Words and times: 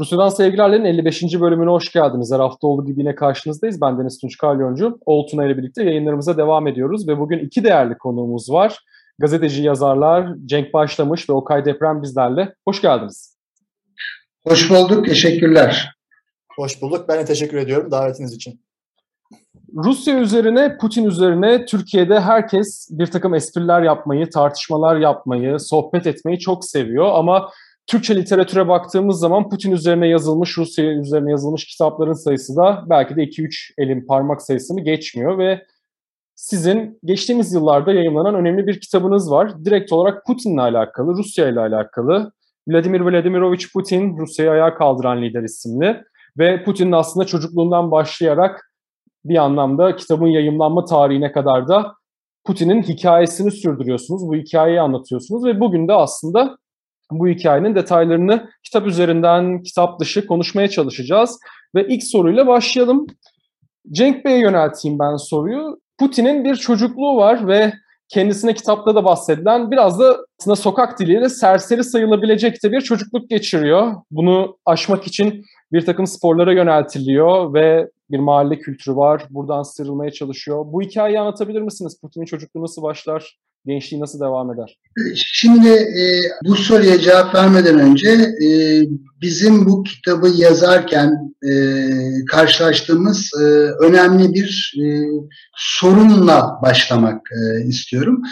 Rusya'dan 0.00 0.28
Sevgilerlerin 0.28 0.84
55. 0.84 1.22
bölümüne 1.40 1.70
hoş 1.70 1.92
geldiniz. 1.92 2.32
Her 2.32 2.40
hafta 2.40 2.66
olduğu 2.66 2.86
gibi 2.86 3.00
yine 3.00 3.14
karşınızdayız. 3.14 3.80
Ben 3.80 3.98
Deniz 3.98 4.18
Tunç 4.18 4.38
Kalyoncu. 4.38 4.98
Oltuna 5.06 5.46
ile 5.46 5.58
birlikte 5.58 5.84
yayınlarımıza 5.84 6.36
devam 6.36 6.66
ediyoruz 6.66 7.08
ve 7.08 7.18
bugün 7.18 7.38
iki 7.38 7.64
değerli 7.64 7.98
konuğumuz 7.98 8.50
var. 8.50 8.78
Gazeteci 9.18 9.62
yazarlar 9.62 10.34
Cenk 10.44 10.74
Başlamış 10.74 11.28
ve 11.30 11.32
Okay 11.32 11.64
Deprem 11.64 12.02
bizlerle. 12.02 12.54
Hoş 12.68 12.82
geldiniz. 12.82 13.38
Hoş 14.48 14.70
bulduk, 14.70 15.06
teşekkürler. 15.06 15.94
Hoş 16.56 16.82
bulduk. 16.82 17.04
Ben 17.08 17.18
de 17.18 17.24
teşekkür 17.24 17.56
ediyorum 17.56 17.90
davetiniz 17.90 18.34
için. 18.34 18.60
Rusya 19.74 20.18
üzerine, 20.18 20.76
Putin 20.76 21.04
üzerine 21.04 21.64
Türkiye'de 21.64 22.20
herkes 22.20 22.88
bir 22.90 23.06
takım 23.06 23.34
espriler 23.34 23.82
yapmayı, 23.82 24.30
tartışmalar 24.30 24.96
yapmayı, 24.96 25.58
sohbet 25.58 26.06
etmeyi 26.06 26.38
çok 26.38 26.64
seviyor. 26.64 27.10
Ama 27.12 27.50
Türkçe 27.90 28.16
literatüre 28.16 28.68
baktığımız 28.68 29.18
zaman 29.18 29.48
Putin 29.48 29.72
üzerine 29.72 30.08
yazılmış, 30.08 30.58
Rusya 30.58 30.84
üzerine 30.84 31.30
yazılmış 31.30 31.64
kitapların 31.64 32.12
sayısı 32.12 32.56
da 32.56 32.84
belki 32.90 33.16
de 33.16 33.24
2-3 33.24 33.72
elin 33.78 34.06
parmak 34.06 34.42
sayısını 34.42 34.80
geçmiyor 34.80 35.38
ve 35.38 35.66
sizin 36.34 36.98
geçtiğimiz 37.04 37.52
yıllarda 37.52 37.92
yayınlanan 37.92 38.34
önemli 38.34 38.66
bir 38.66 38.80
kitabınız 38.80 39.30
var. 39.30 39.64
Direkt 39.64 39.92
olarak 39.92 40.26
Putin'le 40.26 40.58
alakalı, 40.58 41.12
Rusya 41.12 41.48
ile 41.48 41.60
alakalı. 41.60 42.32
Vladimir 42.68 43.00
Vladimirovich 43.00 43.72
Putin, 43.72 44.18
Rusya'yı 44.18 44.50
ayağa 44.50 44.74
kaldıran 44.74 45.22
lider 45.22 45.42
isimli. 45.42 46.02
Ve 46.38 46.64
Putin'in 46.64 46.92
aslında 46.92 47.26
çocukluğundan 47.26 47.90
başlayarak 47.90 48.72
bir 49.24 49.36
anlamda 49.36 49.96
kitabın 49.96 50.26
yayımlanma 50.26 50.84
tarihine 50.84 51.32
kadar 51.32 51.68
da 51.68 51.94
Putin'in 52.44 52.82
hikayesini 52.82 53.50
sürdürüyorsunuz. 53.50 54.28
Bu 54.28 54.34
hikayeyi 54.34 54.80
anlatıyorsunuz 54.80 55.44
ve 55.44 55.60
bugün 55.60 55.88
de 55.88 55.92
aslında 55.92 56.56
bu 57.10 57.28
hikayenin 57.28 57.74
detaylarını 57.74 58.50
kitap 58.62 58.86
üzerinden, 58.86 59.62
kitap 59.62 60.00
dışı 60.00 60.26
konuşmaya 60.26 60.68
çalışacağız. 60.68 61.38
Ve 61.74 61.86
ilk 61.88 62.04
soruyla 62.04 62.46
başlayalım. 62.46 63.06
Cenk 63.90 64.24
Bey'e 64.24 64.38
yönelteyim 64.38 64.98
ben 64.98 65.16
soruyu. 65.16 65.80
Putin'in 65.98 66.44
bir 66.44 66.56
çocukluğu 66.56 67.16
var 67.16 67.48
ve 67.48 67.72
kendisine 68.08 68.54
kitapta 68.54 68.94
da 68.94 69.04
bahsedilen 69.04 69.70
biraz 69.70 70.00
da 70.00 70.16
aslında 70.40 70.56
sokak 70.56 70.98
diliyle 71.00 71.28
serseri 71.28 71.84
sayılabilecek 71.84 72.62
de 72.64 72.72
bir 72.72 72.80
çocukluk 72.80 73.30
geçiriyor. 73.30 73.92
Bunu 74.10 74.58
aşmak 74.66 75.06
için 75.06 75.44
bir 75.72 75.86
takım 75.86 76.06
sporlara 76.06 76.52
yöneltiliyor 76.52 77.54
ve 77.54 77.90
bir 78.10 78.18
mahalle 78.18 78.58
kültürü 78.58 78.96
var. 78.96 79.26
Buradan 79.30 79.62
sıyrılmaya 79.62 80.10
çalışıyor. 80.10 80.64
Bu 80.66 80.82
hikayeyi 80.82 81.20
anlatabilir 81.20 81.62
misiniz? 81.62 82.00
Putin'in 82.00 82.24
çocukluğu 82.24 82.62
nasıl 82.62 82.82
başlar? 82.82 83.38
Gençliği 83.66 84.02
nasıl 84.02 84.20
devam 84.20 84.52
eder? 84.52 84.78
Şimdi 85.14 85.68
e, 85.68 86.04
bu 86.44 86.56
soruya 86.56 87.00
cevap 87.00 87.34
vermeden 87.34 87.78
önce 87.78 88.10
e, 88.44 88.48
bizim 89.20 89.66
bu 89.66 89.82
kitabı 89.82 90.28
yazarken 90.28 91.34
e, 91.50 91.52
karşılaştığımız 92.30 93.30
e, 93.40 93.44
önemli 93.84 94.34
bir 94.34 94.74
e, 94.82 94.84
sorunla 95.56 96.58
başlamak 96.62 97.20
e, 97.32 97.64
istiyorum. 97.64 98.22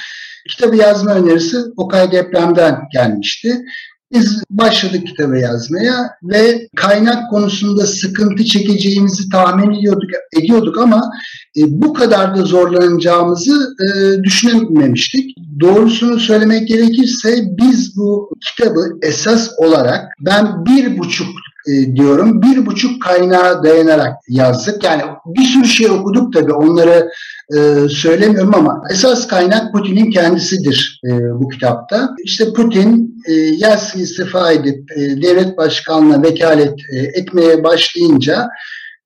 Kitabı 0.48 0.76
yazma 0.76 1.14
önerisi 1.14 1.56
Okay 1.76 2.12
Deprem'den 2.12 2.80
gelmişti. 2.92 3.64
Biz 4.12 4.42
başladık 4.50 5.06
kitabı 5.06 5.38
yazmaya 5.38 6.10
ve 6.22 6.68
kaynak 6.76 7.30
konusunda 7.30 7.86
sıkıntı 7.86 8.44
çekeceğimizi 8.44 9.28
tahmin 9.28 9.70
ediyorduk, 9.70 10.10
ediyorduk 10.36 10.78
ama 10.78 11.10
e, 11.56 11.60
bu 11.66 11.92
kadar 11.92 12.36
da 12.36 12.44
zorlanacağımızı 12.44 13.76
e, 13.80 14.22
düşünememiştik. 14.22 15.36
Doğrusunu 15.60 16.20
söylemek 16.20 16.68
gerekirse 16.68 17.42
biz 17.48 17.96
bu 17.96 18.30
kitabı 18.40 18.98
esas 19.02 19.50
olarak 19.58 20.04
ben 20.20 20.64
bir 20.64 20.98
buçuk 20.98 21.28
e, 21.68 21.96
diyorum. 21.96 22.42
Bir 22.42 22.66
buçuk 22.66 23.02
kaynağa 23.02 23.62
dayanarak 23.62 24.12
yazdık. 24.28 24.84
Yani 24.84 25.02
bir 25.26 25.44
sürü 25.44 25.66
şey 25.66 25.90
okuduk 25.90 26.32
tabii 26.32 26.52
onları 26.52 27.08
e, 27.56 27.88
söylemiyorum 27.88 28.54
ama 28.54 28.82
esas 28.92 29.26
kaynak 29.26 29.72
Putin'in 29.72 30.10
kendisidir 30.10 31.00
e, 31.04 31.10
bu 31.40 31.48
kitapta. 31.48 32.10
İşte 32.24 32.52
Putin 32.52 33.16
e, 33.26 33.32
Yeltsin 33.32 34.00
istifa 34.00 34.52
edip 34.52 34.92
e, 34.96 35.22
devlet 35.22 35.56
başkanlığına 35.56 36.22
vekalet 36.22 36.74
e, 36.92 36.98
etmeye 36.98 37.64
başlayınca 37.64 38.48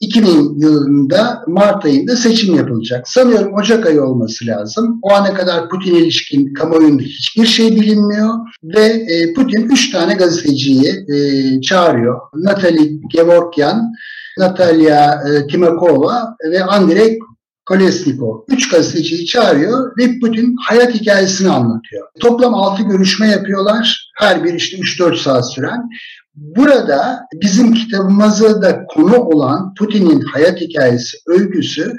2000 0.02 0.60
yılında 0.60 1.44
Mart 1.46 1.84
ayında 1.84 2.16
seçim 2.16 2.56
yapılacak. 2.56 3.08
Sanıyorum 3.08 3.54
Ocak 3.54 3.86
ayı 3.86 4.02
olması 4.02 4.46
lazım. 4.46 4.98
O 5.02 5.12
ana 5.12 5.34
kadar 5.34 5.68
Putin 5.68 5.94
ilişkin 5.94 6.54
kamuoyunda 6.54 7.02
hiçbir 7.02 7.46
şey 7.46 7.70
bilinmiyor 7.70 8.34
ve 8.64 8.84
e, 8.84 9.32
Putin 9.32 9.68
üç 9.68 9.90
tane 9.90 10.14
gazeteciyi 10.14 11.04
e, 11.14 11.60
çağırıyor. 11.60 12.20
Natalie 12.34 12.90
Gevorkyan, 13.10 13.92
Natalia 14.38 15.14
e, 15.14 15.46
Timakova 15.46 16.36
ve 16.50 16.64
Andrei 16.64 17.18
Kolesnikov. 17.66 18.40
Üç 18.48 18.68
gazeteciyi 18.70 19.26
çağırıyor 19.26 19.96
ve 19.98 20.18
Putin 20.20 20.56
hayat 20.60 20.94
hikayesini 20.94 21.50
anlatıyor. 21.50 22.08
Toplam 22.20 22.54
altı 22.54 22.82
görüşme 22.82 23.28
yapıyorlar. 23.28 24.12
Her 24.18 24.44
bir 24.44 24.54
işte 24.54 24.76
3-4 24.76 25.16
saat 25.16 25.52
süren. 25.52 25.88
Burada 26.34 27.20
bizim 27.42 27.74
kitabımıza 27.74 28.62
da 28.62 28.84
konu 28.86 29.16
olan 29.16 29.74
Putin'in 29.74 30.20
hayat 30.20 30.60
hikayesi, 30.60 31.18
öyküsü 31.26 31.96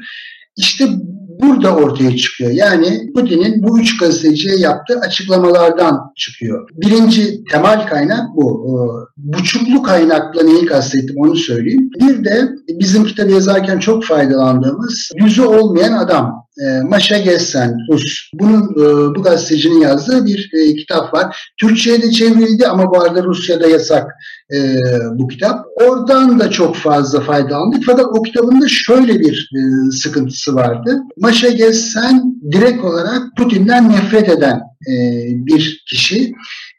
işte 0.57 0.87
burada 1.41 1.75
ortaya 1.75 2.17
çıkıyor. 2.17 2.51
Yani 2.51 3.13
Putin'in 3.15 3.63
bu 3.63 3.79
üç 3.79 3.97
gazeteciye 3.97 4.55
yaptığı 4.55 4.99
açıklamalardan 4.99 5.99
çıkıyor. 6.17 6.69
Birinci 6.73 7.43
temel 7.51 7.87
kaynak 7.87 8.35
bu. 8.35 8.63
Buçuklu 9.17 9.83
kaynakla 9.83 10.43
neyi 10.43 10.65
kastettim 10.65 11.15
onu 11.17 11.35
söyleyeyim. 11.35 11.89
Bir 11.99 12.25
de 12.25 12.49
bizim 12.67 13.05
kitabı 13.05 13.31
yazarken 13.31 13.79
çok 13.79 14.03
faydalandığımız 14.03 15.11
yüzü 15.15 15.41
olmayan 15.41 15.93
adam. 15.93 16.42
E, 16.61 16.81
Maşa 16.81 17.17
Gessen 17.17 17.77
Rus. 17.91 18.29
Bunun 18.33 18.61
e, 18.61 19.15
bu 19.15 19.23
gazetecinin 19.23 19.81
yazdığı 19.81 20.25
bir 20.25 20.51
e, 20.53 20.75
kitap 20.75 21.13
var. 21.13 21.51
Türkçe'ye 21.59 22.01
de 22.01 22.11
çevrildi 22.11 22.67
ama 22.67 22.91
bu 22.91 23.01
arada 23.01 23.23
Rusya'da 23.23 23.67
yasak 23.67 24.11
bu 25.13 25.27
kitap. 25.27 25.65
Oradan 25.81 26.39
da 26.39 26.49
çok 26.49 26.75
fazla 26.75 27.21
faydalandık. 27.21 27.83
Fakat 27.85 28.05
o 28.05 28.21
kitabın 28.21 28.61
da 28.61 28.67
şöyle 28.67 29.19
bir 29.19 29.49
sıkıntısı 29.91 30.55
vardı. 30.55 30.97
Maşa 31.17 31.49
Gessen 31.49 32.35
direkt 32.51 32.83
olarak 32.83 33.21
Putin'den 33.37 33.91
nefret 33.91 34.29
eden 34.29 34.61
bir 35.45 35.83
kişi 35.89 36.33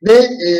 ve 0.08 0.12
e, 0.12 0.50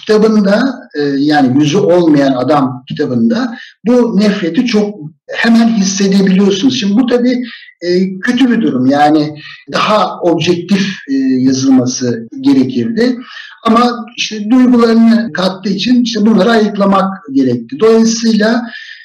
kitabında 0.00 0.74
e, 0.98 1.02
yani 1.18 1.58
yüzü 1.58 1.78
olmayan 1.78 2.32
adam 2.32 2.84
kitabında 2.88 3.56
bu 3.86 4.20
nefreti 4.20 4.66
çok 4.66 4.94
hemen 5.28 5.68
hissedebiliyorsunuz. 5.68 6.80
Şimdi 6.80 6.96
bu 6.96 7.06
tabii 7.06 7.42
e, 7.84 8.18
kötü 8.20 8.50
bir 8.50 8.62
durum. 8.62 8.86
Yani 8.86 9.34
daha 9.72 10.20
objektif 10.20 10.96
e, 11.10 11.14
yazılması 11.38 12.28
gerekirdi. 12.40 13.18
Ama 13.64 14.06
işte 14.16 14.50
duygularını 14.50 15.32
kattığı 15.32 15.68
için 15.68 16.02
işte 16.02 16.26
bunları 16.26 16.50
ayıklamak 16.50 17.08
gerekti. 17.32 17.76
Dolayısıyla 17.80 18.62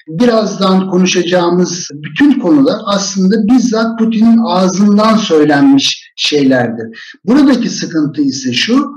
birazdan 0.07 0.89
konuşacağımız 0.89 1.89
bütün 1.93 2.39
konular 2.39 2.75
aslında 2.85 3.47
bizzat 3.47 3.99
Putin'in 3.99 4.39
ağzından 4.45 5.17
söylenmiş 5.17 6.11
şeylerdir. 6.15 6.99
Buradaki 7.25 7.69
sıkıntı 7.69 8.21
ise 8.21 8.53
şu, 8.53 8.91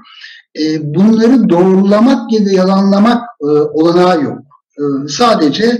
e, 0.61 0.95
bunları 0.95 1.49
doğrulamak 1.49 2.33
ya 2.33 2.47
da 2.47 2.51
yalanlamak 2.51 3.23
e, 3.41 3.47
olanağı 3.47 4.23
yok. 4.23 4.39
E, 4.79 5.09
sadece 5.09 5.79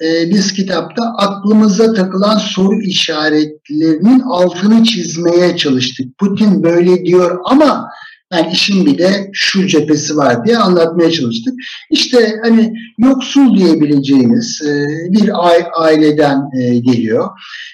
e, 0.00 0.30
biz 0.30 0.52
kitapta 0.52 1.02
aklımıza 1.16 1.92
takılan 1.92 2.38
soru 2.38 2.82
işaretlerinin 2.82 4.20
altını 4.20 4.84
çizmeye 4.84 5.56
çalıştık. 5.56 6.18
Putin 6.18 6.62
böyle 6.62 7.04
diyor 7.04 7.38
ama 7.44 7.90
yani 8.32 8.52
işin 8.52 8.86
bir 8.86 8.98
de 8.98 9.30
şu 9.32 9.66
cephesi 9.66 10.16
var 10.16 10.44
diye 10.44 10.58
anlatmaya 10.58 11.10
çalıştık. 11.10 11.54
İşte 11.90 12.34
hani 12.44 12.74
yoksul 12.98 13.56
diyebileceğimiz 13.56 14.62
e, 14.62 14.86
bir 15.12 15.30
aileden 15.76 16.50
e, 16.60 16.78
geliyor. 16.78 17.28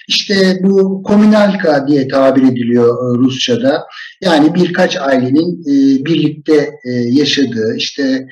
İşte 0.07 0.59
bu 0.63 1.03
komünalka 1.03 1.87
diye 1.87 2.07
tabir 2.07 2.43
ediliyor 2.43 2.87
e, 2.87 3.17
Rusça'da. 3.17 3.85
Yani 4.21 4.55
birkaç 4.55 4.97
ailenin 4.97 5.65
birlikte 6.05 6.71
yaşadığı 7.11 7.75
işte 7.77 8.27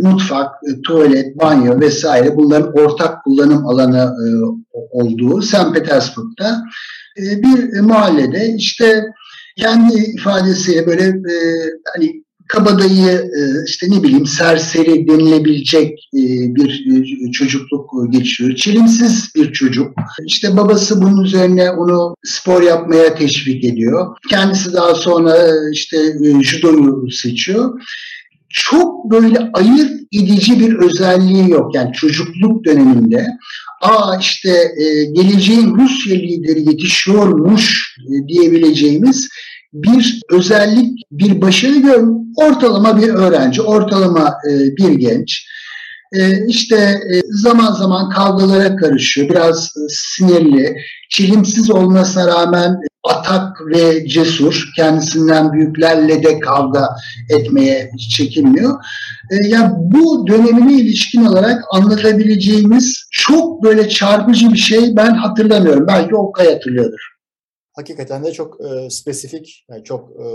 mutfak, 0.00 0.50
tuvalet, 0.84 1.38
banyo 1.38 1.80
vesaire 1.80 2.36
bunların 2.36 2.72
ortak 2.72 3.24
kullanım 3.24 3.66
alanı 3.66 4.12
olduğu 4.90 5.42
St. 5.42 5.74
Petersburg'da 5.74 6.62
bir 7.18 7.80
mahallede 7.80 8.54
işte 8.56 9.04
kendi 9.56 9.94
ifadesiyle 9.94 10.86
böyle 10.86 11.04
e, 11.04 11.36
hani 11.94 12.26
kabadayı 12.48 13.10
e, 13.10 13.40
işte 13.66 13.86
ne 13.90 14.02
bileyim 14.02 14.26
serseri 14.26 15.08
denilebilecek 15.08 16.08
e, 16.14 16.20
bir 16.54 16.86
e, 17.28 17.32
çocukluk 17.32 18.12
geçiyor. 18.12 18.54
Çelimsiz 18.54 19.30
bir 19.34 19.52
çocuk. 19.52 19.92
İşte 20.26 20.56
babası 20.56 21.02
bunun 21.02 21.24
üzerine 21.24 21.70
onu 21.70 22.14
spor 22.24 22.62
yapmaya 22.62 23.14
teşvik 23.14 23.64
ediyor. 23.64 24.16
Kendisi 24.30 24.72
daha 24.72 24.94
sonra 24.94 25.36
işte 25.72 25.96
judoyu 26.42 27.10
seçiyor 27.10 27.80
çok 28.56 29.10
böyle 29.10 29.50
ayırt 29.52 29.92
edici 30.12 30.60
bir 30.60 30.74
özelliği 30.74 31.50
yok. 31.50 31.74
Yani 31.74 31.92
çocukluk 31.92 32.64
döneminde 32.64 33.26
aa 33.82 34.16
işte 34.20 34.50
e, 34.76 35.04
geleceğin 35.04 35.74
Rusya 35.74 36.16
lideri 36.16 36.68
yetişiyormuş 36.68 37.96
e, 38.00 38.28
diyebileceğimiz 38.28 39.28
bir 39.72 40.20
özellik, 40.30 41.02
bir 41.10 41.40
başarı 41.40 41.76
gör 41.76 42.04
ortalama 42.36 43.00
bir 43.00 43.08
öğrenci, 43.08 43.62
ortalama 43.62 44.34
e, 44.50 44.76
bir 44.76 44.92
genç. 44.92 45.46
E, 46.12 46.46
işte 46.46 46.76
e, 46.76 47.20
zaman 47.30 47.72
zaman 47.72 48.10
kavgalara 48.10 48.76
karışıyor, 48.76 49.28
biraz 49.28 49.64
e, 49.66 49.80
sinirli, 49.88 50.76
çilimsiz 51.10 51.70
olmasına 51.70 52.26
rağmen 52.26 52.76
atak 53.10 53.66
ve 53.66 54.08
cesur, 54.08 54.64
kendisinden 54.76 55.52
büyüklerle 55.52 56.22
de 56.22 56.40
kavga 56.40 56.88
etmeye 57.30 57.90
çekinmiyor. 58.10 58.84
E, 59.30 59.48
yani 59.48 59.72
bu 59.76 60.26
dönemine 60.26 60.80
ilişkin 60.80 61.24
olarak 61.24 61.64
anlatabileceğimiz 61.70 63.08
çok 63.10 63.62
böyle 63.62 63.88
çarpıcı 63.88 64.52
bir 64.52 64.58
şey 64.58 64.96
ben 64.96 65.14
hatırlamıyorum. 65.14 65.86
Belki 65.86 66.16
Okay 66.16 66.52
hatırlıyordur. 66.52 67.16
Hakikaten 67.72 68.24
de 68.24 68.32
çok 68.32 68.60
e, 68.60 68.90
spesifik, 68.90 69.64
yani 69.70 69.84
çok 69.84 70.10
e, 70.10 70.26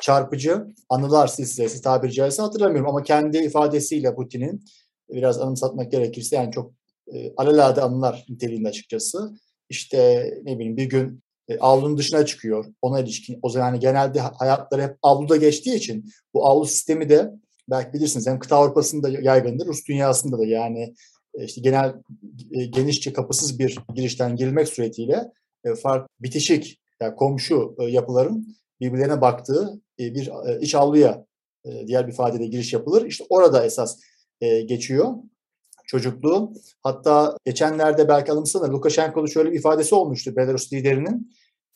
çarpıcı 0.00 0.66
anılar 0.88 1.26
silsilesi 1.26 1.82
tabiri 1.82 2.12
caizse 2.12 2.42
hatırlamıyorum. 2.42 2.90
Ama 2.90 3.02
kendi 3.02 3.38
ifadesiyle 3.38 4.14
Putin'in 4.14 4.64
biraz 5.10 5.40
anımsatmak 5.40 5.92
gerekirse 5.92 6.36
yani 6.36 6.52
çok 6.52 6.72
e, 7.14 7.32
alelade 7.36 7.80
anılar 7.80 8.24
niteliğinde 8.28 8.68
açıkçası. 8.68 9.30
İşte 9.68 10.30
ne 10.44 10.58
bileyim 10.58 10.76
bir 10.76 10.84
gün 10.84 11.22
e, 11.50 11.58
avlunun 11.58 11.98
dışına 11.98 12.26
çıkıyor. 12.26 12.64
Ona 12.82 13.00
ilişkin 13.00 13.38
o 13.42 13.48
zaman 13.48 13.66
yani 13.66 13.80
genelde 13.80 14.20
hayatları 14.20 14.82
hep 14.82 14.96
avluda 15.02 15.36
geçtiği 15.36 15.74
için 15.74 16.10
bu 16.34 16.46
avlu 16.46 16.64
sistemi 16.64 17.08
de 17.08 17.30
belki 17.70 17.92
bilirsiniz 17.92 18.26
hem 18.26 18.38
kıta 18.38 18.56
Avrupa'sında 18.56 19.08
yaygındır, 19.08 19.66
Rus 19.66 19.86
dünyasında 19.88 20.38
da 20.38 20.46
yani 20.46 20.94
e, 21.34 21.44
işte 21.44 21.60
genel 21.60 21.94
e, 22.52 22.64
genişçe 22.64 23.12
kapısız 23.12 23.58
bir 23.58 23.78
girişten 23.94 24.36
girilmek 24.36 24.68
suretiyle 24.68 25.32
fark 25.82 26.08
bitişik 26.20 26.80
yani 27.00 27.16
komşu 27.16 27.76
yapıların 27.88 28.56
birbirlerine 28.80 29.20
baktığı 29.20 29.80
bir 29.98 30.30
iç 30.60 30.74
avluya 30.74 31.26
diğer 31.86 32.06
bir 32.06 32.12
ifadeyle 32.12 32.46
giriş 32.46 32.72
yapılır. 32.72 33.06
İşte 33.06 33.24
orada 33.28 33.64
esas 33.64 34.00
geçiyor 34.66 35.14
çocukluğu. 35.90 36.52
Hatta 36.82 37.36
geçenlerde 37.44 38.08
belki 38.08 38.32
alımsana 38.32 38.72
Lukashenko'da 38.72 39.26
şöyle 39.26 39.52
bir 39.52 39.58
ifadesi 39.58 39.94
olmuştu 39.94 40.36
Belarus 40.36 40.72
liderinin. 40.72 41.32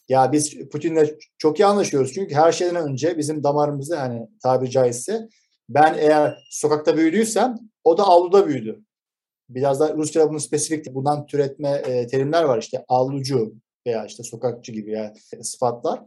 Ya 0.09 0.33
biz 0.33 0.69
Putin'le 0.69 1.05
çok 1.39 1.61
iyi 1.61 1.67
anlaşıyoruz 1.67 2.13
çünkü 2.13 2.35
her 2.35 2.53
şeyden 2.53 2.77
önce 2.77 3.19
bizim 3.19 3.45
damarımızı 3.45 3.97
hani 3.97 4.29
tabiri 4.43 4.71
caizse 4.71 5.29
ben 5.69 5.95
eğer 5.99 6.45
sokakta 6.51 6.97
büyüdüysem 6.97 7.57
o 7.85 7.99
da 7.99 8.03
avluda 8.03 8.47
büyüdü. 8.47 8.85
Biraz 9.49 9.81
da 9.81 9.95
Rusça'da 9.95 10.29
bunun 10.29 10.39
spesifik 10.39 10.95
bundan 10.95 11.27
türetme 11.27 11.71
e, 11.71 12.07
terimler 12.07 12.43
var 12.45 12.59
işte 12.59 12.85
avlucu 12.89 13.55
veya 13.87 14.07
işte 14.07 14.23
sokakçı 14.23 14.73
gibi 14.73 14.91
yani 14.91 15.13
sıfatlar 15.43 16.03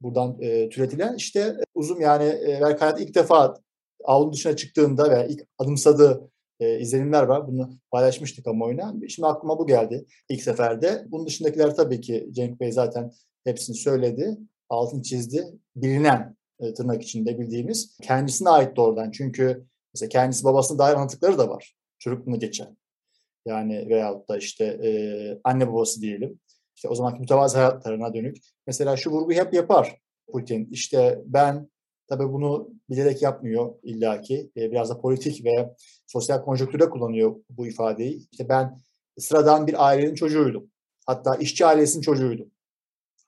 buradan 0.00 0.36
e, 0.40 0.68
türetilen 0.68 1.14
işte 1.16 1.56
uzun 1.74 2.00
yani 2.00 2.24
e, 2.24 2.58
belki 2.62 2.78
hayatta 2.78 3.00
ilk 3.02 3.14
defa 3.14 3.54
avlu 4.04 4.32
dışına 4.32 4.56
çıktığında 4.56 5.10
veya 5.10 5.24
ilk 5.24 5.46
adımsadığı 5.58 6.30
e, 6.60 6.80
izlenimler 6.80 7.22
var. 7.22 7.46
Bunu 7.48 7.70
paylaşmıştık 7.90 8.44
kamuoyuna. 8.44 8.94
Şimdi 9.08 9.26
aklıma 9.26 9.58
bu 9.58 9.66
geldi 9.66 10.06
ilk 10.28 10.42
seferde. 10.42 11.04
Bunun 11.08 11.26
dışındakiler 11.26 11.74
tabii 11.74 12.00
ki 12.00 12.28
Cenk 12.30 12.60
Bey 12.60 12.72
zaten 12.72 13.12
hepsini 13.44 13.76
söyledi. 13.76 14.38
Altını 14.68 15.02
çizdi. 15.02 15.44
Bilinen 15.76 16.36
e, 16.60 16.74
tırnak 16.74 17.02
içinde 17.02 17.38
bildiğimiz 17.38 17.96
kendisine 18.02 18.48
ait 18.48 18.76
doğrudan. 18.76 19.10
Çünkü 19.10 19.66
mesela 19.94 20.08
kendisi 20.08 20.44
babasına 20.44 20.78
dair 20.78 20.94
anlatıkları 20.94 21.38
da 21.38 21.48
var. 21.48 21.74
Çocukluğunu 21.98 22.38
geçen. 22.38 22.76
Yani 23.46 23.88
veyahut 23.88 24.28
da 24.28 24.38
işte 24.38 24.64
e, 24.64 24.90
anne 25.44 25.72
babası 25.72 26.00
diyelim. 26.00 26.40
İşte 26.76 26.88
o 26.88 26.94
zamanki 26.94 27.20
mütevazı 27.20 27.58
hayatlarına 27.58 28.14
dönük. 28.14 28.36
Mesela 28.66 28.96
şu 28.96 29.10
vurguyu 29.10 29.38
hep 29.38 29.54
yapar 29.54 29.98
Putin. 30.32 30.68
İşte 30.70 31.22
ben 31.26 31.70
tabii 32.08 32.32
bunu 32.32 32.70
bilerek 32.90 33.22
yapmıyor 33.22 33.74
illaki. 33.82 34.50
E, 34.56 34.70
biraz 34.70 34.90
da 34.90 35.00
politik 35.00 35.44
ve 35.44 35.74
sosyal 36.06 36.42
konjonktürde 36.42 36.90
kullanıyor 36.90 37.36
bu 37.50 37.66
ifadeyi. 37.66 38.28
İşte 38.32 38.48
ben 38.48 38.78
sıradan 39.18 39.66
bir 39.66 39.86
ailenin 39.88 40.14
çocuğuydum. 40.14 40.70
Hatta 41.06 41.36
işçi 41.36 41.66
ailesinin 41.66 42.02
çocuğuydum. 42.02 42.50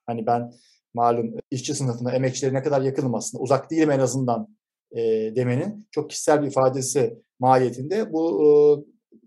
Hani 0.07 0.27
ben 0.27 0.53
malum 0.95 1.35
işçi 1.51 1.75
sınıfına, 1.75 2.13
emekçilere 2.13 2.55
ne 2.55 2.63
kadar 2.63 2.83
yakınım 2.83 3.15
aslında. 3.15 3.43
Uzak 3.43 3.71
değilim 3.71 3.91
en 3.91 3.99
azından 3.99 4.57
e, 4.93 5.01
demenin 5.37 5.89
çok 5.91 6.11
kişisel 6.11 6.43
bir 6.43 6.47
ifadesi 6.47 7.19
mahiyetinde. 7.39 8.13
Bu 8.13 8.85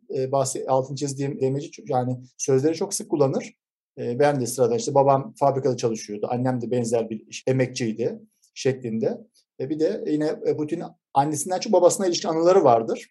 e, 0.09 0.21
e 0.21 0.31
bahsi, 0.31 0.65
altını 0.67 0.97
çizdiğim 0.97 1.41
demeci 1.41 1.83
yani 1.87 2.19
sözleri 2.37 2.75
çok 2.75 2.93
sık 2.93 3.09
kullanır. 3.09 3.53
E, 3.97 4.19
ben 4.19 4.41
de 4.41 4.45
sıradan 4.45 4.77
işte 4.77 4.95
babam 4.95 5.33
fabrikada 5.39 5.77
çalışıyordu. 5.77 6.27
Annem 6.29 6.61
de 6.61 6.71
benzer 6.71 7.09
bir 7.09 7.27
iş, 7.27 7.43
emekçiydi 7.47 8.19
şeklinde. 8.53 9.17
E, 9.59 9.69
bir 9.69 9.79
de 9.79 10.03
yine 10.07 10.39
Putin'in 10.57 10.83
annesinden 11.13 11.59
çok 11.59 11.73
babasına 11.73 12.07
ilişkin 12.07 12.29
anıları 12.29 12.63
vardır. 12.63 13.09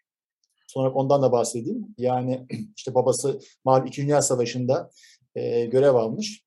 Sonra 0.66 0.90
ondan 0.90 1.22
da 1.22 1.32
bahsedeyim. 1.32 1.86
Yani 1.98 2.46
işte 2.76 2.94
babası 2.94 3.40
malum 3.64 3.86
2. 3.86 4.02
Dünya 4.02 4.22
Savaşı'nda 4.22 4.90
e, 5.34 5.64
görev 5.64 5.94
almış. 5.94 6.43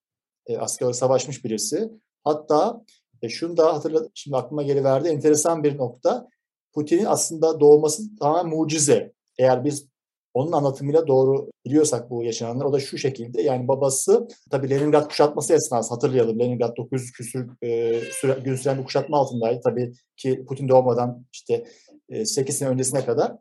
E, 0.47 0.57
asker 0.57 0.91
savaşmış 0.93 1.45
birisi. 1.45 1.89
Hatta 2.23 2.81
e, 3.21 3.29
şunu 3.29 3.57
da 3.57 3.73
hatırladım. 3.73 4.11
Şimdi 4.13 4.37
aklıma 4.37 4.63
geliverdi. 4.63 5.07
Enteresan 5.07 5.63
bir 5.63 5.77
nokta. 5.77 6.27
Putin'in 6.73 7.05
aslında 7.05 7.59
doğması 7.59 8.15
tamamen 8.15 8.55
mucize. 8.55 9.13
Eğer 9.37 9.65
biz 9.65 9.87
onun 10.33 10.51
anlatımıyla 10.51 11.07
doğru 11.07 11.51
biliyorsak 11.65 12.09
bu 12.09 12.23
yaşananlar 12.23 12.65
o 12.65 12.73
da 12.73 12.79
şu 12.79 12.97
şekilde 12.97 13.41
yani 13.41 13.67
babası 13.67 14.27
tabii 14.51 14.69
Leningrad 14.69 15.07
kuşatması 15.07 15.53
esnası 15.53 15.93
hatırlayalım 15.93 16.39
Leningrad 16.39 16.77
900 16.77 17.11
küsür 17.11 17.49
e, 17.61 18.01
süre, 18.11 18.39
gün 18.43 18.55
süren 18.55 18.77
bir 18.77 18.83
kuşatma 18.83 19.17
altındaydı 19.17 19.61
tabii 19.63 19.93
ki 20.17 20.45
Putin 20.45 20.69
doğmadan 20.69 21.25
işte 21.33 21.65
e, 22.09 22.25
8 22.25 22.57
sene 22.57 22.69
öncesine 22.69 23.05
kadar 23.05 23.35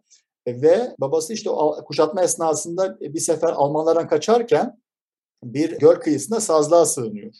e, 0.46 0.62
ve 0.62 0.94
babası 1.00 1.32
işte 1.32 1.50
o 1.50 1.84
kuşatma 1.84 2.22
esnasında 2.22 3.00
bir 3.00 3.20
sefer 3.20 3.48
Almanlardan 3.48 4.08
kaçarken 4.08 4.78
bir 5.45 5.78
göl 5.78 5.95
kıyısında 5.95 6.40
sazlığa 6.40 6.87
sığınıyor. 6.87 7.33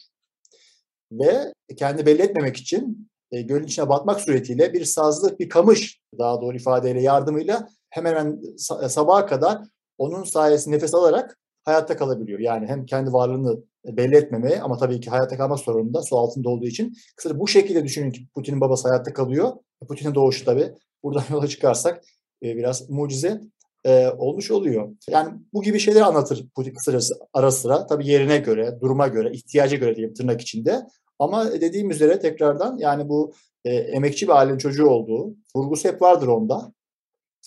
Ve 1.11 1.53
kendi 1.77 2.05
belli 2.05 2.21
etmemek 2.21 2.57
için 2.57 3.09
e, 3.31 3.41
gölün 3.41 3.65
içine 3.65 3.89
batmak 3.89 4.21
suretiyle 4.21 4.73
bir 4.73 4.85
sazlık, 4.85 5.39
bir 5.39 5.49
kamış 5.49 6.01
daha 6.19 6.41
doğru 6.41 6.55
ifadeyle 6.55 7.01
yardımıyla 7.01 7.69
hemen 7.89 8.15
hemen 8.15 8.41
sabaha 8.87 9.25
kadar 9.25 9.61
onun 9.97 10.23
sayesinde 10.23 10.75
nefes 10.75 10.95
alarak 10.95 11.37
hayatta 11.63 11.97
kalabiliyor. 11.97 12.39
Yani 12.39 12.67
hem 12.67 12.85
kendi 12.85 13.13
varlığını 13.13 13.63
belli 13.85 14.15
etmemeye 14.15 14.61
ama 14.61 14.77
tabii 14.77 14.99
ki 14.99 15.09
hayatta 15.09 15.37
kalmak 15.37 15.59
sorununda 15.59 16.01
su 16.01 16.17
altında 16.17 16.49
olduğu 16.49 16.65
için. 16.65 16.93
Kısaca 17.15 17.39
bu 17.39 17.47
şekilde 17.47 17.83
düşünün 17.83 18.11
ki 18.11 18.27
Putin'in 18.35 18.61
babası 18.61 18.87
hayatta 18.87 19.13
kalıyor. 19.13 19.51
Putin'in 19.87 20.15
doğuşu 20.15 20.45
tabii. 20.45 20.71
Buradan 21.03 21.23
yola 21.31 21.47
çıkarsak 21.47 22.03
e, 22.43 22.55
biraz 22.55 22.89
mucize 22.89 23.41
e, 23.87 24.09
olmuş 24.17 24.51
oluyor. 24.51 24.89
Yani 25.09 25.33
bu 25.53 25.61
gibi 25.61 25.79
şeyleri 25.79 26.03
anlatır 26.03 26.47
Putin 26.55 26.73
kısacası 26.73 27.13
ara 27.33 27.51
sıra. 27.51 27.87
Tabii 27.87 28.07
yerine 28.07 28.37
göre, 28.37 28.77
duruma 28.81 29.07
göre, 29.07 29.31
ihtiyaca 29.31 29.77
göre 29.77 29.95
diyeyim 29.95 30.13
tırnak 30.13 30.41
içinde. 30.41 30.87
Ama 31.19 31.51
dediğim 31.51 31.91
üzere 31.91 32.19
tekrardan 32.19 32.77
yani 32.77 33.09
bu 33.09 33.33
e, 33.65 33.75
emekçi 33.75 34.27
bir 34.27 34.31
ailenin 34.31 34.57
çocuğu 34.57 34.87
olduğu 34.87 35.35
vurgusu 35.55 35.89
hep 35.89 36.01
vardır 36.01 36.27
onda 36.27 36.73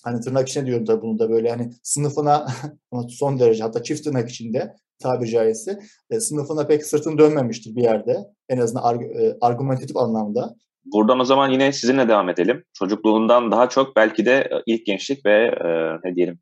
hani 0.04 0.20
tırnak 0.20 0.48
içinde 0.48 0.66
diyorum 0.66 0.86
da 0.86 1.02
bunu 1.02 1.18
da 1.18 1.30
böyle 1.30 1.50
hani 1.50 1.72
sınıfına 1.82 2.46
son 3.08 3.38
derece 3.38 3.62
hatta 3.62 3.82
çift 3.82 4.04
tırnak 4.04 4.30
içinde 4.30 4.76
tabiri 4.98 5.30
caizse 5.30 5.80
e, 6.10 6.20
sınıfına 6.20 6.66
pek 6.66 6.86
sırtını 6.86 7.18
dönmemiştir 7.18 7.76
bir 7.76 7.82
yerde. 7.82 8.18
En 8.48 8.58
azından 8.58 8.82
arg 8.82 9.02
e, 9.02 9.36
argumentatif 9.40 9.96
anlamda. 9.96 10.56
Buradan 10.84 11.20
o 11.20 11.24
zaman 11.24 11.50
yine 11.50 11.72
sizinle 11.72 12.08
devam 12.08 12.28
edelim. 12.28 12.64
Çocukluğundan 12.78 13.50
daha 13.50 13.68
çok 13.68 13.96
belki 13.96 14.26
de 14.26 14.32
e, 14.32 14.62
ilk 14.66 14.86
gençlik 14.86 15.26
ve 15.26 15.44
e, 15.46 15.68
ne 16.04 16.14
diyelim 16.16 16.38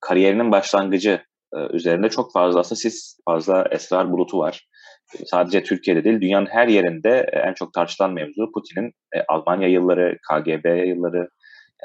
kariyerinin 0.00 0.52
başlangıcı 0.52 1.22
e, 1.54 1.58
üzerinde 1.76 2.08
çok 2.08 2.32
fazla 2.32 2.60
aslında 2.60 2.78
siz 2.78 3.20
fazla 3.24 3.68
esrar 3.70 4.12
bulutu 4.12 4.38
var. 4.38 4.68
Sadece 5.26 5.62
Türkiye'de 5.62 6.04
değil, 6.04 6.20
dünyanın 6.20 6.46
her 6.46 6.68
yerinde 6.68 7.26
en 7.46 7.54
çok 7.54 7.72
tartışılan 7.72 8.12
mevzu 8.12 8.52
Putin'in 8.52 8.92
e, 9.14 9.22
Almanya 9.28 9.68
yılları, 9.68 10.18
KGB 10.30 10.88
yılları, 10.88 11.28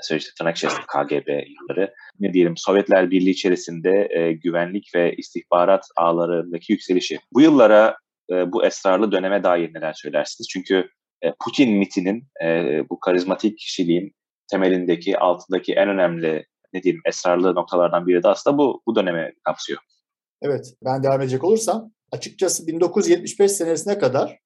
sözcükte 0.01 0.33
tırnak 0.37 0.57
içerisinde 0.57 0.85
KGB 0.85 1.29
yılları, 1.29 1.93
ne 2.19 2.33
diyelim 2.33 2.57
Sovyetler 2.57 3.11
Birliği 3.11 3.31
içerisinde 3.31 4.07
e, 4.11 4.33
güvenlik 4.33 4.91
ve 4.95 5.15
istihbarat 5.15 5.85
ağlarındaki 5.97 6.73
yükselişi. 6.73 7.19
Bu 7.33 7.41
yıllara, 7.41 7.95
e, 8.31 8.51
bu 8.51 8.65
esrarlı 8.65 9.11
döneme 9.11 9.43
dair 9.43 9.73
neler 9.73 9.93
söylersiniz? 9.93 10.47
Çünkü 10.49 10.89
e, 11.21 11.33
Putin 11.43 11.77
mitinin, 11.77 12.23
e, 12.43 12.45
bu 12.89 12.99
karizmatik 12.99 13.57
kişiliğin 13.57 14.11
temelindeki, 14.51 15.17
altındaki 15.17 15.73
en 15.73 15.89
önemli 15.89 16.45
ne 16.73 16.83
diyeyim 16.83 17.01
esrarlı 17.05 17.55
noktalardan 17.55 18.07
biri 18.07 18.23
de 18.23 18.27
aslında 18.27 18.57
bu, 18.57 18.81
bu 18.87 18.95
döneme 18.95 19.33
kapsıyor. 19.43 19.79
Evet, 20.41 20.73
ben 20.85 21.03
devam 21.03 21.21
edecek 21.21 21.43
olursam 21.43 21.91
açıkçası 22.11 22.67
1975 22.67 23.51
senesine 23.51 23.99
kadar 23.99 24.39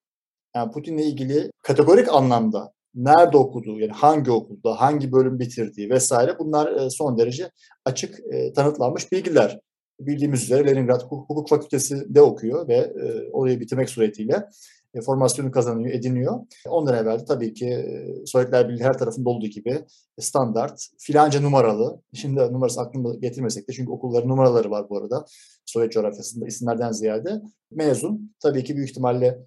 yani 0.55 0.71
Putin'le 0.71 0.97
ilgili 0.97 1.49
kategorik 1.61 2.13
anlamda 2.13 2.73
nerede 2.95 3.37
okuduğu, 3.37 3.79
yani 3.79 3.91
hangi 3.91 4.31
okulda, 4.31 4.81
hangi 4.81 5.11
bölüm 5.11 5.39
bitirdiği 5.39 5.89
vesaire 5.89 6.39
bunlar 6.39 6.89
son 6.89 7.17
derece 7.17 7.51
açık 7.85 8.19
tanıtlanmış 8.55 9.11
bilgiler. 9.11 9.59
Bildiğimiz 9.99 10.43
üzere 10.43 10.67
Leningrad 10.67 11.01
Hukuk 11.01 11.49
Fakültesi'nde 11.49 12.21
okuyor 12.21 12.67
ve 12.67 12.93
orayı 13.31 13.59
bitirmek 13.59 13.89
suretiyle 13.89 14.45
formasyonu 15.01 15.51
kazanıyor, 15.51 15.93
ediniyor. 15.93 16.39
Ondan 16.67 16.97
evvel 16.97 17.19
de 17.19 17.25
tabii 17.25 17.53
ki 17.53 17.85
Sovyetler 18.25 18.69
Birliği 18.69 18.83
her 18.83 18.97
tarafında 18.97 19.29
olduğu 19.29 19.47
gibi 19.47 19.85
standart, 20.19 20.87
filanca 20.99 21.41
numaralı, 21.41 22.01
şimdi 22.13 22.39
numarası 22.39 22.81
aklımda 22.81 23.15
getirmesek 23.15 23.69
de 23.69 23.73
çünkü 23.73 23.91
okulların 23.91 24.29
numaraları 24.29 24.71
var 24.71 24.89
bu 24.89 24.97
arada 24.97 25.25
Sovyet 25.65 25.91
coğrafyasında 25.91 26.47
isimlerden 26.47 26.91
ziyade 26.91 27.41
mezun. 27.71 28.35
Tabii 28.39 28.63
ki 28.63 28.75
büyük 28.75 28.89
ihtimalle 28.89 29.39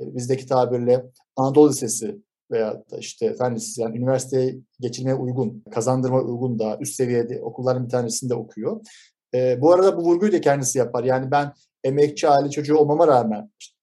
bizdeki 0.00 0.46
tabirle 0.46 1.06
Anadolu 1.36 1.70
Lisesi 1.70 2.22
veya 2.50 2.82
da 2.90 2.98
işte 2.98 3.34
fen 3.34 3.54
lisesi 3.54 3.80
yani 3.80 3.98
üniversiteye 3.98 4.56
geçirmeye 4.80 5.14
uygun, 5.14 5.64
kazandırma 5.70 6.20
uygun 6.20 6.58
da 6.58 6.78
üst 6.80 6.94
seviyede 6.94 7.42
okulların 7.42 7.84
bir 7.84 7.90
tanesinde 7.90 8.34
okuyor. 8.34 8.80
E, 9.34 9.60
bu 9.60 9.72
arada 9.72 9.96
bu 9.96 10.02
vurguyu 10.02 10.32
da 10.32 10.40
kendisi 10.40 10.78
yapar. 10.78 11.04
Yani 11.04 11.30
ben 11.30 11.52
emekçi 11.84 12.28
aile 12.28 12.50
çocuğu 12.50 12.76
olmama 12.76 13.06
rağmen 13.06 13.50
işte 13.60 13.75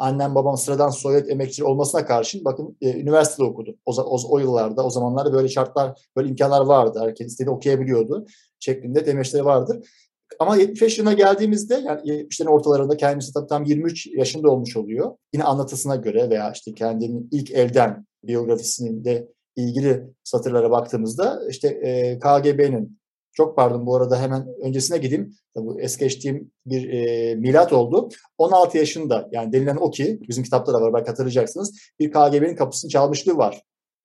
annem 0.00 0.34
babam 0.34 0.56
sıradan 0.56 0.90
Sovyet 0.90 1.30
emekçi 1.30 1.64
olmasına 1.64 2.06
karşın 2.06 2.44
bakın 2.44 2.76
e, 2.80 3.00
üniversitede 3.00 3.46
okudu. 3.46 3.76
O, 3.86 4.02
o, 4.02 4.18
o 4.28 4.38
yıllarda 4.38 4.86
o 4.86 4.90
zamanlarda 4.90 5.32
böyle 5.32 5.48
şartlar 5.48 6.00
böyle 6.16 6.28
imkanlar 6.28 6.60
vardı. 6.60 7.00
Herkes 7.02 7.26
istediği 7.26 7.50
okuyabiliyordu 7.50 8.26
şeklinde 8.60 9.06
demeçleri 9.06 9.44
vardır. 9.44 9.88
Ama 10.38 10.56
75 10.56 10.98
yılına 10.98 11.12
geldiğimizde 11.12 11.74
yani 11.74 12.00
70'lerin 12.00 12.48
ortalarında 12.48 12.96
kendisi 12.96 13.32
tabii 13.32 13.46
tam 13.46 13.64
23 13.64 14.06
yaşında 14.06 14.50
olmuş 14.50 14.76
oluyor. 14.76 15.16
Yine 15.34 15.44
anlatısına 15.44 15.96
göre 15.96 16.30
veya 16.30 16.52
işte 16.52 16.74
kendinin 16.74 17.28
ilk 17.32 17.50
elden 17.50 18.06
biyografisinin 18.24 19.04
de 19.04 19.28
ilgili 19.56 20.06
satırlara 20.24 20.70
baktığımızda 20.70 21.40
işte 21.48 21.68
e, 21.68 22.18
KGB'nin 22.18 22.99
çok 23.32 23.56
pardon 23.56 23.86
bu 23.86 23.96
arada 23.96 24.20
hemen 24.20 24.46
öncesine 24.62 24.98
gideyim. 24.98 25.34
Bu 25.56 25.80
es 25.80 25.96
geçtiğim 25.96 26.50
bir 26.66 26.88
e, 26.92 27.34
milat 27.34 27.72
oldu. 27.72 28.08
16 28.38 28.78
yaşında 28.78 29.28
yani 29.32 29.52
denilen 29.52 29.76
o 29.76 29.90
ki 29.90 30.20
bizim 30.28 30.44
kitapta 30.44 30.74
da 30.74 30.80
var 30.80 30.94
belki 30.94 31.06
hatırlayacaksınız. 31.06 31.78
Bir 32.00 32.10
KGB'nin 32.10 32.56
kapısını 32.56 32.90
çalmışlığı 32.90 33.36
var 33.36 33.62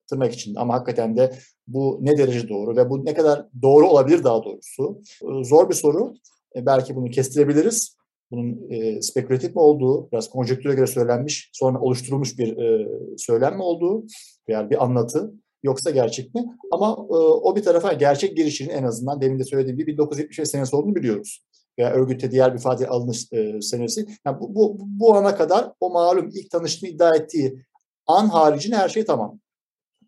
tırnak 0.08 0.32
için 0.32 0.54
ama 0.54 0.74
hakikaten 0.74 1.16
de 1.16 1.32
bu 1.66 1.98
ne 2.02 2.18
derece 2.18 2.48
doğru 2.48 2.76
ve 2.76 2.90
bu 2.90 3.04
ne 3.04 3.14
kadar 3.14 3.46
doğru 3.62 3.88
olabilir 3.88 4.24
daha 4.24 4.44
doğrusu. 4.44 5.02
E, 5.22 5.44
zor 5.44 5.68
bir 5.68 5.74
soru. 5.74 6.14
E, 6.56 6.66
belki 6.66 6.96
bunu 6.96 7.10
kestirebiliriz. 7.10 7.96
Bunun 8.30 8.70
e, 8.70 9.02
spekülatif 9.02 9.54
mi 9.54 9.60
olduğu, 9.60 10.10
biraz 10.12 10.30
konjektüre 10.30 10.74
göre 10.74 10.86
söylenmiş, 10.86 11.50
sonra 11.52 11.80
oluşturulmuş 11.80 12.38
bir 12.38 12.56
e, 12.56 12.88
söylem 13.18 13.60
olduğu 13.60 14.06
veya 14.48 14.70
bir 14.70 14.84
anlatı 14.84 15.32
yoksa 15.66 15.90
gerçek 15.90 16.34
mi? 16.34 16.44
Ama 16.72 16.96
e, 17.10 17.14
o 17.14 17.56
bir 17.56 17.62
tarafa 17.62 17.92
gerçek 17.92 18.36
girişinin 18.36 18.70
en 18.70 18.82
azından 18.82 19.20
demin 19.20 19.38
de 19.38 19.44
söylediğim 19.44 19.78
gibi 19.78 19.92
1975 19.92 20.48
senesi 20.48 20.76
olduğunu 20.76 20.94
biliyoruz. 20.94 21.44
Veya 21.78 21.92
örgütte 21.92 22.30
diğer 22.30 22.54
bir 22.54 22.58
ifade 22.58 22.88
alınış 22.88 23.32
e, 23.32 23.62
senesi. 23.62 24.06
Yani 24.26 24.40
bu, 24.40 24.54
bu, 24.54 24.76
bu 24.80 25.14
ana 25.14 25.36
kadar 25.36 25.72
o 25.80 25.90
malum 25.90 26.30
ilk 26.34 26.50
tanıştığını 26.50 26.90
iddia 26.90 27.16
ettiği 27.16 27.62
an 28.06 28.28
haricinde 28.28 28.76
her 28.76 28.88
şey 28.88 29.04
tamam. 29.04 29.40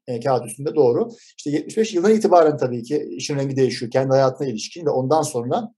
E, 0.07 0.21
kağıt 0.21 0.47
üstünde 0.47 0.75
doğru. 0.75 1.09
İşte 1.37 1.51
75 1.51 1.95
yıldan 1.95 2.15
itibaren 2.15 2.57
tabii 2.57 2.83
ki 2.83 3.09
işin 3.11 3.37
rengi 3.37 3.57
değişiyor. 3.57 3.91
Kendi 3.91 4.11
hayatına 4.11 4.49
ilişkin 4.49 4.87
ve 4.87 4.91
ondan 4.91 5.23
sonra 5.23 5.75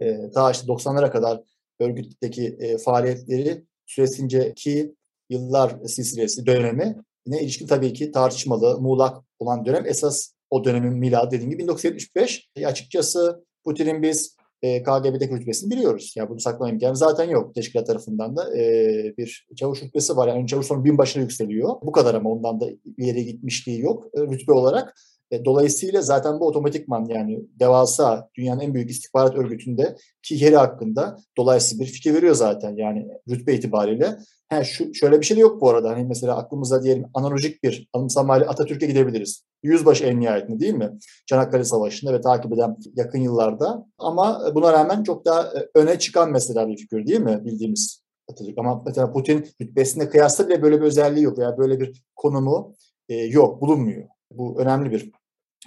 e, 0.00 0.18
daha 0.34 0.50
işte 0.50 0.66
90'lara 0.66 1.10
kadar 1.10 1.42
örgütteki 1.80 2.56
e, 2.60 2.78
faaliyetleri 2.78 3.64
süresince 3.86 4.54
ki 4.54 4.94
yıllar 5.30 5.76
silsilesi 5.86 6.46
dönemi 6.46 6.96
ne 7.26 7.42
ilişkin 7.42 7.66
tabii 7.66 7.92
ki 7.92 8.12
tartışmalı, 8.12 8.80
muğlak 8.80 9.24
olan 9.38 9.64
dönem 9.64 9.86
esas 9.86 10.32
o 10.50 10.64
dönemin 10.64 10.98
miladı 10.98 11.30
dediğim 11.30 11.50
gibi 11.50 11.62
1975. 11.62 12.48
E, 12.56 12.66
açıkçası 12.66 13.44
Putin'in 13.64 14.02
biz 14.02 14.36
e, 14.62 14.82
KGB'deki 14.82 15.34
rütbesini 15.34 15.70
biliyoruz. 15.70 16.12
Yani 16.16 16.28
bunu 16.28 16.40
saklama 16.40 16.70
imkanı 16.70 16.96
zaten 16.96 17.30
yok. 17.30 17.54
Teşkilat 17.54 17.86
tarafından 17.86 18.36
da 18.36 18.58
e, 18.58 19.14
bir 19.18 19.46
çavuş 19.56 19.82
rütbesi 19.82 20.16
var. 20.16 20.28
Yani 20.28 20.46
çavuş 20.46 20.66
sonra 20.66 20.84
binbaşına 20.84 21.22
yükseliyor. 21.22 21.74
Bu 21.82 21.92
kadar 21.92 22.14
ama 22.14 22.30
ondan 22.30 22.60
da 22.60 22.66
yere 22.98 23.22
gitmişliği 23.22 23.80
yok 23.80 24.06
e, 24.14 24.20
rütbe 24.20 24.52
olarak. 24.52 24.94
E, 25.30 25.44
dolayısıyla 25.44 26.02
zaten 26.02 26.40
bu 26.40 26.46
otomatikman 26.46 27.04
yani 27.04 27.40
devasa 27.60 28.28
dünyanın 28.34 28.60
en 28.60 28.74
büyük 28.74 28.90
istihbarat 28.90 29.36
örgütünde 29.36 29.96
ki 30.22 30.34
yeri 30.34 30.56
hakkında 30.56 31.18
dolayısıyla 31.36 31.84
bir 31.84 31.90
fikir 31.90 32.14
veriyor 32.14 32.34
zaten 32.34 32.76
yani 32.76 33.08
rütbe 33.30 33.54
itibariyle. 33.54 34.18
He, 34.48 34.64
şu, 34.64 34.94
şöyle 34.94 35.20
bir 35.20 35.26
şey 35.26 35.36
de 35.36 35.40
yok 35.40 35.60
bu 35.60 35.70
arada. 35.70 35.90
Hani 35.90 36.04
mesela 36.04 36.36
aklımıza 36.36 36.82
diyelim 36.82 37.06
analojik 37.14 37.62
bir 37.62 37.88
anımsamayla 37.92 38.46
Atatürk'e 38.46 38.86
gidebiliriz. 38.86 39.44
Yüzbaşı 39.62 40.04
en 40.04 40.20
nihayetinde 40.20 40.60
değil 40.60 40.74
mi? 40.74 40.98
Çanakkale 41.26 41.64
Savaşı'nda 41.64 42.12
ve 42.12 42.20
takip 42.20 42.52
eden 42.52 42.76
yakın 42.96 43.18
yıllarda. 43.18 43.86
Ama 43.98 44.54
buna 44.54 44.72
rağmen 44.72 45.02
çok 45.02 45.24
daha 45.24 45.42
e, 45.42 45.68
öne 45.74 45.98
çıkan 45.98 46.32
mesela 46.32 46.68
bir 46.68 46.76
figür 46.76 47.06
değil 47.06 47.20
mi 47.20 47.40
bildiğimiz 47.44 48.02
Atatürk. 48.28 48.58
Ama 48.58 48.82
mesela 48.86 49.12
Putin 49.12 49.46
rütbesine 49.60 50.08
kıyasla 50.08 50.48
bile 50.48 50.62
böyle 50.62 50.80
bir 50.80 50.86
özelliği 50.86 51.24
yok 51.24 51.38
veya 51.38 51.58
böyle 51.58 51.80
bir 51.80 52.02
konumu 52.16 52.74
e, 53.08 53.14
yok, 53.14 53.60
bulunmuyor. 53.60 54.08
Bu 54.30 54.60
önemli 54.60 54.90
bir 54.90 55.10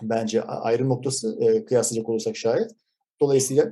bence 0.02 0.44
ayrım 0.44 0.90
noktası 0.90 1.38
e, 1.40 1.66
kıyaslayacak 1.66 2.10
olursak 2.10 2.38
şayet. 2.38 2.72
Dolayısıyla 3.22 3.72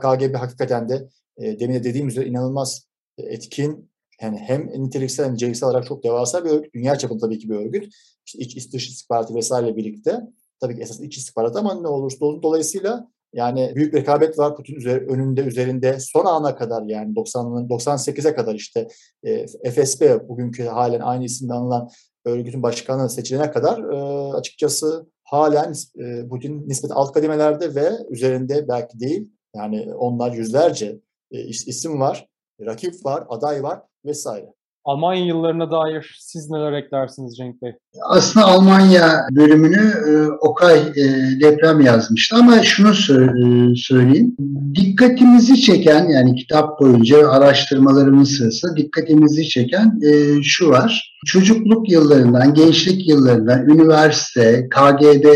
KGB 0.00 0.34
hakikaten 0.34 0.88
de 0.88 1.08
e, 1.38 1.60
demin 1.60 1.74
de 1.74 1.84
dediğim 1.84 2.08
üzere 2.08 2.26
inanılmaz 2.26 2.86
etkin 3.18 3.90
yani 4.22 4.38
hem 4.38 4.66
niteliksel 4.66 5.26
hem 5.26 5.34
niceliksel 5.34 5.68
olarak 5.68 5.86
çok 5.86 6.04
devasa 6.04 6.44
bir 6.44 6.50
örgüt. 6.50 6.74
Dünya 6.74 6.98
çapında 6.98 7.20
tabii 7.20 7.38
ki 7.38 7.50
bir 7.50 7.54
örgüt. 7.54 7.94
İşte 8.26 8.38
iç, 8.38 8.72
dış 8.72 8.88
istihbaratı 8.88 9.34
vesaire 9.34 9.76
birlikte. 9.76 10.20
Tabii 10.60 10.76
ki 10.76 10.82
esas 10.82 11.00
iç 11.00 11.16
istihbarat 11.16 11.56
ama 11.56 11.80
ne 11.80 11.88
olursa 11.88 12.24
olsun 12.24 12.42
dolayısıyla 12.42 13.08
yani 13.32 13.72
büyük 13.74 13.94
rekabet 13.94 14.38
var 14.38 14.56
Putin 14.56 14.74
üzeri, 14.74 15.06
önünde 15.06 15.40
üzerinde 15.40 16.00
son 16.00 16.24
ana 16.24 16.56
kadar 16.56 16.82
yani 16.82 17.14
90'ın 17.14 17.68
98'e 17.68 18.34
kadar 18.34 18.54
işte 18.54 18.88
e, 19.22 19.46
FSB 19.70 20.28
bugünkü 20.28 20.64
halen 20.64 21.00
aynı 21.00 21.24
isimle 21.24 21.52
anılan 21.52 21.90
örgütün 22.26 22.62
başkanı 22.62 23.10
seçilene 23.10 23.50
kadar 23.50 23.78
e, 23.92 23.96
açıkçası 24.32 25.06
halen 25.24 25.74
e, 25.98 26.28
Putin 26.28 26.68
nispet 26.68 26.90
alt 26.94 27.12
kademelerde 27.12 27.74
ve 27.74 27.90
üzerinde 28.10 28.68
belki 28.68 29.00
değil 29.00 29.30
yani 29.54 29.94
onlar 29.94 30.32
yüzlerce 30.32 31.00
e, 31.30 31.44
isim 31.44 32.00
var, 32.00 32.28
rakip 32.60 33.04
var, 33.04 33.26
aday 33.28 33.62
var 33.62 33.82
vesaire. 34.04 34.55
Almanya 34.86 35.24
yıllarına 35.24 35.70
dair 35.70 36.16
siz 36.20 36.50
neler 36.50 36.72
eklersiniz 36.72 37.36
Cenk 37.36 37.62
Bey? 37.62 37.72
Aslında 38.08 38.46
Almanya 38.46 39.26
bölümünü 39.30 39.92
e, 40.08 40.30
Okay 40.40 40.78
e, 40.78 41.04
deprem 41.40 41.80
yazmıştı 41.80 42.36
ama 42.36 42.62
şunu 42.62 42.88
e, 42.90 43.76
söyleyeyim. 43.76 44.36
Dikkatimizi 44.74 45.60
çeken 45.60 46.08
yani 46.08 46.34
kitap 46.34 46.80
boyunca 46.80 47.30
araştırmalarımız 47.30 48.30
sırasında 48.30 48.76
dikkatimizi 48.76 49.48
çeken 49.48 50.00
e, 50.02 50.42
şu 50.42 50.68
var. 50.70 51.16
Çocukluk 51.26 51.90
yıllarından, 51.90 52.54
gençlik 52.54 53.08
yıllarından, 53.08 53.68
üniversite, 53.68 54.68
KGB 54.68 55.26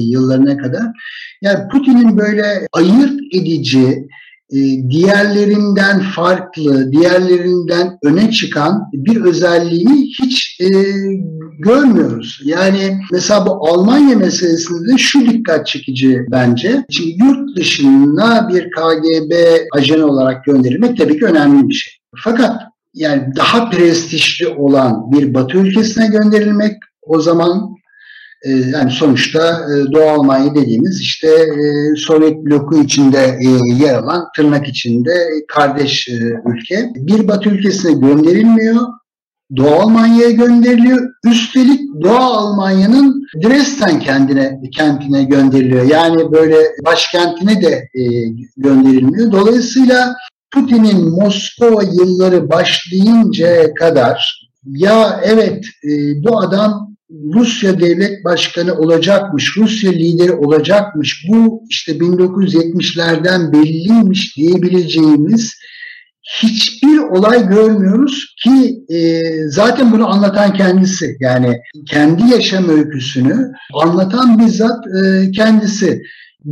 yıllarına 0.00 0.56
kadar 0.56 0.86
yani 1.42 1.68
Putin'in 1.68 2.18
böyle 2.18 2.66
ayırt 2.72 3.20
edici, 3.34 4.08
diğerlerinden 4.90 6.00
farklı, 6.00 6.92
diğerlerinden 6.92 7.98
öne 8.02 8.30
çıkan 8.30 8.82
bir 8.92 9.20
özelliğini 9.20 10.06
hiç 10.22 10.60
e, 10.60 10.68
görmüyoruz. 11.58 12.40
Yani 12.44 12.98
mesela 13.12 13.46
bu 13.46 13.68
Almanya 13.68 14.16
meselesinde 14.16 14.92
de 14.92 14.98
şu 14.98 15.20
dikkat 15.20 15.66
çekici 15.66 16.20
bence. 16.30 16.84
Şimdi 16.90 17.24
yurt 17.24 17.56
dışına 17.56 18.48
bir 18.48 18.70
KGB 18.70 19.32
ajanı 19.72 20.06
olarak 20.06 20.44
gönderilmek 20.44 20.98
tabii 20.98 21.18
ki 21.18 21.24
önemli 21.24 21.68
bir 21.68 21.74
şey. 21.74 21.92
Fakat 22.24 22.62
yani 22.94 23.22
daha 23.36 23.70
prestijli 23.70 24.48
olan 24.48 25.12
bir 25.12 25.34
Batı 25.34 25.58
ülkesine 25.58 26.06
gönderilmek 26.06 26.76
o 27.02 27.20
zaman 27.20 27.79
e, 28.42 28.50
yani 28.50 28.90
sonuçta 28.90 29.38
e, 29.48 29.92
Doğu 29.92 30.08
Almanya 30.10 30.54
dediğimiz 30.54 31.00
işte 31.00 31.28
e, 31.28 31.96
Sovyet 31.96 32.36
bloku 32.36 32.82
içinde 32.82 33.38
yer 33.80 33.94
alan 33.94 34.24
tırnak 34.36 34.68
içinde 34.68 35.14
kardeş 35.48 36.08
ülke. 36.46 36.90
Bir 36.96 37.28
Batı 37.28 37.48
ülkesine 37.48 37.92
gönderilmiyor. 37.92 38.80
Doğu 39.56 39.74
Almanya'ya 39.74 40.30
gönderiliyor. 40.30 41.08
Üstelik 41.24 41.80
Doğu 42.02 42.18
Almanya'nın 42.18 43.22
Dresden 43.44 44.00
kendine 44.00 44.60
kentine 44.72 45.24
gönderiliyor. 45.24 45.84
Yani 45.84 46.32
böyle 46.32 46.56
başkentine 46.84 47.62
de 47.62 47.88
gönderilmiyor. 48.56 49.32
Dolayısıyla 49.32 50.14
Putin'in 50.50 51.10
Moskova 51.10 51.82
yılları 51.82 52.50
başlayıncaya 52.50 53.74
kadar 53.74 54.48
ya 54.64 55.20
evet 55.24 55.64
bu 56.24 56.38
adam 56.38 56.89
Rusya 57.34 57.80
devlet 57.80 58.24
başkanı 58.24 58.74
olacakmış, 58.74 59.56
Rusya 59.56 59.92
lideri 59.92 60.32
olacakmış, 60.32 61.26
bu 61.28 61.62
işte 61.70 61.92
1970'lerden 61.92 63.52
belliymiş 63.52 64.36
diyebileceğimiz 64.36 65.54
hiçbir 66.42 66.98
olay 66.98 67.48
görmüyoruz 67.48 68.34
ki 68.44 68.84
e, 68.94 69.20
zaten 69.48 69.92
bunu 69.92 70.08
anlatan 70.08 70.52
kendisi. 70.52 71.16
Yani 71.20 71.60
kendi 71.88 72.22
yaşam 72.32 72.68
öyküsünü 72.68 73.52
anlatan 73.74 74.38
bizzat 74.38 74.86
e, 74.86 75.30
kendisi. 75.30 76.02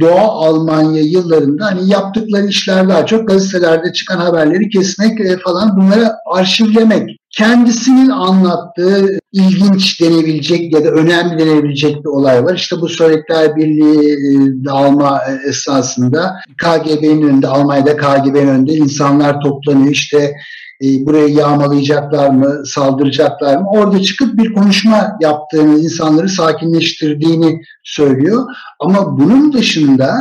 Doğu 0.01 0.19
Almanya 0.19 1.03
yıllarında 1.03 1.67
hani 1.67 1.91
yaptıkları 1.91 2.47
işler 2.47 2.89
daha 2.89 3.07
çok 3.07 3.29
gazetelerde 3.29 3.93
çıkan 3.93 4.19
haberleri 4.19 4.69
kesmek 4.69 5.21
e, 5.21 5.37
falan 5.37 5.77
bunları 5.77 6.11
arşivlemek. 6.27 7.18
Kendisinin 7.31 8.09
anlattığı 8.09 9.19
ilginç 9.33 10.01
denebilecek 10.01 10.73
ya 10.73 10.85
da 10.85 10.89
önemli 10.89 11.39
denebilecek 11.39 12.05
bir 12.05 12.09
olay 12.09 12.45
var. 12.45 12.55
İşte 12.55 12.77
bu 12.81 12.89
Sovyetler 12.89 13.57
Birliği 13.57 14.13
e, 14.13 14.65
dağılma 14.65 15.21
e, 15.29 15.49
esasında 15.49 16.37
KGB'nin 16.63 17.23
önünde, 17.23 17.49
Almanya'da 17.49 17.97
KGB'nin 17.97 18.49
önünde 18.49 18.73
insanlar 18.73 19.41
toplanıyor. 19.41 19.93
İşte 19.93 20.35
e, 20.83 20.87
burayı 21.07 21.29
yağmalayacaklar 21.29 22.31
mı, 22.31 22.67
saldıracaklar 22.67 23.57
mı? 23.57 23.71
Orada 23.71 24.03
çıkıp 24.03 24.39
bir 24.39 24.53
konuşma 24.53 25.17
yaptığını, 25.21 25.79
insanları 25.79 26.29
sakinleştirdiğini 26.29 27.63
söylüyor. 27.85 28.47
Ama 28.81 29.19
bunun 29.19 29.53
dışında 29.53 30.15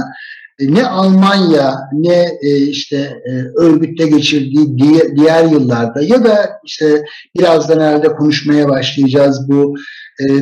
ne 0.60 0.88
Almanya 0.88 1.80
ne 1.94 2.38
e, 2.42 2.58
işte 2.58 3.22
örgütte 3.56 4.08
geçirdiği 4.08 4.78
diğer 5.16 5.44
yıllarda 5.44 6.02
ya 6.02 6.24
da 6.24 6.50
işte 6.66 7.06
birazdan 7.36 7.80
herhalde 7.80 8.08
konuşmaya 8.08 8.70
başlayacağız 8.70 9.50
bu 9.50 9.76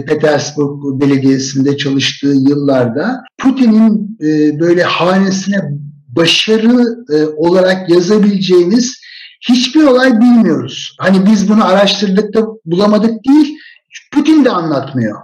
Petersburg 0.07 1.01
Belediyesi'nde 1.01 1.77
çalıştığı 1.77 2.27
yıllarda 2.27 3.21
Putin'in 3.37 4.17
böyle 4.59 4.83
hanesine 4.83 5.61
başarı 6.07 6.95
olarak 7.37 7.89
yazabileceğimiz 7.89 9.01
hiçbir 9.49 9.83
olay 9.83 10.21
bilmiyoruz. 10.21 10.95
Hani 10.99 11.25
biz 11.25 11.49
bunu 11.49 11.65
araştırdık 11.65 12.33
da 12.33 12.45
bulamadık 12.65 13.25
değil, 13.29 13.57
Putin 14.13 14.45
de 14.45 14.49
anlatmıyor. 14.49 15.19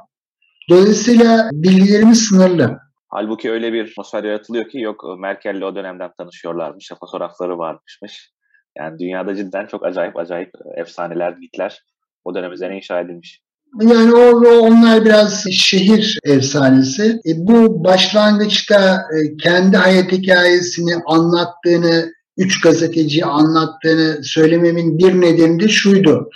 Dolayısıyla 0.70 1.50
bilgilerimiz 1.54 2.20
sınırlı. 2.28 2.80
Halbuki 3.12 3.52
öyle 3.52 3.74
bir 3.74 3.90
atmosfer 3.90 4.24
yaratılıyor 4.24 4.70
ki 4.70 4.80
yok 4.80 5.04
Merkel'le 5.20 5.62
o 5.62 5.76
dönemden 5.76 6.12
tanışıyorlarmış, 6.18 6.92
fotoğrafları 7.00 7.58
varmışmış. 7.58 8.32
Yani 8.78 9.00
dünyada 9.00 9.36
cidden 9.36 9.68
çok 9.68 9.86
acayip 9.86 10.18
acayip 10.18 10.52
efsaneler, 10.78 11.38
mitler 11.38 11.84
o 12.24 12.36
dönem 12.36 12.52
üzerine 12.52 12.76
inşa 12.76 13.00
edilmiş. 13.00 13.42
Yani 13.82 14.14
o, 14.14 14.60
onlar 14.60 15.06
biraz 15.06 15.46
şehir 15.52 16.20
efsanesi. 16.24 17.20
E, 17.28 17.32
bu 17.38 17.84
başlangıçta 17.84 18.96
e, 18.96 19.38
kendi 19.38 19.78
hayat 19.78 20.12
hikayesini 20.12 20.94
anlattığını 21.06 22.12
üç 22.38 22.62
gazeteci 22.62 23.26
anlattığını 23.26 24.24
söylememin 24.24 24.98
bir 24.98 25.22
nedeni 25.22 25.60
de 25.60 25.68
şuydu. 25.68 26.30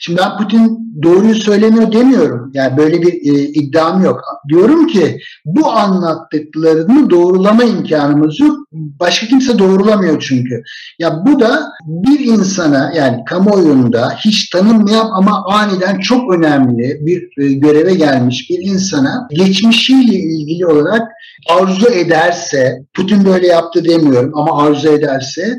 Şimdi 0.00 0.20
ben 0.20 0.36
Putin 0.38 0.88
doğruyu 1.02 1.34
söylemiyor 1.34 1.92
demiyorum. 1.92 2.50
Yani 2.54 2.76
böyle 2.76 3.02
bir 3.02 3.12
e, 3.12 3.42
iddiam 3.48 4.04
yok. 4.04 4.20
Diyorum 4.48 4.86
ki 4.86 5.18
bu 5.44 5.70
anlattıklarını 5.70 7.10
doğrulama 7.10 7.64
imkanımız 7.64 8.40
yok. 8.40 8.56
Başka 8.72 9.26
kimse 9.26 9.58
doğrulamıyor 9.58 10.20
çünkü. 10.28 10.62
Ya 10.98 11.22
bu 11.26 11.40
da 11.40 11.72
bir 11.86 12.20
insana 12.20 12.92
yani 12.96 13.24
kamuoyunda 13.24 14.10
hiç 14.24 14.50
tanınmayan 14.50 15.10
ama 15.12 15.44
aniden 15.46 16.00
çok 16.00 16.34
önemli 16.34 16.98
bir 17.00 17.44
e, 17.44 17.52
göreve 17.52 17.94
gelmiş 17.94 18.50
bir 18.50 18.58
insana 18.58 19.28
geçmişiyle 19.30 20.14
ilgili 20.14 20.66
olarak 20.66 21.08
arzu 21.50 21.88
ederse, 21.88 22.82
Putin 22.94 23.24
böyle 23.24 23.46
yaptı 23.46 23.84
demiyorum 23.84 24.32
ama 24.34 24.62
arzu 24.62 24.88
ederse 24.88 25.58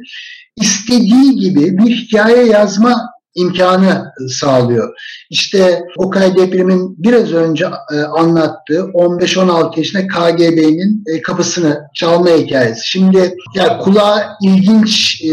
istediği 0.56 1.36
gibi 1.36 1.78
bir 1.78 1.96
hikaye 1.96 2.46
yazma 2.46 3.10
imkanı 3.42 4.12
sağlıyor. 4.30 4.94
İşte 5.30 5.84
Okay 5.98 6.36
depremin 6.36 6.96
biraz 6.98 7.34
önce 7.34 7.66
e, 7.94 7.96
anlattığı 7.96 8.80
15-16 8.80 9.80
yaşında 9.80 10.08
KGB'nin 10.08 11.04
e, 11.08 11.22
kapısını 11.22 11.82
çalma 11.94 12.30
hikayesi. 12.30 12.90
Şimdi 12.90 13.36
ya 13.56 13.78
kulağa 13.78 14.38
ilginç 14.44 15.22
e, 15.24 15.30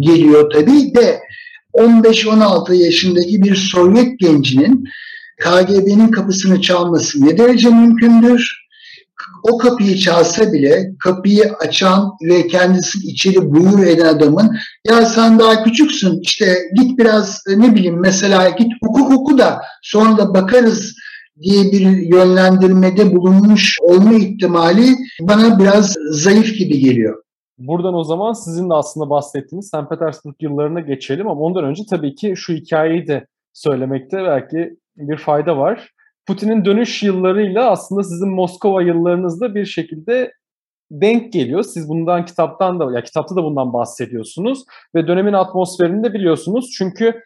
geliyor 0.00 0.50
tabii 0.50 0.94
de 0.94 1.20
15-16 1.74 2.74
yaşındaki 2.74 3.42
bir 3.42 3.54
Sovyet 3.54 4.18
gencinin 4.18 4.84
KGB'nin 5.40 6.08
kapısını 6.08 6.60
çalması 6.60 7.26
ne 7.26 7.38
derece 7.38 7.68
mümkündür? 7.68 8.63
O 9.44 9.58
kapıyı 9.58 9.96
çalsa 9.96 10.52
bile 10.52 10.94
kapıyı 10.98 11.52
açan 11.60 12.12
ve 12.22 12.46
kendisi 12.46 12.98
içeri 12.98 13.50
buyur 13.54 13.86
eden 13.86 14.06
adamın 14.06 14.56
ya 14.86 15.06
sen 15.06 15.38
daha 15.38 15.64
küçüksün 15.64 16.20
işte 16.22 16.56
git 16.74 16.98
biraz 16.98 17.42
ne 17.56 17.74
bileyim 17.74 18.00
mesela 18.00 18.48
git 18.48 18.72
hukuk 18.82 19.12
oku 19.12 19.38
da 19.38 19.62
sonra 19.82 20.18
da 20.18 20.34
bakarız 20.34 20.94
diye 21.40 21.72
bir 21.72 21.80
yönlendirmede 22.14 23.16
bulunmuş 23.16 23.78
olma 23.82 24.12
ihtimali 24.14 24.96
bana 25.20 25.58
biraz 25.58 25.94
zayıf 26.10 26.58
gibi 26.58 26.78
geliyor. 26.78 27.22
Buradan 27.58 27.94
o 27.94 28.04
zaman 28.04 28.32
sizin 28.32 28.70
de 28.70 28.74
aslında 28.74 29.10
bahsettiğiniz 29.10 29.66
St. 29.66 29.90
Petersburg 29.90 30.34
yıllarına 30.40 30.80
geçelim 30.80 31.28
ama 31.28 31.40
ondan 31.40 31.64
önce 31.64 31.82
tabii 31.90 32.14
ki 32.14 32.34
şu 32.36 32.52
hikayeyi 32.52 33.06
de 33.06 33.26
söylemekte 33.52 34.24
belki 34.24 34.76
bir 34.96 35.16
fayda 35.16 35.58
var. 35.58 35.93
Putin'in 36.26 36.64
dönüş 36.64 37.02
yıllarıyla 37.02 37.70
aslında 37.70 38.02
sizin 38.02 38.28
Moskova 38.28 38.82
yıllarınızda 38.82 39.54
bir 39.54 39.64
şekilde 39.64 40.32
denk 40.90 41.32
geliyor. 41.32 41.62
Siz 41.62 41.88
bundan 41.88 42.24
kitaptan 42.24 42.80
da 42.80 42.92
ya 42.92 43.02
kitapta 43.02 43.36
da 43.36 43.44
bundan 43.44 43.72
bahsediyorsunuz 43.72 44.64
ve 44.94 45.06
dönemin 45.08 45.32
atmosferini 45.32 46.04
de 46.04 46.14
biliyorsunuz. 46.14 46.70
Çünkü 46.78 47.20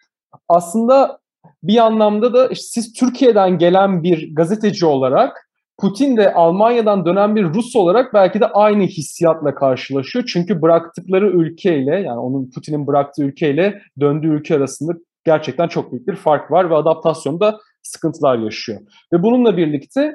aslında 0.49 1.19
bir 1.63 1.79
anlamda 1.79 2.35
da 2.35 2.47
işte 2.47 2.81
siz 2.81 2.93
Türkiye'den 2.93 3.59
gelen 3.59 4.03
bir 4.03 4.35
gazeteci 4.35 4.87
olarak 4.87 5.49
Putin 5.81 6.17
de 6.17 6.35
Almanya'dan 6.35 7.07
dönen 7.07 7.37
bir 7.37 7.45
Rus 7.45 7.77
olarak 7.77 8.15
belki 8.15 8.41
de 8.41 8.47
aynı 8.47 8.83
hissiyatla 8.83 9.55
karşılaşıyor. 9.55 10.25
Çünkü 10.33 10.63
bıraktıkları 10.63 11.31
ülkeyle 11.31 11.97
yani 11.97 12.19
onun 12.19 12.51
Putin'in 12.55 12.87
bıraktığı 12.87 13.23
ülkeyle 13.25 13.83
döndüğü 14.01 14.29
ülke 14.29 14.57
arasında 14.57 14.93
gerçekten 15.25 15.69
çok 15.69 15.93
büyük 15.93 16.09
bir 16.09 16.17
fark 16.17 16.51
var 16.51 16.71
ve 16.71 16.75
adaptasyonda 16.75 17.59
sıkıntılar 17.89 18.39
yaşıyor. 18.39 18.81
Ve 19.13 19.23
bununla 19.23 19.57
birlikte 19.57 20.13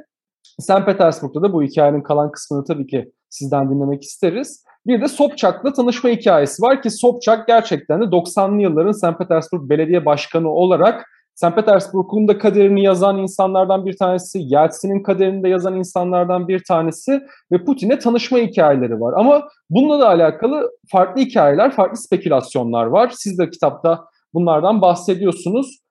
St. 0.60 0.86
Petersburg'da 0.86 1.42
da 1.44 1.54
bu 1.54 1.64
hikayenin 1.64 2.02
kalan 2.02 2.32
kısmını 2.32 2.64
tabii 2.64 2.88
ki 2.88 3.12
sizden 3.30 3.70
dinlemek 3.70 4.04
isteriz. 4.04 4.64
Bir 4.88 5.02
de 5.02 5.08
Sobçak'la 5.08 5.74
tanışma 5.74 6.10
hikayesi 6.10 6.62
var 6.62 6.82
ki 6.82 6.90
Sobçak 6.90 7.48
gerçekten 7.48 8.02
de 8.02 8.06
90'lı 8.06 8.62
yılların 8.62 8.92
St. 8.92 9.18
Petersburg 9.18 9.70
Belediye 9.70 10.06
Başkanı 10.06 10.50
olarak 10.50 11.06
St. 11.36 11.56
Petersburg'un 11.56 12.28
da 12.28 12.38
kaderini 12.38 12.84
yazan 12.84 13.18
insanlardan 13.18 13.86
bir 13.86 13.98
tanesi, 13.98 14.40
Yeltsin'in 14.42 15.04
kaderini 15.04 15.44
de 15.44 15.50
yazan 15.50 15.76
insanlardan 15.76 16.48
bir 16.48 16.64
tanesi 16.68 17.22
ve 17.52 17.64
Putin'e 17.64 18.00
tanışma 18.00 18.38
hikayeleri 18.38 19.00
var. 19.00 19.14
Ama 19.18 19.48
bununla 19.70 20.00
da 20.00 20.08
alakalı 20.10 20.72
farklı 20.92 21.22
hikayeler, 21.22 21.72
farklı 21.72 21.98
spekülasyonlar 21.98 22.86
var. 22.86 23.12
Siz 23.16 23.40
de 23.40 23.50
kitapta 23.50 24.06
bunlardan 24.34 24.82
bahsediyorsunuz. 24.82 25.83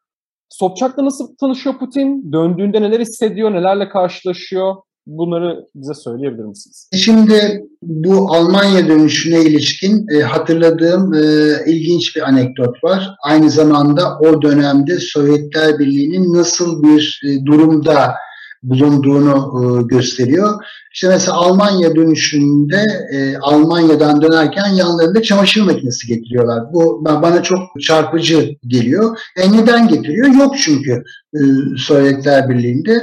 Sobçak'la 0.53 1.05
nasıl 1.05 1.37
tanışıyor 1.37 1.79
Putin? 1.79 2.33
Döndüğünde 2.33 2.83
neler 2.83 3.01
hissediyor, 3.01 3.53
nelerle 3.53 3.89
karşılaşıyor? 3.89 4.75
Bunları 5.07 5.67
bize 5.75 5.95
söyleyebilir 5.95 6.45
misiniz? 6.45 6.89
Şimdi 6.95 7.65
bu 7.83 8.35
Almanya 8.35 8.89
dönüşüne 8.89 9.41
ilişkin 9.41 10.07
e, 10.09 10.23
hatırladığım 10.23 11.15
e, 11.15 11.21
ilginç 11.67 12.17
bir 12.17 12.23
anekdot 12.23 12.85
var. 12.85 13.11
Aynı 13.25 13.51
zamanda 13.51 14.19
o 14.19 14.43
dönemde 14.43 14.99
Sovyetler 14.99 15.79
Birliği'nin 15.79 16.35
nasıl 16.35 16.83
bir 16.83 17.23
e, 17.27 17.47
durumda 17.47 18.15
bulunduğunu 18.63 19.53
e, 19.61 19.83
gösteriyor. 19.83 20.65
İşte 20.95 21.09
mesela 21.09 21.37
Almanya 21.37 21.95
dönüşünde 21.95 22.85
e, 23.13 23.37
Almanya'dan 23.37 24.23
dönerken 24.23 24.69
yanlarında 24.69 25.23
çamaşır 25.23 25.63
makinesi 25.63 26.07
getiriyorlar. 26.07 26.73
Bu 26.73 27.05
bana 27.05 27.43
çok 27.43 27.59
çarpıcı 27.83 28.57
geliyor. 28.67 29.19
E 29.37 29.53
neden 29.53 29.89
getiriyor? 29.89 30.29
Yok 30.29 30.55
çünkü 30.59 31.03
e, 31.35 31.41
Sovyetler 31.79 32.49
Birliği'nde. 32.49 33.03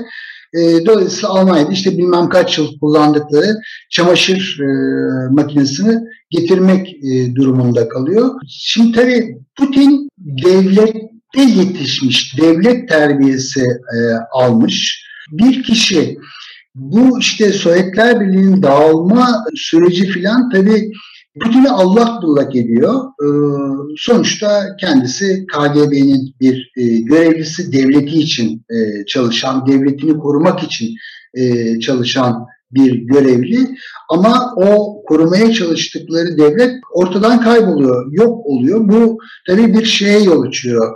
E, 0.53 0.85
dolayısıyla 0.85 1.29
Almanya'da 1.29 1.71
işte 1.71 1.97
bilmem 1.97 2.29
kaç 2.29 2.57
yıl 2.57 2.79
kullandıkları 2.79 3.55
çamaşır 3.89 4.59
makinesini 5.31 5.99
getirmek 6.29 6.95
durumunda 7.35 7.89
kalıyor. 7.89 8.29
Şimdi 8.47 8.91
tabii 8.91 9.37
Putin 9.57 10.09
devlette 10.17 11.41
yetişmiş, 11.41 12.37
devlet 12.37 12.89
terbiyesi 12.89 13.61
e, 13.61 13.97
almış 14.31 15.08
bir 15.31 15.63
kişi 15.63 16.17
bu 16.75 17.19
işte 17.19 17.51
Sovyetler 17.51 18.19
Birliği'nin 18.19 18.63
dağılma 18.63 19.45
süreci 19.55 20.05
filan 20.05 20.49
tabii 20.49 20.91
Putin'i 21.39 21.69
Allah 21.69 22.19
bullak 22.21 22.55
ediyor. 22.55 23.03
Ee, 23.03 23.27
sonuçta 23.97 24.75
kendisi 24.79 25.45
KGB'nin 25.45 26.35
bir 26.41 26.71
e, 26.77 26.97
görevlisi, 26.97 27.71
devleti 27.71 28.19
için 28.19 28.65
e, 28.69 29.05
çalışan, 29.05 29.67
devletini 29.67 30.17
korumak 30.17 30.63
için 30.63 30.95
e, 31.33 31.79
çalışan 31.79 32.45
bir 32.71 32.93
görevli 32.93 33.67
ama 34.09 34.53
o 34.55 35.01
korumaya 35.07 35.53
çalıştıkları 35.53 36.37
devlet 36.37 36.71
ortadan 36.93 37.41
kayboluyor, 37.41 38.11
yok 38.11 38.45
oluyor. 38.45 38.89
Bu 38.89 39.17
tabii 39.47 39.73
bir 39.73 39.85
şeye 39.85 40.23
yol 40.23 40.43
açıyor. 40.43 40.95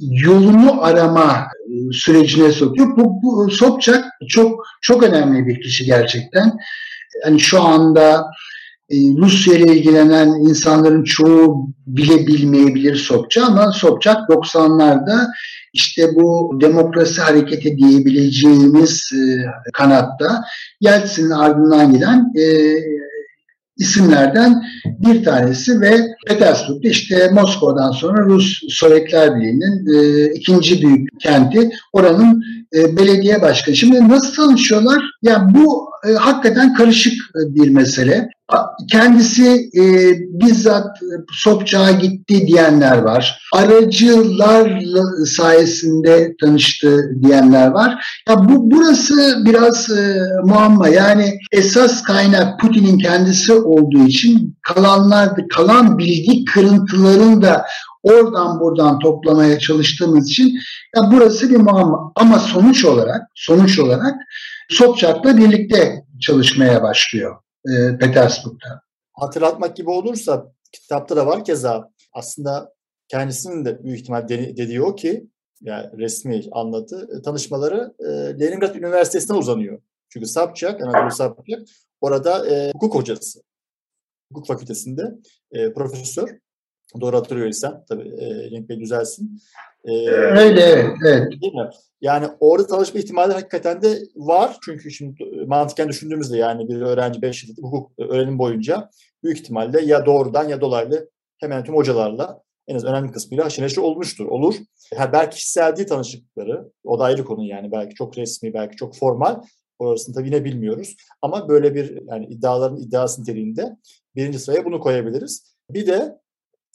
Yolunu 0.00 0.82
arama 0.82 1.46
sürecine 1.92 2.52
sokuyor. 2.52 2.96
Bu, 2.96 3.22
bu 3.22 3.50
Sobçak 3.50 4.04
çok 4.28 4.66
çok 4.82 5.02
önemli 5.02 5.46
bir 5.46 5.62
kişi 5.62 5.84
gerçekten. 5.84 6.52
Yani 7.24 7.40
şu 7.40 7.62
anda 7.62 8.24
e, 8.90 8.96
Rusya 8.96 9.54
ile 9.54 9.76
ilgilenen 9.76 10.28
insanların 10.28 11.04
çoğu 11.04 11.68
bile 11.86 12.26
bilmeyebilir 12.26 12.96
Sobçak 12.96 13.44
ama 13.44 13.72
Sobçak 13.72 14.16
90'larda 14.16 15.26
işte 15.72 16.14
bu 16.14 16.58
demokrasi 16.60 17.20
hareketi 17.20 17.76
diyebileceğimiz 17.76 19.10
e, 19.12 19.22
kanatta 19.72 20.44
Yeltsin'in 20.80 21.30
ardından 21.30 21.92
giden 21.92 22.32
e, 22.36 22.44
isimlerden 23.76 24.64
bir 24.84 25.24
tanesi 25.24 25.80
ve 25.80 25.96
Petersburg'da 26.26 26.88
işte 26.88 27.30
Moskova'dan 27.32 27.92
sonra 27.92 28.24
Rus 28.24 28.60
Sovyetler 28.68 29.36
Birliği'nin 29.36 29.86
e, 29.94 30.26
ikinci 30.34 30.82
büyük 30.82 31.20
kenti. 31.20 31.70
Oranın 31.92 32.44
e, 32.74 32.96
belediye 32.96 33.42
başkanı. 33.42 33.76
Şimdi 33.76 34.08
nasıl 34.08 34.34
tanışıyorlar? 34.34 35.02
Ya 35.22 35.32
yani 35.32 35.54
bu 35.54 35.90
e, 36.08 36.12
hakikaten 36.12 36.74
karışık 36.74 37.12
e, 37.12 37.54
bir 37.54 37.68
mesele. 37.68 38.28
Kendisi 38.90 39.70
e, 39.76 39.82
bizzat 40.40 40.86
e, 41.02 41.14
Sopçak'a 41.32 41.90
gitti 41.90 42.46
diyenler 42.46 42.98
var. 42.98 43.40
Aracılar 43.54 44.82
sayesinde 45.26 46.34
tanıştı 46.40 47.10
diyenler 47.22 47.68
var. 47.68 48.04
Ya 48.28 48.48
bu 48.48 48.70
burası 48.70 49.42
biraz 49.44 49.90
e, 49.90 50.22
muamma. 50.44 50.88
Yani 50.88 51.38
esas 51.52 52.02
kaynak 52.02 52.60
Putin'in 52.60 52.98
kendisi 52.98 53.52
olduğu 53.52 54.06
için 54.06 54.56
kalanlar 54.62 55.30
kalan 55.48 55.98
bilgi 55.98 56.44
kırıntılarını 56.44 57.42
da 57.42 57.64
oradan 58.04 58.60
buradan 58.60 58.98
toplamaya 58.98 59.58
çalıştığımız 59.58 60.30
için 60.30 60.58
ya 60.96 61.02
burası 61.12 61.50
bir 61.50 61.56
muamma. 61.56 62.12
Ama 62.16 62.38
sonuç 62.38 62.84
olarak 62.84 63.22
sonuç 63.34 63.78
olarak 63.78 64.14
Sobçak'la 64.70 65.36
birlikte 65.36 66.04
çalışmaya 66.20 66.82
başlıyor 66.82 67.36
e, 67.68 67.98
Petersburg'da. 67.98 68.82
Hatırlatmak 69.12 69.76
gibi 69.76 69.90
olursa 69.90 70.52
kitapta 70.72 71.16
da 71.16 71.26
var 71.26 71.44
keza 71.44 71.90
aslında 72.12 72.72
kendisinin 73.08 73.64
de 73.64 73.84
büyük 73.84 74.00
ihtimal 74.00 74.28
dediği 74.28 74.82
o 74.82 74.94
ki 74.94 75.26
yani 75.60 75.98
resmi 75.98 76.42
anlatı 76.52 77.08
e, 77.18 77.22
tanışmaları 77.22 77.94
e, 77.98 78.04
Leningrad 78.40 78.74
Üniversitesi'ne 78.74 79.36
uzanıyor. 79.36 79.82
Çünkü 80.08 80.26
Sabçak, 80.26 80.82
Anadolu 80.82 81.10
Sabçak 81.10 81.68
orada 82.00 82.50
e, 82.50 82.72
hukuk 82.72 82.94
hocası. 82.94 83.42
Hukuk 84.32 84.46
fakültesinde 84.46 85.14
e, 85.52 85.72
profesör. 85.72 86.38
Doğru 87.00 87.16
hatırlıyorsam 87.16 87.84
tabii 87.88 88.08
e, 88.08 88.50
Cenk 88.50 88.68
Bey 88.68 88.80
düzelsin. 88.80 89.40
E, 89.84 90.08
Öyle 90.10 90.60
evet. 90.60 90.86
evet. 91.06 91.42
Değil 91.42 91.54
mi? 91.54 91.70
Yani 92.00 92.26
orada 92.40 92.66
tanışma 92.66 93.00
ihtimali 93.00 93.32
hakikaten 93.32 93.82
de 93.82 93.98
var. 94.16 94.56
Çünkü 94.64 94.90
şimdi 94.90 95.24
mantıken 95.46 95.88
düşündüğümüzde 95.88 96.36
yani 96.36 96.68
bir 96.68 96.80
öğrenci 96.80 97.22
5 97.22 97.44
yıl 97.44 97.56
hukuk 97.56 97.92
öğrenim 97.98 98.38
boyunca 98.38 98.90
büyük 99.22 99.38
ihtimalle 99.38 99.80
ya 99.80 100.06
doğrudan 100.06 100.48
ya 100.48 100.60
dolaylı 100.60 101.10
hemen 101.38 101.64
tüm 101.64 101.74
hocalarla 101.74 102.44
en 102.68 102.74
az 102.74 102.84
önemli 102.84 103.12
kısmıyla 103.12 103.44
haşır 103.44 103.62
neşir 103.62 103.76
olmuştur, 103.76 104.26
olur. 104.26 104.54
Ha, 104.96 105.12
belki 105.12 105.36
kişisel 105.36 105.76
değil 105.76 105.88
tanışıklıkları, 105.88 106.70
o 106.84 106.98
da 106.98 107.04
ayrı 107.04 107.24
konu 107.24 107.44
yani 107.44 107.72
belki 107.72 107.94
çok 107.94 108.18
resmi, 108.18 108.54
belki 108.54 108.76
çok 108.76 108.96
formal. 108.96 109.42
Orasını 109.78 110.14
tabii 110.14 110.26
yine 110.26 110.44
bilmiyoruz. 110.44 110.96
Ama 111.22 111.48
böyle 111.48 111.74
bir 111.74 112.02
yani 112.06 112.26
iddiaların 112.26 112.76
iddiası 112.76 113.22
niteliğinde 113.22 113.76
birinci 114.16 114.38
sıraya 114.38 114.64
bunu 114.64 114.80
koyabiliriz. 114.80 115.56
Bir 115.70 115.86
de 115.86 116.18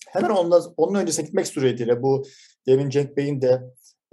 hemen 0.08 0.30
ondan, 0.30 0.64
onun 0.78 1.00
öncesine 1.00 1.26
gitmek 1.26 1.48
suretiyle 1.48 2.02
bu 2.02 2.26
demin 2.68 2.90
Cenk 2.90 3.18
Bey'in 3.18 3.42
de 3.42 3.62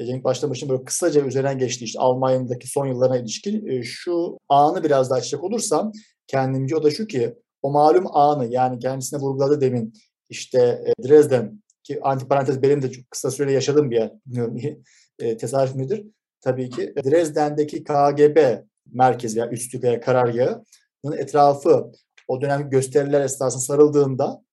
Cenk 0.07 0.25
Başlamış'ın 0.25 0.69
böyle 0.69 0.85
kısaca 0.85 1.27
üzerinden 1.27 1.59
geçtiği 1.59 1.85
işte 1.85 2.01
Almanya'daki 2.01 2.69
son 2.69 2.87
yıllarına 2.87 3.17
ilişkin 3.17 3.67
e, 3.67 3.83
şu 3.83 4.39
anı 4.49 4.85
biraz 4.85 5.11
daha 5.11 5.19
açacak 5.19 5.45
olursam 5.45 5.93
kendimce 6.27 6.77
o 6.77 6.83
da 6.83 6.91
şu 6.91 7.07
ki 7.07 7.35
o 7.63 7.71
malum 7.71 8.17
anı 8.17 8.47
yani 8.47 8.79
kendisine 8.79 9.21
vurguladı 9.21 9.61
demin 9.61 9.93
işte 10.29 10.59
e, 10.59 11.09
Dresden 11.09 11.63
ki 11.83 12.01
antiparantez 12.03 12.63
benim 12.63 12.83
de 12.83 12.91
çok 12.91 13.11
kısa 13.11 13.31
sürede 13.31 13.53
yaşadığım 13.53 13.91
bir 13.91 13.97
yer 13.97 14.13
bilmiyorum 14.27 14.57
e, 15.19 15.37
tesadüf 15.37 15.75
müdür? 15.75 16.05
Tabii 16.41 16.71
ki 16.71 16.95
Dresden'deki 17.05 17.85
KGB 17.85 18.63
merkezi 18.93 19.37
veya 19.37 19.51
üstlük 19.51 19.85
veya 19.85 20.01
etrafı 21.19 21.93
o 22.29 22.41
dönem 22.41 22.71
gösteriler 22.71 23.21
esnasında 23.21 23.63
sarıldığında 23.63 24.46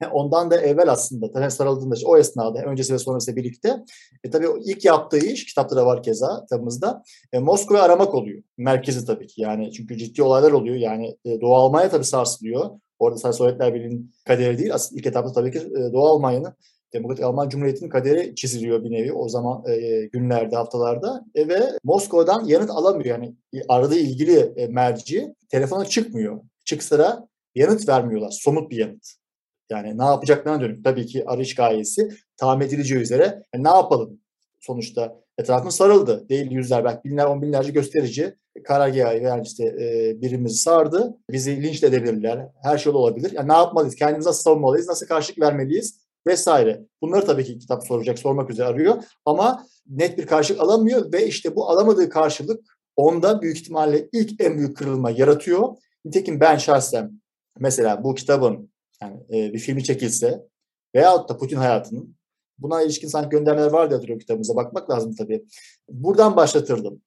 Ondan 0.12 0.50
da 0.50 0.60
evvel 0.60 0.90
aslında 0.90 1.32
tabii 1.32 1.50
sarıldığında 1.50 1.94
o 2.04 2.18
esnada 2.18 2.62
öncesi 2.62 2.94
ve 2.94 2.98
sonrası 2.98 3.36
birlikte 3.36 3.84
e, 4.24 4.30
tabii 4.30 4.46
ilk 4.64 4.84
yaptığı 4.84 5.18
iş 5.18 5.46
kitapta 5.46 5.76
da 5.76 5.86
var 5.86 6.02
keza 6.02 6.40
kitabımızda 6.40 7.02
e, 7.32 7.38
Moskova 7.38 7.80
aramak 7.80 8.14
oluyor. 8.14 8.42
Merkezi 8.56 9.06
tabii 9.06 9.26
ki 9.26 9.42
yani 9.42 9.72
çünkü 9.72 9.96
ciddi 9.96 10.22
olaylar 10.22 10.52
oluyor 10.52 10.76
yani 10.76 11.16
e, 11.24 11.40
Doğu 11.40 11.54
Almanya 11.54 11.90
tabii 11.90 12.04
sarsılıyor. 12.04 12.70
Orada 12.98 13.18
sadece 13.18 13.38
Sovyetler 13.38 13.74
Birliği'nin 13.74 14.14
kaderi 14.24 14.58
değil 14.58 14.74
aslında 14.74 15.00
ilk 15.00 15.06
etapta 15.06 15.32
tabii 15.32 15.52
ki 15.52 15.58
e, 15.58 15.92
Doğu 15.92 16.06
Almanya'nın 16.06 16.54
Demokratik 16.92 17.24
Alman 17.24 17.48
Cumhuriyeti'nin 17.48 17.90
kaderi 17.90 18.34
çiziliyor 18.34 18.84
bir 18.84 18.90
nevi 18.90 19.12
o 19.12 19.28
zaman 19.28 19.64
e, 19.68 20.04
günlerde, 20.12 20.56
haftalarda 20.56 21.24
e, 21.34 21.48
ve 21.48 21.60
Moskova'dan 21.84 22.44
yanıt 22.44 22.70
alamıyor. 22.70 23.04
Yani 23.04 23.34
aradığı 23.68 23.98
ilgili 23.98 24.38
e, 24.38 24.66
merci 24.66 25.34
telefona 25.48 25.84
çıkmıyor. 25.84 26.40
Çıksa 26.64 26.98
da 26.98 27.28
yanıt 27.54 27.88
vermiyorlar. 27.88 28.30
Somut 28.30 28.70
bir 28.70 28.76
yanıt. 28.76 29.25
Yani 29.70 29.98
ne 29.98 30.04
yapacaklarına 30.04 30.60
dönük 30.60 30.84
tabii 30.84 31.06
ki 31.06 31.24
arayış 31.26 31.54
gayesi 31.54 32.08
tahmin 32.36 32.66
edileceği 32.66 33.00
üzere 33.00 33.42
yani 33.54 33.64
ne 33.64 33.68
yapalım 33.68 34.20
sonuçta 34.60 35.16
etrafın 35.38 35.70
sarıldı. 35.70 36.28
Değil 36.28 36.50
yüzler 36.50 36.84
belki 36.84 37.04
binler 37.04 37.26
on 37.26 37.42
binlerce 37.42 37.72
gösterici 37.72 38.34
karargahı 38.64 39.14
veya 39.14 39.40
işte 39.40 39.64
e, 39.64 40.16
birimizi 40.22 40.56
sardı. 40.56 41.16
Bizi 41.30 41.62
linç 41.62 41.82
edebilirler. 41.82 42.48
Her 42.62 42.78
şey 42.78 42.92
olabilir. 42.92 43.32
Yani 43.32 43.48
ne 43.48 43.52
yapmalıyız? 43.52 43.94
Kendimizi 43.94 44.28
nasıl 44.28 44.42
savunmalıyız? 44.42 44.88
Nasıl 44.88 45.06
karşılık 45.06 45.40
vermeliyiz? 45.40 46.00
Vesaire. 46.26 46.82
Bunları 47.02 47.26
tabii 47.26 47.44
ki 47.44 47.58
kitap 47.58 47.86
soracak, 47.86 48.18
sormak 48.18 48.50
üzere 48.50 48.66
arıyor. 48.66 49.02
Ama 49.24 49.66
net 49.86 50.18
bir 50.18 50.26
karşılık 50.26 50.60
alamıyor 50.60 51.12
ve 51.12 51.26
işte 51.26 51.56
bu 51.56 51.68
alamadığı 51.70 52.08
karşılık 52.08 52.60
onda 52.96 53.42
büyük 53.42 53.56
ihtimalle 53.56 54.08
ilk 54.12 54.40
en 54.40 54.58
büyük 54.58 54.76
kırılma 54.76 55.10
yaratıyor. 55.10 55.76
Nitekim 56.04 56.40
ben 56.40 56.56
şahsen 56.56 57.20
mesela 57.58 58.04
bu 58.04 58.14
kitabın 58.14 58.70
yani 59.02 59.20
e, 59.30 59.52
bir 59.52 59.58
filmi 59.58 59.84
çekilse 59.84 60.46
veyahut 60.94 61.28
da 61.28 61.36
Putin 61.36 61.56
hayatının 61.56 62.16
buna 62.58 62.82
ilişkin 62.82 63.08
sanki 63.08 63.28
göndermeler 63.28 63.70
var 63.70 63.90
diye 63.90 63.96
hatırlıyorum 63.96 64.20
kitabımıza 64.20 64.56
bakmak 64.56 64.90
lazım 64.90 65.14
tabii. 65.14 65.44
Buradan 65.88 66.36
başlatırdım. 66.36 67.02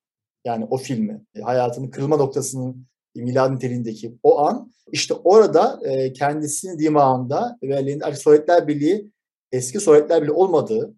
Yani 0.45 0.67
o 0.69 0.77
filmi, 0.77 1.25
e, 1.35 1.41
hayatının 1.41 1.89
kırılma 1.89 2.17
noktasının 2.17 2.87
milad 3.15 3.55
niteliğindeki 3.55 4.17
o 4.23 4.39
an 4.39 4.71
işte 4.91 5.13
orada 5.13 5.79
e, 5.83 6.13
kendisini 6.13 6.79
dimağında 6.79 7.57
ve 7.63 8.15
Sovyetler 8.15 8.67
Birliği 8.67 9.11
eski 9.51 9.79
Sovyetler 9.79 10.21
Birliği 10.21 10.31
olmadığı 10.31 10.95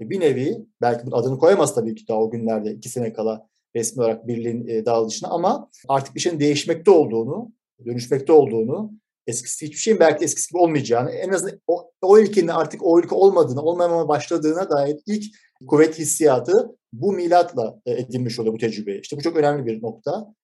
bir 0.00 0.20
nevi 0.20 0.66
belki 0.80 1.06
bunun 1.06 1.16
adını 1.16 1.38
koyamaz 1.38 1.74
tabii 1.74 1.94
ki 1.94 2.08
daha 2.08 2.18
o 2.18 2.30
günlerde 2.30 2.72
iki 2.72 2.88
sene 2.88 3.12
kala 3.12 3.48
resmi 3.76 4.02
olarak 4.02 4.28
birliğin 4.28 4.68
e, 4.68 4.86
dağılışına 4.86 5.28
ama 5.28 5.70
artık 5.88 6.14
bir 6.14 6.20
şeyin 6.20 6.40
değişmekte 6.40 6.90
olduğunu, 6.90 7.52
dönüşmekte 7.84 8.32
olduğunu 8.32 8.92
eskisi 9.26 9.66
hiçbir 9.66 9.78
şeyin 9.78 10.00
belki 10.00 10.24
eskisi 10.24 10.48
gibi 10.48 10.58
olmayacağını, 10.58 11.10
en 11.10 11.28
azından 11.28 11.60
o, 11.66 11.90
o 12.02 12.18
ülkenin 12.18 12.48
artık 12.48 12.86
o 12.86 13.00
ülke 13.00 13.14
olmadığını, 13.14 13.62
olmamaya 13.62 14.08
başladığına 14.08 14.70
dair 14.70 14.96
ilk 15.06 15.24
kuvvet 15.66 15.98
hissiyatı 15.98 16.76
bu 16.92 17.12
milatla 17.12 17.80
e, 17.86 17.92
edinmiş 17.92 18.38
oluyor 18.38 18.54
bu 18.54 18.58
tecrübe. 18.58 18.98
İşte 18.98 19.16
bu 19.16 19.22
çok 19.22 19.36
önemli 19.36 19.66
bir 19.66 19.82
nokta, 19.82 20.34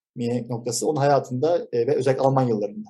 noktası 0.48 0.88
onun 0.88 0.96
hayatında 0.96 1.68
e, 1.72 1.86
ve 1.86 1.94
özellikle 1.94 2.22
Alman 2.22 2.48
yıllarında. 2.48 2.88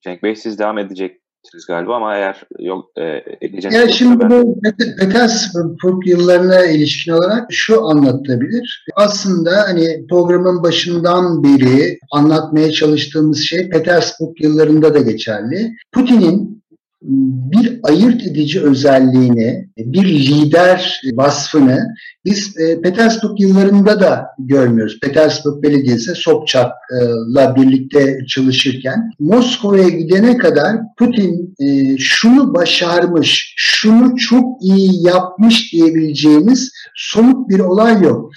Cenk 0.00 0.22
Bey 0.22 0.36
siz 0.36 0.58
devam 0.58 0.78
edecek 0.78 1.20
siz 1.42 1.66
galiba 1.66 1.96
ama 1.96 2.16
eğer 2.16 2.42
yok 2.58 2.90
e, 2.96 3.02
edeceğiniz 3.40 3.74
yani 3.74 3.92
şimdi 3.92 4.20
ben... 4.20 4.30
bu 4.30 4.60
Petersburg 4.98 6.06
yıllarına 6.06 6.64
ilişkin 6.64 7.12
olarak 7.12 7.46
şu 7.50 7.88
anlatılabilir. 7.88 8.84
Aslında 8.96 9.50
hani 9.68 10.06
programın 10.10 10.62
başından 10.62 11.44
beri 11.44 11.98
anlatmaya 12.12 12.70
çalıştığımız 12.70 13.40
şey 13.40 13.68
Petersburg 13.68 14.40
yıllarında 14.40 14.94
da 14.94 14.98
geçerli. 14.98 15.72
Putin'in 15.92 16.59
bir 17.02 17.80
ayırt 17.82 18.26
edici 18.26 18.60
özelliğini, 18.60 19.68
bir 19.76 20.04
lider 20.04 21.00
vasfını 21.14 21.86
biz 22.24 22.58
e, 22.58 22.80
Petersburg 22.80 23.40
yıllarında 23.40 24.00
da 24.00 24.26
görmüyoruz. 24.38 25.00
Petersburg 25.00 25.62
Belediyesi 25.62 26.14
Sobçak'la 26.14 27.56
birlikte 27.56 28.18
çalışırken 28.28 29.10
Moskova'ya 29.18 29.88
gidene 29.88 30.36
kadar 30.36 30.76
Putin 30.98 31.54
e, 31.60 31.98
şunu 31.98 32.54
başarmış, 32.54 33.54
şunu 33.56 34.16
çok 34.16 34.62
iyi 34.62 35.06
yapmış 35.06 35.72
diyebileceğimiz 35.72 36.72
somut 36.94 37.48
bir 37.48 37.58
olay 37.58 38.02
yok. 38.02 38.30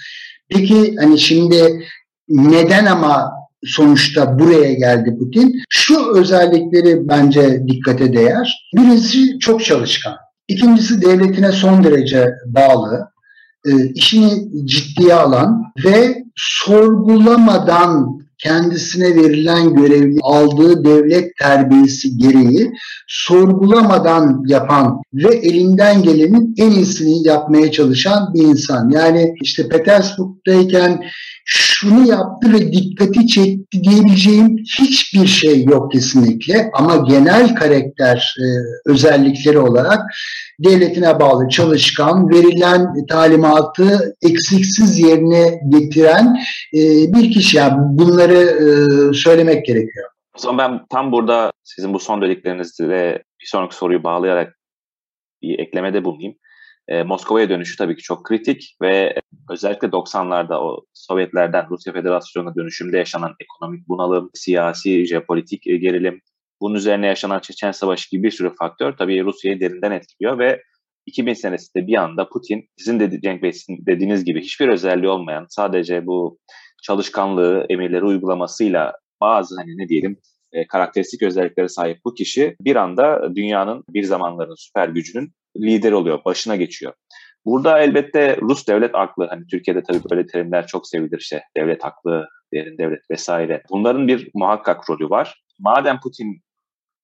Peki 0.48 0.96
hani 0.96 1.18
şimdi 1.18 1.84
neden 2.28 2.86
ama 2.86 3.30
sonuçta 3.66 4.38
buraya 4.38 4.72
geldi 4.72 5.16
Putin. 5.18 5.62
Şu 5.68 6.12
özellikleri 6.14 7.08
bence 7.08 7.62
dikkate 7.68 8.12
değer. 8.12 8.70
Birincisi 8.76 9.38
çok 9.38 9.64
çalışkan. 9.64 10.14
İkincisi 10.48 11.02
devletine 11.02 11.52
son 11.52 11.84
derece 11.84 12.30
bağlı. 12.46 13.08
E, 13.66 13.70
işini 13.94 14.66
ciddiye 14.66 15.14
alan 15.14 15.62
ve 15.84 16.24
sorgulamadan 16.36 18.24
kendisine 18.38 19.16
verilen 19.16 19.74
görevi 19.74 20.18
aldığı 20.22 20.84
devlet 20.84 21.36
terbiyesi 21.36 22.18
gereği 22.18 22.72
sorgulamadan 23.08 24.42
yapan 24.46 25.02
ve 25.14 25.36
elinden 25.36 26.02
gelenin 26.02 26.54
en 26.58 26.70
iyisini 26.70 27.26
yapmaya 27.28 27.72
çalışan 27.72 28.34
bir 28.34 28.42
insan. 28.42 28.90
Yani 28.90 29.34
işte 29.42 29.68
Petersburg'dayken 29.68 31.04
şunu 31.44 32.08
yaptı 32.08 32.52
ve 32.52 32.72
dikkati 32.72 33.26
çekti 33.26 33.84
diyebileceğim 33.84 34.56
hiçbir 34.56 35.26
şey 35.26 35.64
yok 35.64 35.92
kesinlikle 35.92 36.70
ama 36.74 36.96
genel 36.96 37.54
karakter 37.54 38.36
e, 38.40 38.46
özellikleri 38.90 39.58
olarak 39.58 40.00
devletine 40.58 41.20
bağlı 41.20 41.48
çalışkan, 41.48 42.30
verilen 42.30 43.06
talimatı 43.06 44.16
eksiksiz 44.22 44.98
yerine 44.98 45.60
getiren 45.68 46.36
e, 46.74 46.78
bir 47.12 47.32
kişi. 47.32 47.56
Yani 47.56 47.74
bunları 47.78 48.34
e, 48.34 48.66
söylemek 49.14 49.66
gerekiyor. 49.66 50.10
O 50.38 50.38
zaman 50.38 50.58
ben 50.58 50.86
tam 50.90 51.12
burada 51.12 51.52
sizin 51.64 51.94
bu 51.94 51.98
son 51.98 52.22
dediklerinizle 52.22 53.22
bir 53.40 53.46
sonraki 53.46 53.76
soruyu 53.76 54.04
bağlayarak 54.04 54.58
bir 55.42 55.58
eklemede 55.58 56.04
bulunayım. 56.04 56.34
E, 56.88 57.02
Moskova'ya 57.02 57.48
dönüşü 57.48 57.76
tabii 57.76 57.96
ki 57.96 58.02
çok 58.02 58.24
kritik 58.24 58.76
ve 58.82 59.14
özellikle 59.50 59.88
90'larda 59.88 60.54
o 60.54 60.84
Sovyetlerden 60.94 61.66
Rusya 61.70 61.92
Federasyonu'na 61.92 62.54
dönüşümde 62.54 62.98
yaşanan 62.98 63.34
ekonomik 63.40 63.88
bunalım, 63.88 64.30
siyasi, 64.34 65.06
jeopolitik 65.06 65.62
gerilim, 65.62 66.20
bunun 66.60 66.74
üzerine 66.74 67.06
yaşanan 67.06 67.40
Çeçen 67.40 67.72
Savaşı 67.72 68.10
gibi 68.10 68.22
bir 68.22 68.30
sürü 68.30 68.54
faktör 68.54 68.92
tabii 68.92 69.24
Rusya'yı 69.24 69.60
derinden 69.60 69.90
etkiliyor 69.90 70.38
ve 70.38 70.62
2000 71.06 71.34
senesinde 71.34 71.86
bir 71.86 71.94
anda 71.94 72.28
Putin 72.28 72.68
sizin 72.76 73.00
de 73.00 73.20
Cenk 73.20 73.42
Bey 73.42 73.52
dediğiniz 73.68 74.24
gibi 74.24 74.40
hiçbir 74.40 74.68
özelliği 74.68 75.08
olmayan 75.08 75.46
sadece 75.48 76.06
bu 76.06 76.38
çalışkanlığı, 76.82 77.66
emirleri 77.68 78.04
uygulamasıyla 78.04 78.92
bazı 79.20 79.56
hani 79.56 79.78
ne 79.78 79.88
diyelim 79.88 80.16
e, 80.52 80.66
karakteristik 80.66 81.22
özelliklere 81.22 81.68
sahip 81.68 81.98
bu 82.04 82.14
kişi 82.14 82.56
bir 82.60 82.76
anda 82.76 83.34
dünyanın 83.34 83.84
bir 83.88 84.02
zamanların 84.02 84.54
süper 84.54 84.88
gücünün 84.88 85.32
lider 85.56 85.92
oluyor, 85.92 86.24
başına 86.24 86.56
geçiyor. 86.56 86.92
Burada 87.44 87.78
elbette 87.78 88.36
Rus 88.36 88.66
devlet 88.66 88.94
aklı, 88.94 89.26
hani 89.26 89.46
Türkiye'de 89.46 89.82
tabii 89.82 90.00
böyle 90.10 90.26
terimler 90.26 90.66
çok 90.66 90.88
sevilir 90.88 91.18
işte 91.18 91.42
devlet 91.56 91.84
aklı, 91.84 92.28
derin 92.54 92.78
devlet 92.78 93.10
vesaire. 93.10 93.62
Bunların 93.70 94.08
bir 94.08 94.30
muhakkak 94.34 94.90
rolü 94.90 95.10
var. 95.10 95.44
Madem 95.58 96.00
Putin 96.00 96.42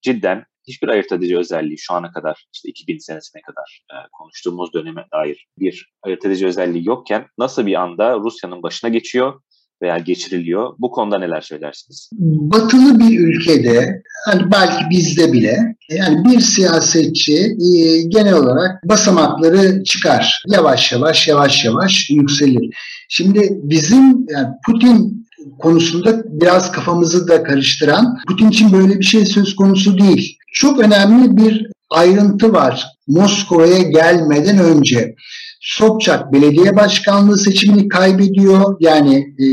cidden 0.01 0.45
hiçbir 0.67 0.87
ayırt 0.87 1.11
edici 1.11 1.37
özelliği 1.37 1.77
şu 1.77 1.93
ana 1.93 2.11
kadar 2.11 2.45
işte 2.53 2.69
2000 2.69 2.97
senesine 2.97 3.41
kadar 3.41 3.83
e, 3.91 3.95
konuştuğumuz 4.11 4.73
döneme 4.73 5.05
dair 5.13 5.47
bir 5.57 5.93
ayırt 6.01 6.25
edici 6.25 6.47
özelliği 6.47 6.87
yokken 6.87 7.27
nasıl 7.37 7.65
bir 7.65 7.81
anda 7.81 8.19
Rusya'nın 8.19 8.63
başına 8.63 8.89
geçiyor 8.89 9.41
veya 9.81 9.97
geçiriliyor. 9.97 10.73
Bu 10.79 10.91
konuda 10.91 11.19
neler 11.19 11.41
söylersiniz? 11.41 12.09
Batılı 12.19 12.99
bir 12.99 13.19
ülkede 13.19 14.03
hani 14.25 14.51
belki 14.51 14.89
bizde 14.89 15.33
bile 15.33 15.75
yani 15.89 16.25
bir 16.25 16.39
siyasetçi 16.39 17.37
e, 17.37 18.01
genel 18.01 18.33
olarak 18.33 18.89
basamakları 18.89 19.83
çıkar. 19.83 20.43
Yavaş 20.47 20.91
yavaş 20.91 21.27
yavaş 21.27 21.65
yavaş 21.65 22.09
yükselir. 22.09 22.75
Şimdi 23.09 23.49
bizim 23.63 24.25
yani 24.29 24.47
Putin 24.65 25.27
konusunda 25.59 26.23
biraz 26.25 26.71
kafamızı 26.71 27.27
da 27.27 27.43
karıştıran 27.43 28.17
Putin 28.27 28.49
için 28.49 28.71
böyle 28.71 28.99
bir 28.99 29.05
şey 29.05 29.25
söz 29.25 29.55
konusu 29.55 29.97
değil. 29.97 30.37
Çok 30.53 30.79
önemli 30.79 31.37
bir 31.37 31.67
ayrıntı 31.89 32.53
var 32.53 32.85
Moskova'ya 33.07 33.81
gelmeden 33.81 34.57
önce. 34.57 35.15
Sobçak 35.61 36.33
belediye 36.33 36.75
başkanlığı 36.75 37.37
seçimini 37.37 37.87
kaybediyor. 37.87 38.75
Yani 38.79 39.15
e, 39.17 39.45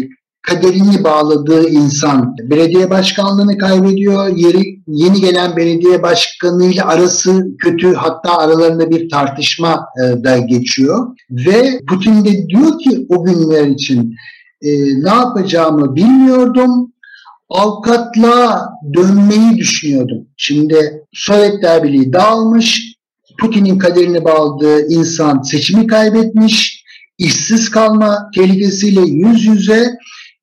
kaderini 0.43 1.05
bağladığı 1.05 1.69
insan 1.69 2.37
belediye 2.43 2.91
başkanlığını 2.91 3.59
kaybediyor. 3.59 4.37
Yeri, 4.37 4.81
yeni 4.87 5.21
gelen 5.21 5.57
belediye 5.57 6.03
başkanıyla 6.03 6.87
arası 6.87 7.47
kötü 7.59 7.95
hatta 7.95 8.39
aralarında 8.39 8.91
bir 8.91 9.11
tartışma 9.11 9.87
e, 9.97 10.25
da 10.25 10.39
geçiyor. 10.39 11.07
Ve 11.31 11.81
Putin 11.89 12.25
de 12.25 12.49
diyor 12.49 12.79
ki 12.79 13.07
o 13.09 13.25
günler 13.25 13.67
için 13.67 14.15
e, 14.63 14.71
ne 15.03 15.11
yapacağımı 15.11 15.97
bilmiyordum. 15.97 16.93
Avukatlığa 17.49 18.69
dönmeyi 18.95 19.57
düşünüyordum. 19.57 20.27
Şimdi 20.37 21.03
Sovyetler 21.13 21.83
Birliği 21.83 22.13
dağılmış. 22.13 22.95
Putin'in 23.41 23.79
kaderini 23.79 24.25
bağladığı 24.25 24.89
insan 24.89 25.43
seçimi 25.43 25.87
kaybetmiş. 25.87 26.85
işsiz 27.19 27.71
kalma 27.71 28.31
tehlikesiyle 28.35 29.01
yüz 29.01 29.45
yüze 29.45 29.91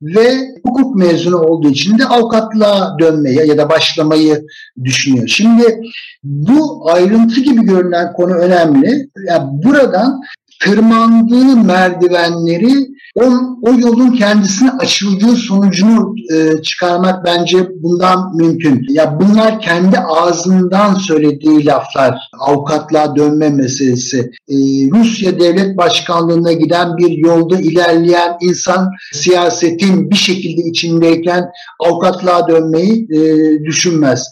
ve 0.05 0.55
hukuk 0.65 0.95
mezunu 0.95 1.37
olduğu 1.37 1.69
için 1.69 1.97
de 1.97 2.05
avukatlığa 2.05 2.99
dönmeye 2.99 3.45
ya 3.45 3.57
da 3.57 3.69
başlamayı 3.69 4.45
düşünüyor. 4.83 5.27
Şimdi 5.27 5.81
bu 6.23 6.91
ayrıntı 6.91 7.41
gibi 7.41 7.65
görünen 7.65 8.13
konu 8.13 8.33
önemli. 8.33 9.09
Yani 9.27 9.63
buradan 9.63 10.21
tırmandığı 10.63 11.57
merdivenleri 11.57 12.94
o, 13.15 13.23
o 13.61 13.73
yolun 13.79 14.11
kendisine 14.11 14.71
açıldığı 14.71 15.35
sonucunu 15.35 16.15
e, 16.33 16.61
çıkarmak 16.61 17.25
bence 17.25 17.67
bundan 17.81 18.35
mümkün. 18.35 18.85
Ya 18.89 19.19
bunlar 19.19 19.61
kendi 19.61 19.99
ağzından 19.99 20.93
söylediği 20.93 21.65
laflar, 21.65 22.17
avukatlığa 22.39 23.15
dönme 23.15 23.49
meselesi. 23.49 24.19
E, 24.49 24.55
Rusya 24.91 25.39
devlet 25.39 25.77
başkanlığına 25.77 26.53
giden 26.53 26.97
bir 26.97 27.11
yolda 27.17 27.59
ilerleyen 27.59 28.37
insan 28.41 28.89
siyasetin 29.13 30.09
bir 30.09 30.15
şekilde 30.15 30.61
içindeyken 30.61 31.45
avukatlığa 31.79 32.47
dönmeyi 32.47 33.07
e, 33.11 33.19
düşünmez. 33.63 34.27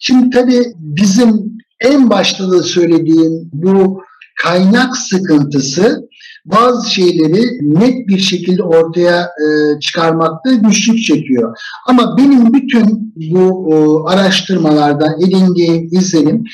Şimdi 0.00 0.30
tabii 0.30 0.62
bizim 0.76 1.52
en 1.80 2.10
başta 2.10 2.50
da 2.50 2.62
söylediğim 2.62 3.50
bu 3.52 4.02
kaynak 4.42 4.96
sıkıntısı 4.96 6.08
bazı 6.44 6.90
şeyleri 6.90 7.42
net 7.62 8.08
bir 8.08 8.18
şekilde 8.18 8.62
ortaya 8.62 9.22
e, 9.22 9.80
çıkarmakta 9.80 10.52
güçlük 10.52 11.02
çekiyor. 11.04 11.56
Ama 11.88 12.16
benim 12.18 12.52
bütün 12.52 13.14
bu 13.16 13.68
e, 13.72 13.74
araştırmalardan 14.12 15.20
edindiğim 15.20 15.88
izlenim 15.92 16.44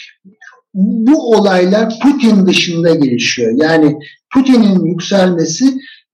bu 0.74 1.36
olaylar 1.36 1.98
Putin 2.02 2.46
dışında 2.46 2.94
gelişiyor. 2.94 3.52
Yani 3.56 3.96
Putin'in 4.34 4.84
yükselmesi 4.84 5.64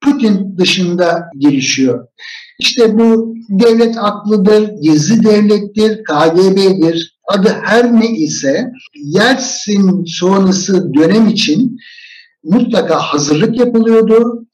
Putin 0.05 0.59
dışında 0.59 1.25
gelişiyor. 1.39 2.07
İşte 2.59 2.99
bu 2.99 3.35
devlet 3.49 3.97
aklıdır, 3.99 4.71
gizli 4.83 5.25
devlettir, 5.25 6.05
KGB'dir, 6.05 7.19
adı 7.29 7.57
her 7.65 8.01
ne 8.01 8.09
ise 8.11 8.71
Yeltsin 8.95 10.05
sonrası 10.07 10.95
dönem 10.95 11.29
için 11.29 11.77
mutlaka 12.45 12.99
hazırlık 12.99 13.59
yapılıyordu. 13.59 14.47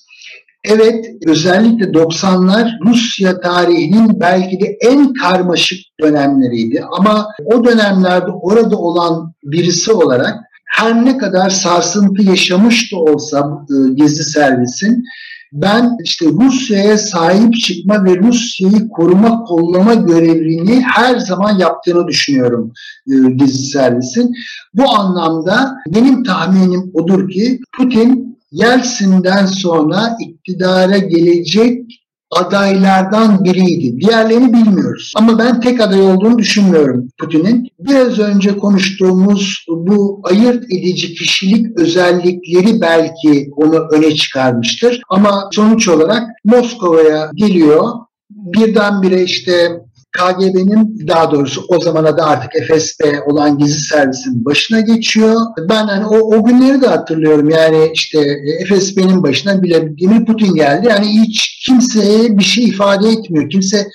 Evet, 0.64 1.06
özellikle 1.26 1.84
90'lar 1.84 2.70
Rusya 2.86 3.40
tarihinin 3.40 4.20
belki 4.20 4.60
de 4.60 4.78
en 4.80 5.12
karmaşık 5.12 5.78
dönemleriydi. 6.00 6.84
Ama 6.98 7.26
o 7.44 7.64
dönemlerde 7.64 8.30
orada 8.30 8.76
olan 8.76 9.32
birisi 9.44 9.92
olarak 9.92 10.34
her 10.70 11.04
ne 11.04 11.18
kadar 11.18 11.50
sarsıntı 11.50 12.22
yaşamış 12.22 12.92
da 12.92 12.96
olsa 12.96 13.64
e, 13.70 13.94
gezi 13.94 14.24
servisin 14.24 15.04
ben 15.52 15.96
işte 16.04 16.26
Rusya'ya 16.26 16.98
sahip 16.98 17.54
çıkma 17.54 18.04
ve 18.04 18.16
Rusya'yı 18.18 18.88
koruma 18.88 19.44
kollama 19.44 19.94
görevini 19.94 20.80
her 20.80 21.18
zaman 21.18 21.58
yaptığını 21.58 22.06
düşünüyorum 22.08 22.72
e, 23.08 23.30
gizli 23.30 23.66
servisin. 23.66 24.34
Bu 24.74 24.90
anlamda 24.90 25.76
benim 25.86 26.22
tahminim 26.24 26.90
odur 26.94 27.30
ki 27.30 27.60
Putin 27.76 28.38
Yeltsin'den 28.52 29.46
sonra 29.46 30.16
iktidara 30.20 30.98
gelecek 30.98 31.99
adaylardan 32.30 33.44
biriydi. 33.44 34.00
Diğerlerini 34.00 34.52
bilmiyoruz. 34.52 35.12
Ama 35.16 35.38
ben 35.38 35.60
tek 35.60 35.80
aday 35.80 36.00
olduğunu 36.00 36.38
düşünmüyorum 36.38 37.08
Putin'in. 37.18 37.68
Biraz 37.78 38.18
önce 38.18 38.56
konuştuğumuz 38.56 39.64
bu 39.68 40.20
ayırt 40.24 40.64
edici 40.64 41.14
kişilik 41.14 41.78
özellikleri 41.78 42.80
belki 42.80 43.50
onu 43.56 43.88
öne 43.92 44.14
çıkarmıştır. 44.14 45.00
Ama 45.08 45.48
sonuç 45.52 45.88
olarak 45.88 46.22
Moskova'ya 46.44 47.30
geliyor. 47.34 47.84
Birdenbire 48.30 49.22
işte 49.22 49.80
KGB'nin 50.12 51.08
daha 51.08 51.30
doğrusu 51.30 51.64
o 51.68 51.80
zamana 51.80 52.16
da 52.16 52.26
artık 52.26 52.50
FSB 52.52 53.04
olan 53.26 53.58
gizli 53.58 53.80
servisin 53.80 54.44
başına 54.44 54.80
geçiyor. 54.80 55.40
Ben 55.68 55.86
hani 55.86 56.06
o, 56.06 56.36
o 56.36 56.44
günleri 56.44 56.82
de 56.82 56.86
hatırlıyorum. 56.86 57.50
Yani 57.50 57.90
işte 57.94 58.18
e, 58.18 58.64
FSB'nin 58.64 59.22
başına 59.22 59.62
bile 59.62 59.82
Vladimir 59.82 60.26
Putin 60.26 60.54
geldi. 60.54 60.86
Yani 60.90 61.06
hiç 61.06 61.64
kimseye 61.66 62.38
bir 62.38 62.44
şey 62.44 62.64
ifade 62.64 63.08
etmiyor. 63.08 63.50
Kimse 63.50 63.86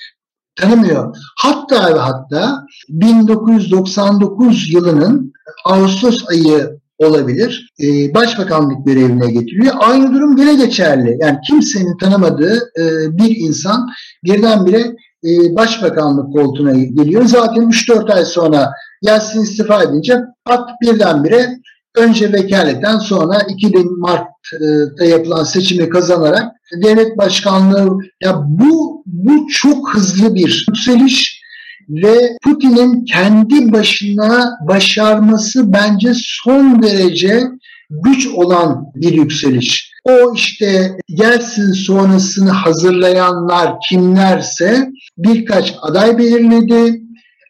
tanımıyor. 0.56 1.16
Hatta 1.36 1.94
ve 1.94 1.98
hatta 1.98 2.66
1999 2.88 4.72
yılının 4.72 5.32
Ağustos 5.64 6.18
ayı 6.30 6.78
olabilir. 6.98 7.72
Ee, 7.80 8.14
başbakanlık 8.14 8.86
görevine 8.86 9.30
getiriliyor. 9.30 9.74
Aynı 9.78 10.14
durum 10.14 10.36
gene 10.36 10.54
geçerli. 10.54 11.16
Yani 11.20 11.38
kimsenin 11.46 11.96
tanımadığı 11.96 12.70
e, 12.78 12.82
bir 13.18 13.36
insan 13.36 13.88
birdenbire 14.24 14.80
e, 14.80 14.94
başbakanlık 15.24 16.32
koltuğuna 16.32 16.72
geliyor. 16.72 17.24
Zaten 17.24 17.62
3-4 17.62 18.12
ay 18.12 18.24
sonra 18.24 18.72
Yeltsin 19.02 19.42
istifa 19.42 19.82
edince 19.82 20.20
pat 20.44 20.70
birdenbire 20.82 21.58
önce 21.96 22.32
vekaleten 22.32 22.98
sonra 22.98 23.40
2000 23.48 24.00
Mart'ta 24.00 25.04
yapılan 25.04 25.44
seçimi 25.44 25.88
kazanarak 25.88 26.52
devlet 26.84 27.18
başkanlığı 27.18 27.98
ya 28.22 28.42
bu 28.46 29.02
bu 29.06 29.46
çok 29.48 29.94
hızlı 29.94 30.34
bir 30.34 30.66
yükseliş 30.68 31.42
ve 31.88 32.36
Putin'in 32.42 33.04
kendi 33.04 33.72
başına 33.72 34.58
başarması 34.68 35.72
bence 35.72 36.12
son 36.14 36.82
derece 36.82 37.42
güç 37.90 38.26
olan 38.26 38.86
bir 38.94 39.12
yükseliş. 39.12 39.95
O 40.08 40.34
işte 40.34 40.98
Yeltsin 41.08 41.72
sonrasını 41.72 42.50
hazırlayanlar 42.50 43.74
kimlerse 43.88 44.90
birkaç 45.18 45.74
aday 45.82 46.18
belirledi. 46.18 47.00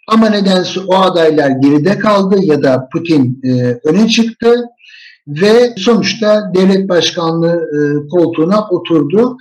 Ama 0.09 0.29
nedense 0.29 0.81
o 0.81 0.95
adaylar 0.95 1.51
geride 1.51 1.99
kaldı 1.99 2.37
ya 2.42 2.62
da 2.62 2.88
Putin 2.92 3.40
e, 3.45 3.81
öne 3.85 4.09
çıktı 4.09 4.64
ve 5.29 5.75
sonuçta 5.77 6.53
devlet 6.55 6.88
başkanlığı 6.88 7.57
e, 7.57 8.09
koltuğuna 8.09 8.69
oturdu. 8.69 9.37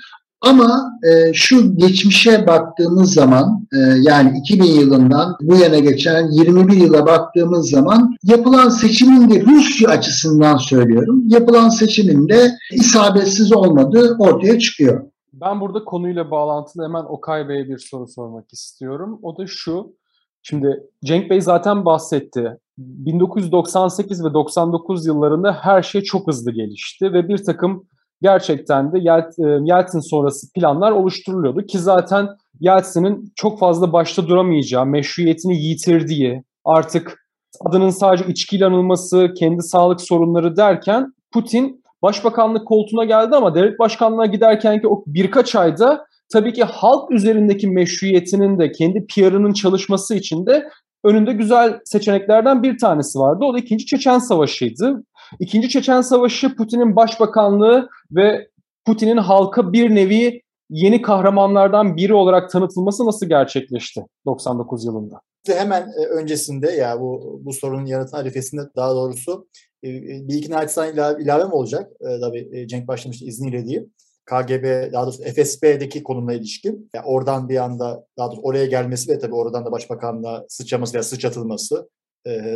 Ama 0.46 1.00
e, 1.04 1.34
şu 1.34 1.78
geçmişe 1.78 2.48
baktığımız 2.48 3.14
zaman 3.14 3.68
e, 3.74 3.78
yani 4.02 4.38
2000 4.40 4.66
yılından 4.66 5.36
bu 5.42 5.56
yana 5.56 5.80
geçen 5.80 6.28
21 6.32 6.74
yıla 6.74 7.06
baktığımız 7.06 7.70
zaman 7.70 8.16
yapılan 8.24 8.70
seçimin 8.70 9.30
de 9.30 9.46
Rusya 9.46 9.90
açısından 9.90 10.58
söylüyorum. 10.58 11.24
Yapılan 11.28 11.70
seçimin 11.70 12.30
de 12.30 12.52
isabetsiz 12.72 13.54
olmadığı 13.54 14.16
ortaya 14.20 14.60
çıkıyor. 14.60 15.06
Ben 15.34 15.62
burada 15.62 15.84
konuyla 15.84 16.32
bağlantılı 16.32 16.84
hemen 16.84 17.04
Okay 17.04 17.50
Bey'e 17.50 17.68
bir 17.68 17.78
soru 17.78 18.08
sormak 18.08 18.54
istiyorum. 18.54 19.20
O 19.24 19.38
da 19.38 19.48
şu. 19.48 19.96
Şimdi 20.44 20.84
Cenk 21.06 21.30
Bey 21.30 21.42
zaten 21.42 21.86
bahsetti. 21.86 22.58
1998 22.78 24.24
ve 24.24 24.34
99 24.34 25.06
yıllarında 25.06 25.54
her 25.54 25.84
şey 25.84 26.02
çok 26.02 26.28
hızlı 26.28 26.52
gelişti 26.52 27.14
ve 27.14 27.28
bir 27.28 27.44
takım 27.44 27.88
gerçekten 28.22 28.92
de 28.92 28.98
e, 28.98 29.44
Yeltsin 29.64 30.00
sonrası 30.00 30.54
planlar 30.54 30.92
oluşturuluyordu 30.92 31.62
ki 31.62 31.80
zaten 31.80 32.28
Yeltsin'in 32.60 33.34
çok 33.36 33.60
fazla 33.60 33.94
başta 33.94 34.28
duramayacağı, 34.28 34.86
meşruiyetini 34.86 35.58
yitirdiği, 35.58 36.44
artık 36.66 37.26
adının 37.66 37.90
sadece 37.90 38.26
içkiyle 38.28 38.66
anılması, 38.66 39.34
kendi 39.38 39.64
sağlık 39.64 40.02
sorunları 40.02 40.58
derken 40.58 41.14
Putin 41.34 41.84
başbakanlık 42.02 42.68
koltuğuna 42.68 43.04
geldi 43.04 43.36
ama 43.36 43.56
devlet 43.56 43.80
başkanlığına 43.80 44.26
giderken 44.26 44.82
ki 44.82 44.88
o 44.88 45.04
birkaç 45.08 45.56
ayda 45.56 46.06
tabii 46.34 46.54
ki 46.54 46.64
halk 46.64 47.12
üzerindeki 47.12 47.68
meşruiyetinin 47.68 48.60
de 48.60 48.72
kendi 48.72 49.06
PR'ının 49.06 49.54
çalışması 49.54 50.16
için 50.16 50.46
de 50.46 50.70
önünde 51.04 51.34
güzel 51.34 51.80
seçeneklerden 51.86 52.64
bir 52.64 52.78
tanesi 52.78 53.20
vardı. 53.20 53.46
O 53.46 53.54
da 53.54 53.58
ikinci 53.58 53.86
Çeçen 53.86 54.20
Savaşı'ydı. 54.20 55.04
İkinci 55.40 55.70
Çeçen 55.70 56.02
Savaşı 56.02 56.56
Putin'in 56.56 56.96
başbakanlığı 56.96 57.90
ve 58.12 58.48
Putin'in 58.86 59.18
halka 59.18 59.74
bir 59.74 59.96
nevi 59.96 60.42
yeni 60.70 61.02
kahramanlardan 61.02 61.98
biri 61.98 62.14
olarak 62.14 62.50
tanıtılması 62.50 63.06
nasıl 63.06 63.26
gerçekleşti 63.26 64.06
99 64.26 64.86
yılında? 64.86 65.22
Hemen 65.48 65.82
e, 65.82 66.06
öncesinde 66.06 66.72
ya 66.72 67.00
bu 67.00 67.40
bu 67.44 67.54
sorunun 67.54 67.86
yaratma 67.86 68.20
arifesinde 68.20 68.62
daha 68.76 68.96
doğrusu 68.96 69.48
e, 69.84 69.90
e, 69.90 70.02
bir 70.02 70.36
iki 70.36 70.52
naçizane 70.52 70.92
ilave, 70.92 71.24
ilavem 71.24 71.54
olacak. 71.54 71.92
Tabii 72.22 72.68
Cenk 72.68 72.88
başlamıştı 72.88 73.26
izniyle 73.26 73.66
diye. 73.66 73.86
KGB 74.26 74.94
daha 74.94 75.06
doğrusu 75.06 75.24
FSB'deki 75.24 76.04
konumla 76.04 76.34
ilişkin. 76.34 76.90
Yani 76.96 77.06
oradan 77.06 77.50
bir 77.50 77.58
anda 77.58 78.06
daha 78.18 78.28
doğrusu 78.28 78.42
oraya 78.42 78.66
gelmesi 78.66 79.12
ve 79.12 79.20
tabii 79.20 79.36
oradan 79.36 79.66
da 79.66 79.72
başbakanlığa 79.72 80.46
sıçraması 80.50 80.94
veya 80.94 81.04
sıçratılması 81.04 81.90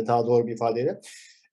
daha 0.06 0.26
doğru 0.26 0.46
bir 0.46 0.52
ifadeyle. 0.52 1.00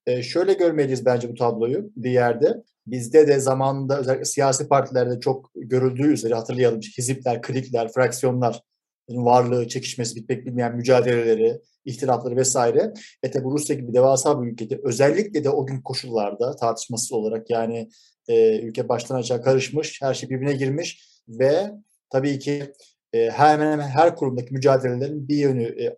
E, 0.08 0.22
şöyle 0.22 0.52
görmeliyiz 0.52 1.06
bence 1.06 1.28
bu 1.28 1.34
tabloyu 1.34 1.90
bir 1.96 2.10
yerde. 2.10 2.62
Bizde 2.86 3.28
de 3.28 3.40
zamanında 3.40 3.98
özellikle 3.98 4.24
siyasi 4.24 4.68
partilerde 4.68 5.20
çok 5.20 5.50
görüldüğü 5.54 6.12
üzere 6.12 6.34
hatırlayalım 6.34 6.80
hizipler, 6.80 7.42
klikler, 7.42 7.92
fraksiyonlar 7.92 8.62
varlığı, 9.08 9.68
çekişmesi, 9.68 10.16
bitmek 10.16 10.46
bilmeyen 10.46 10.76
mücadeleleri, 10.76 11.60
ihtilafları 11.84 12.36
vesaire. 12.36 12.92
E 13.22 13.30
tabi 13.30 13.44
Rusya 13.44 13.76
gibi 13.76 13.94
devasa 13.94 14.42
bir 14.42 14.48
ülkede 14.52 14.80
özellikle 14.82 15.44
de 15.44 15.50
o 15.50 15.66
gün 15.66 15.80
koşullarda 15.80 16.56
tartışmasız 16.56 17.12
olarak 17.12 17.50
yani 17.50 17.88
e, 18.28 18.60
ülke 18.60 18.88
baştan 18.88 19.16
aşağı 19.16 19.42
karışmış, 19.42 20.02
her 20.02 20.14
şey 20.14 20.30
birbirine 20.30 20.52
girmiş 20.52 21.04
ve 21.28 21.70
tabii 22.10 22.38
ki 22.38 22.72
e, 23.12 23.30
hemen 23.30 23.72
hemen 23.72 23.88
her 23.88 24.16
kurumdaki 24.16 24.54
mücadelelerin 24.54 25.28
bir 25.28 25.36
yönü 25.36 25.62
e, 25.62 25.84
e, 25.84 25.96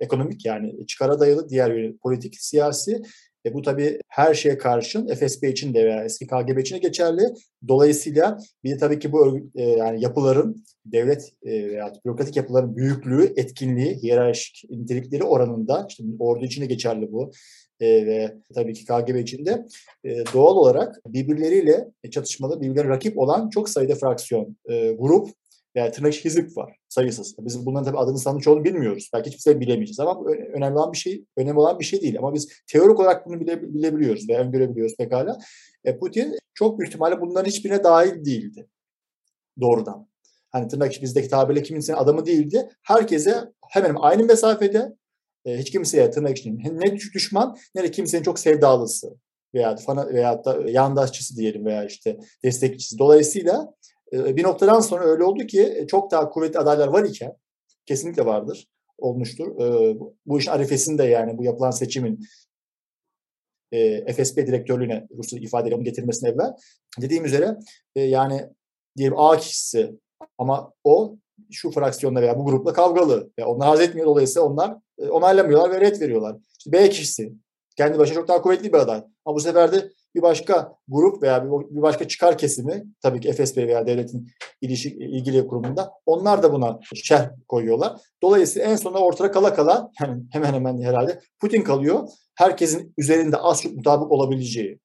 ekonomik 0.00 0.46
yani 0.46 0.86
çıkara 0.86 1.20
dayalı, 1.20 1.48
diğer 1.48 1.70
yönü 1.70 1.98
politik, 1.98 2.40
siyasi 2.40 3.02
e 3.46 3.54
bu 3.54 3.62
tabii 3.62 3.98
her 4.08 4.34
şeye 4.34 4.58
karşın 4.58 5.14
FSB 5.14 5.44
için 5.44 5.74
de 5.74 5.84
veya 5.84 6.04
eski 6.04 6.26
KGB 6.26 6.58
için 6.58 6.76
de 6.76 6.78
geçerli. 6.78 7.22
Dolayısıyla 7.68 8.38
bir 8.64 8.70
de 8.70 8.76
tabii 8.76 8.98
ki 8.98 9.12
bu 9.12 9.38
e, 9.54 9.62
yani 9.62 10.02
yapıların 10.02 10.64
devlet 10.86 11.32
e, 11.42 11.50
veya 11.50 11.92
bürokratik 12.04 12.36
yapıların 12.36 12.76
büyüklüğü, 12.76 13.32
etkinliği, 13.36 13.94
hiyerarşik 13.94 14.70
nitelikleri 14.70 15.24
oranında 15.24 15.86
işte 15.88 16.04
ordu 16.18 16.44
için 16.44 16.62
de 16.62 16.66
geçerli 16.66 17.12
bu 17.12 17.30
e, 17.80 18.06
ve 18.06 18.34
tabii 18.54 18.74
ki 18.74 18.84
KGB 18.84 19.16
için 19.16 19.46
de 19.46 19.66
e, 20.04 20.24
doğal 20.34 20.56
olarak 20.56 21.00
birbirleriyle 21.06 21.88
çatışmalı, 22.10 22.60
birbirlerine 22.60 22.90
rakip 22.90 23.18
olan 23.18 23.50
çok 23.50 23.68
sayıda 23.68 23.94
fraksiyon, 23.94 24.56
e, 24.70 24.92
grup 24.92 25.30
yani 25.74 25.92
tırnak 25.92 26.14
hizip 26.14 26.56
var 26.56 26.76
sayısız. 26.88 27.34
Biz 27.38 27.66
bunların 27.66 27.84
tabii 27.84 27.98
adını 27.98 28.18
sanını 28.18 28.40
çoğunu 28.40 28.64
bilmiyoruz. 28.64 29.10
Belki 29.14 29.30
hiçbir 29.30 29.40
şey 29.40 29.60
bilemeyeceğiz 29.60 30.00
ama 30.00 30.30
önemli 30.30 30.78
olan 30.78 30.92
bir 30.92 30.98
şey 30.98 31.24
önemli 31.36 31.58
olan 31.58 31.78
bir 31.78 31.84
şey 31.84 32.00
değil. 32.00 32.18
Ama 32.18 32.34
biz 32.34 32.48
teorik 32.66 33.00
olarak 33.00 33.26
bunu 33.26 33.40
bile, 33.40 33.62
bilebiliyoruz 33.62 34.28
ve 34.28 34.38
öngörebiliyoruz 34.38 34.96
pekala. 34.96 35.38
E, 35.84 35.98
Putin 35.98 36.38
çok 36.54 36.78
büyük 36.78 36.88
ihtimalle 36.88 37.20
bunların 37.20 37.48
hiçbirine 37.50 37.84
dahil 37.84 38.24
değildi. 38.24 38.68
Doğrudan. 39.60 40.08
Hani 40.50 40.68
tırnak 40.68 41.02
bizdeki 41.02 41.28
tabirle 41.28 41.62
kimsenin 41.62 41.96
adamı 41.96 42.26
değildi. 42.26 42.68
Herkese 42.82 43.52
hemen 43.70 43.96
aynı 43.98 44.24
mesafede 44.24 44.96
e, 45.44 45.58
hiç 45.58 45.70
kimseye 45.70 46.10
tırnak 46.10 46.38
içinde 46.38 46.78
ne 46.78 46.96
düşman 46.96 47.56
ne 47.74 47.82
de 47.82 47.90
kimsenin 47.90 48.22
çok 48.22 48.38
sevdalısı 48.38 49.14
veya 49.54 49.76
fana 49.76 50.08
veya 50.08 50.44
da 50.44 50.70
yandaşçısı 50.70 51.36
diyelim 51.36 51.64
veya 51.64 51.84
işte 51.84 52.18
destekçisi. 52.44 52.98
Dolayısıyla 52.98 53.74
bir 54.12 54.42
noktadan 54.42 54.80
sonra 54.80 55.04
öyle 55.04 55.24
oldu 55.24 55.46
ki 55.46 55.74
e, 55.76 55.86
çok 55.86 56.10
daha 56.10 56.28
kuvvetli 56.28 56.58
adaylar 56.58 56.88
var 56.88 57.04
iken 57.04 57.36
kesinlikle 57.86 58.26
vardır, 58.26 58.68
olmuştur. 58.98 59.60
Ee, 59.60 59.96
bu 60.26 60.38
işin 60.38 60.50
arifesinde 60.50 61.04
yani 61.04 61.38
bu 61.38 61.44
yapılan 61.44 61.70
seçimin 61.70 62.20
e, 63.72 64.12
FSB 64.12 64.36
direktörlüğüne 64.36 65.06
Rusya 65.16 65.38
ifadeyle 65.38 65.74
onu 65.74 65.84
getirmesine 65.84 66.28
evvel 66.28 66.52
dediğim 67.00 67.24
üzere 67.24 67.56
e, 67.96 68.00
yani 68.00 68.48
diyelim 68.96 69.18
A 69.18 69.36
kişisi 69.36 69.98
ama 70.38 70.72
o 70.84 71.16
şu 71.50 71.70
fraksiyonla 71.70 72.22
veya 72.22 72.38
bu 72.38 72.44
grupla 72.44 72.72
kavgalı 72.72 73.30
ve 73.38 73.44
onlar 73.44 73.68
haz 73.68 73.80
etmiyor 73.80 74.06
dolayısıyla 74.06 74.48
onlar 74.48 74.76
onaylamıyorlar 75.10 75.70
ve 75.70 75.80
red 75.80 76.00
veriyorlar. 76.00 76.36
İşte 76.58 76.72
B 76.72 76.90
kişisi 76.90 77.32
kendi 77.76 77.98
başına 77.98 78.14
çok 78.14 78.28
daha 78.28 78.42
kuvvetli 78.42 78.72
bir 78.72 78.78
aday. 78.78 79.04
Ama 79.24 79.36
bu 79.36 79.40
sefer 79.40 79.72
de 79.72 79.90
bir 80.14 80.22
başka 80.22 80.74
grup 80.88 81.22
veya 81.22 81.44
bir 81.44 81.82
başka 81.82 82.08
çıkar 82.08 82.38
kesimi 82.38 82.84
tabii 83.02 83.20
ki 83.20 83.32
FSB 83.32 83.56
veya 83.56 83.86
devletin 83.86 84.28
ilişki, 84.60 84.88
ilgili 84.88 85.46
kurumunda 85.46 85.92
onlar 86.06 86.42
da 86.42 86.52
buna 86.52 86.78
şerh 86.94 87.30
koyuyorlar. 87.48 88.00
Dolayısıyla 88.22 88.68
en 88.68 88.76
sonunda 88.76 89.00
ortada 89.00 89.30
kala 89.30 89.54
kala 89.54 89.90
yani 90.00 90.22
hemen 90.32 90.54
hemen 90.54 90.82
herhalde 90.82 91.20
Putin 91.40 91.62
kalıyor. 91.62 92.08
Herkesin 92.34 92.94
üzerinde 92.98 93.36
az 93.36 93.62
çok 93.62 93.72
mutabık 93.72 94.12
olabileceği 94.12 94.80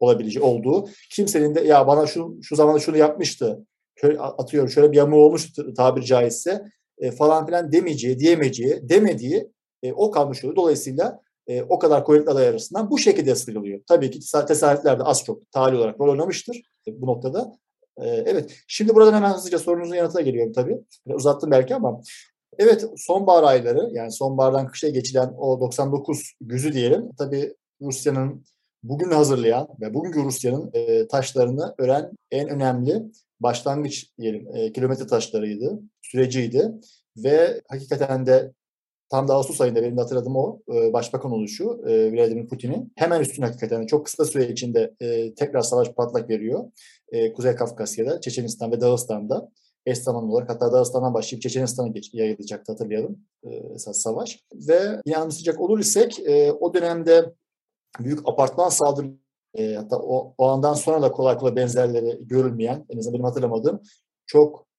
olabileceği 0.00 0.44
olduğu 0.44 0.88
kimsenin 1.10 1.54
de 1.54 1.60
ya 1.60 1.86
bana 1.86 2.06
şu 2.06 2.38
şu 2.42 2.56
zamanda 2.56 2.78
şunu 2.78 2.96
yapmıştı 2.96 3.66
şöyle 4.00 4.20
atıyorum 4.20 4.70
şöyle 4.70 4.92
bir 4.92 4.96
yamuğu 4.96 5.16
olmuş 5.16 5.52
tabir 5.76 6.02
caizse 6.02 6.64
e, 6.98 7.10
falan 7.10 7.46
filan 7.46 7.72
demeyeceği, 7.72 8.18
diyemeyeceği, 8.18 8.88
demediği 8.88 9.50
e, 9.82 9.92
o 9.92 10.10
kalmış 10.10 10.44
oluyor. 10.44 10.56
Dolayısıyla 10.56 11.20
e, 11.50 11.62
o 11.62 11.78
kadar 11.78 12.04
kuvvetli 12.04 12.30
aday 12.30 12.48
arasından 12.48 12.90
bu 12.90 12.98
şekilde 12.98 13.34
sıyrılıyor. 13.34 13.80
Tabii 13.88 14.10
ki 14.10 14.20
tesadüfler 14.48 14.98
de 14.98 15.02
az 15.02 15.24
çok 15.24 15.52
tarih 15.52 15.78
olarak 15.78 16.00
rol 16.00 16.10
oynamıştır 16.10 16.62
e, 16.88 17.00
bu 17.00 17.06
noktada. 17.06 17.52
E, 17.96 18.06
evet, 18.06 18.56
şimdi 18.66 18.94
buradan 18.94 19.14
hemen 19.14 19.32
hızlıca 19.32 19.58
sorunuzun 19.58 19.94
yanıtına 19.94 20.20
geliyorum 20.20 20.52
tabii. 20.52 20.80
Uzattım 21.06 21.50
belki 21.50 21.74
ama 21.74 22.00
Evet 22.58 22.84
sonbahar 22.96 23.42
ayları 23.42 23.90
yani 23.92 24.12
sonbahardan 24.12 24.66
kışa 24.66 24.88
geçilen 24.88 25.34
o 25.38 25.60
99 25.60 26.32
güzü 26.40 26.72
diyelim. 26.72 27.10
Tabii 27.18 27.54
Rusya'nın 27.82 28.44
bugün 28.82 29.10
hazırlayan 29.10 29.68
ve 29.80 29.94
bugünkü 29.94 30.24
Rusya'nın 30.24 30.70
e, 30.74 31.08
taşlarını 31.08 31.74
ören 31.78 32.10
en 32.30 32.48
önemli 32.48 33.02
başlangıç 33.40 34.18
diyelim 34.18 34.56
e, 34.56 34.72
kilometre 34.72 35.06
taşlarıydı, 35.06 35.80
süreciydi. 36.02 36.72
Ve 37.16 37.60
hakikaten 37.68 38.26
de 38.26 38.52
tam 39.10 39.28
da 39.28 39.34
Ağustos 39.34 39.60
ayında 39.60 39.82
benim 39.82 39.96
de 39.96 40.00
hatırladığım 40.00 40.36
o 40.36 40.60
e, 40.74 40.92
başbakan 40.92 41.32
oluşu 41.32 41.80
e, 41.86 42.12
Vladimir 42.12 42.48
Putin'in 42.48 42.92
hemen 42.96 43.20
üstüne 43.20 43.46
hakikaten 43.46 43.86
çok 43.86 44.06
kısa 44.06 44.24
süre 44.24 44.48
içinde 44.48 44.94
e, 45.00 45.34
tekrar 45.34 45.62
savaş 45.62 45.88
patlak 45.88 46.30
veriyor. 46.30 46.64
E, 47.12 47.32
Kuzey 47.32 47.54
Kafkasya'da, 47.54 48.20
Çeçenistan 48.20 48.72
ve 48.72 48.80
Dağıstan'da 48.80 49.50
eş 49.86 49.98
zamanlı 49.98 50.32
olarak 50.32 50.50
hatta 50.50 50.72
Dağıstan'dan 50.72 51.14
başlayıp 51.14 51.42
Çeçenistan'a 51.42 51.92
yayılacaktı 52.12 52.72
hatırlayalım 52.72 53.18
e, 53.44 53.48
esas 53.74 53.98
savaş. 53.98 54.44
Ve 54.54 55.00
yine 55.06 55.16
anlatacak 55.16 55.60
olur 55.60 55.78
isek 55.78 56.20
o 56.60 56.74
dönemde 56.74 57.32
büyük 58.00 58.28
apartman 58.28 58.68
saldırı 58.68 59.08
hatta 59.76 59.96
o, 59.96 60.34
o 60.38 60.46
andan 60.46 60.74
sonra 60.74 61.02
da 61.02 61.12
kolay 61.12 61.38
kolay 61.38 61.56
benzerleri 61.56 62.18
görülmeyen 62.20 62.86
en 62.88 62.98
azından 62.98 63.14
benim 63.14 63.24
hatırlamadığım 63.24 63.80
çok 64.26 64.69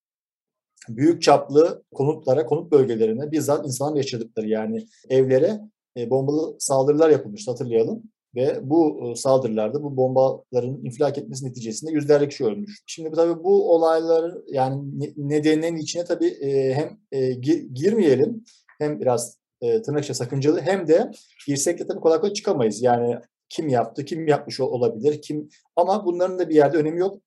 büyük 0.89 1.21
çaplı 1.21 1.83
konutlara, 1.93 2.45
konut 2.45 2.71
bölgelerine 2.71 3.31
bizzat 3.31 3.65
insanlar 3.65 3.95
yaşadıkları 3.95 4.47
yani 4.47 4.85
evlere 5.09 5.59
e, 5.97 6.09
bombalı 6.09 6.55
saldırılar 6.59 7.09
yapılmış 7.09 7.47
hatırlayalım. 7.47 8.03
Ve 8.35 8.59
bu 8.63 9.11
e, 9.11 9.15
saldırılarda 9.15 9.83
bu 9.83 9.97
bombaların 9.97 10.85
infilak 10.85 11.17
etmesi 11.17 11.45
neticesinde 11.45 11.91
yüzlerce 11.91 12.29
kişi 12.29 12.45
ölmüş. 12.45 12.83
Şimdi 12.85 13.11
tabii 13.11 13.43
bu 13.43 13.75
olaylar 13.75 14.33
yani 14.47 14.83
nedeninin 15.17 15.77
içine 15.77 16.05
tabii 16.05 16.27
e, 16.27 16.73
hem 16.73 16.97
e, 17.11 17.33
girmeyelim 17.73 18.43
hem 18.79 18.99
biraz 18.99 19.41
içinde 19.61 20.13
sakıncalı 20.13 20.61
hem 20.61 20.87
de 20.87 21.11
girsek 21.47 21.79
de 21.79 21.87
tabii 21.87 21.99
kolay 21.99 22.21
kolay 22.21 22.33
çıkamayız. 22.33 22.81
Yani 22.81 23.17
kim 23.49 23.69
yaptı, 23.69 24.05
kim 24.05 24.27
yapmış 24.27 24.59
olabilir, 24.59 25.21
kim 25.21 25.49
ama 25.75 26.05
bunların 26.05 26.39
da 26.39 26.49
bir 26.49 26.55
yerde 26.55 26.77
önemi 26.77 26.99
yok. 26.99 27.21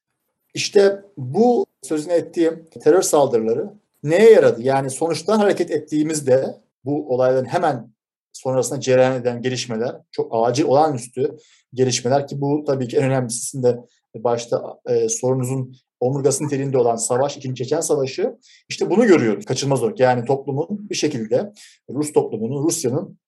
İşte 0.54 1.02
bu 1.16 1.66
sözünü 1.84 2.12
ettiğim 2.12 2.64
terör 2.84 3.02
saldırıları 3.02 3.70
neye 4.02 4.30
yaradı? 4.30 4.62
Yani 4.62 4.90
sonuçtan 4.90 5.38
hareket 5.38 5.70
ettiğimizde 5.70 6.54
bu 6.84 7.14
olayların 7.14 7.44
hemen 7.44 7.94
sonrasında 8.32 8.80
cereyan 8.80 9.20
eden 9.20 9.42
gelişmeler, 9.42 9.96
çok 10.10 10.28
acil 10.32 10.64
olağanüstü 10.64 11.36
gelişmeler 11.74 12.26
ki 12.26 12.40
bu 12.40 12.64
tabii 12.66 12.88
ki 12.88 12.96
en 12.96 13.04
önemlisinde 13.04 13.80
başta 14.14 14.80
e, 14.86 15.08
sorunuzun 15.08 15.76
omurgasının 16.00 16.48
telinde 16.48 16.78
olan 16.78 16.96
savaş, 16.96 17.36
ikinci 17.36 17.62
Çeçen 17.64 17.80
Savaşı 17.80 18.38
işte 18.68 18.90
bunu 18.90 19.06
görüyoruz 19.06 19.44
kaçınılmaz 19.44 19.82
olarak. 19.82 20.00
Yani 20.00 20.24
toplumun 20.24 20.90
bir 20.90 20.94
şekilde 20.94 21.52
Rus 21.90 22.12
toplumunun, 22.12 22.64
Rusya'nın 22.64 23.18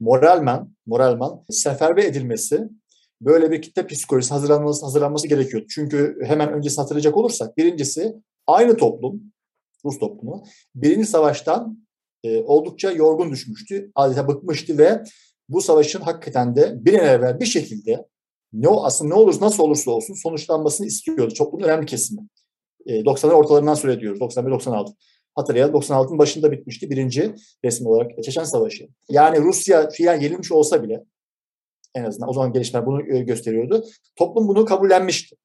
moralmen, 0.00 0.68
moralman 0.86 1.44
seferber 1.50 2.04
edilmesi 2.04 2.68
böyle 3.24 3.50
bir 3.50 3.62
kitle 3.62 3.86
psikolojisi 3.86 4.34
hazırlanması, 4.34 4.84
hazırlanması 4.84 5.28
gerekiyor. 5.28 5.62
Çünkü 5.74 6.18
hemen 6.24 6.52
öncesini 6.52 6.82
hatırlayacak 6.82 7.16
olursak 7.16 7.56
birincisi 7.56 8.14
aynı 8.46 8.76
toplum, 8.76 9.22
Rus 9.84 9.98
toplumu 9.98 10.44
birinci 10.74 11.06
savaştan 11.06 11.86
e, 12.24 12.42
oldukça 12.42 12.90
yorgun 12.90 13.30
düşmüştü. 13.30 13.90
Adeta 13.94 14.28
bıkmıştı 14.28 14.78
ve 14.78 15.02
bu 15.48 15.60
savaşın 15.60 16.00
hakikaten 16.00 16.56
de 16.56 16.84
bir 16.84 16.98
an 16.98 17.06
evvel 17.06 17.40
bir 17.40 17.46
şekilde 17.46 18.06
ne 18.52 18.68
aslında 18.68 19.14
ne 19.14 19.20
olursa 19.20 19.46
nasıl 19.46 19.62
olursa 19.62 19.90
olsun 19.90 20.14
sonuçlanmasını 20.14 20.86
istiyordu. 20.86 21.34
Çok 21.34 21.52
bunun 21.52 21.64
önemli 21.64 21.86
kesimi. 21.86 22.20
E, 22.86 23.00
90'lar 23.00 23.32
ortalarından 23.32 23.74
söyle 23.74 24.00
diyoruz. 24.00 24.20
91-96. 24.20 24.94
Hatırlayalım 25.34 25.74
96'ın 25.74 26.18
başında 26.18 26.52
bitmişti 26.52 26.90
birinci 26.90 27.34
resmi 27.64 27.88
olarak 27.88 28.10
Çeçen 28.24 28.44
Savaşı. 28.44 28.88
Yani 29.08 29.40
Rusya 29.40 29.88
fiilen 29.88 30.20
yenilmiş 30.20 30.52
olsa 30.52 30.82
bile 30.82 31.04
en 31.94 32.04
azından 32.04 32.28
o 32.28 32.32
zaman 32.32 32.52
gelişmeler 32.52 32.86
bunu 32.86 33.16
e, 33.16 33.22
gösteriyordu. 33.22 33.84
Toplum 34.16 34.48
bunu 34.48 34.64
kabullenmişti. 34.64 35.36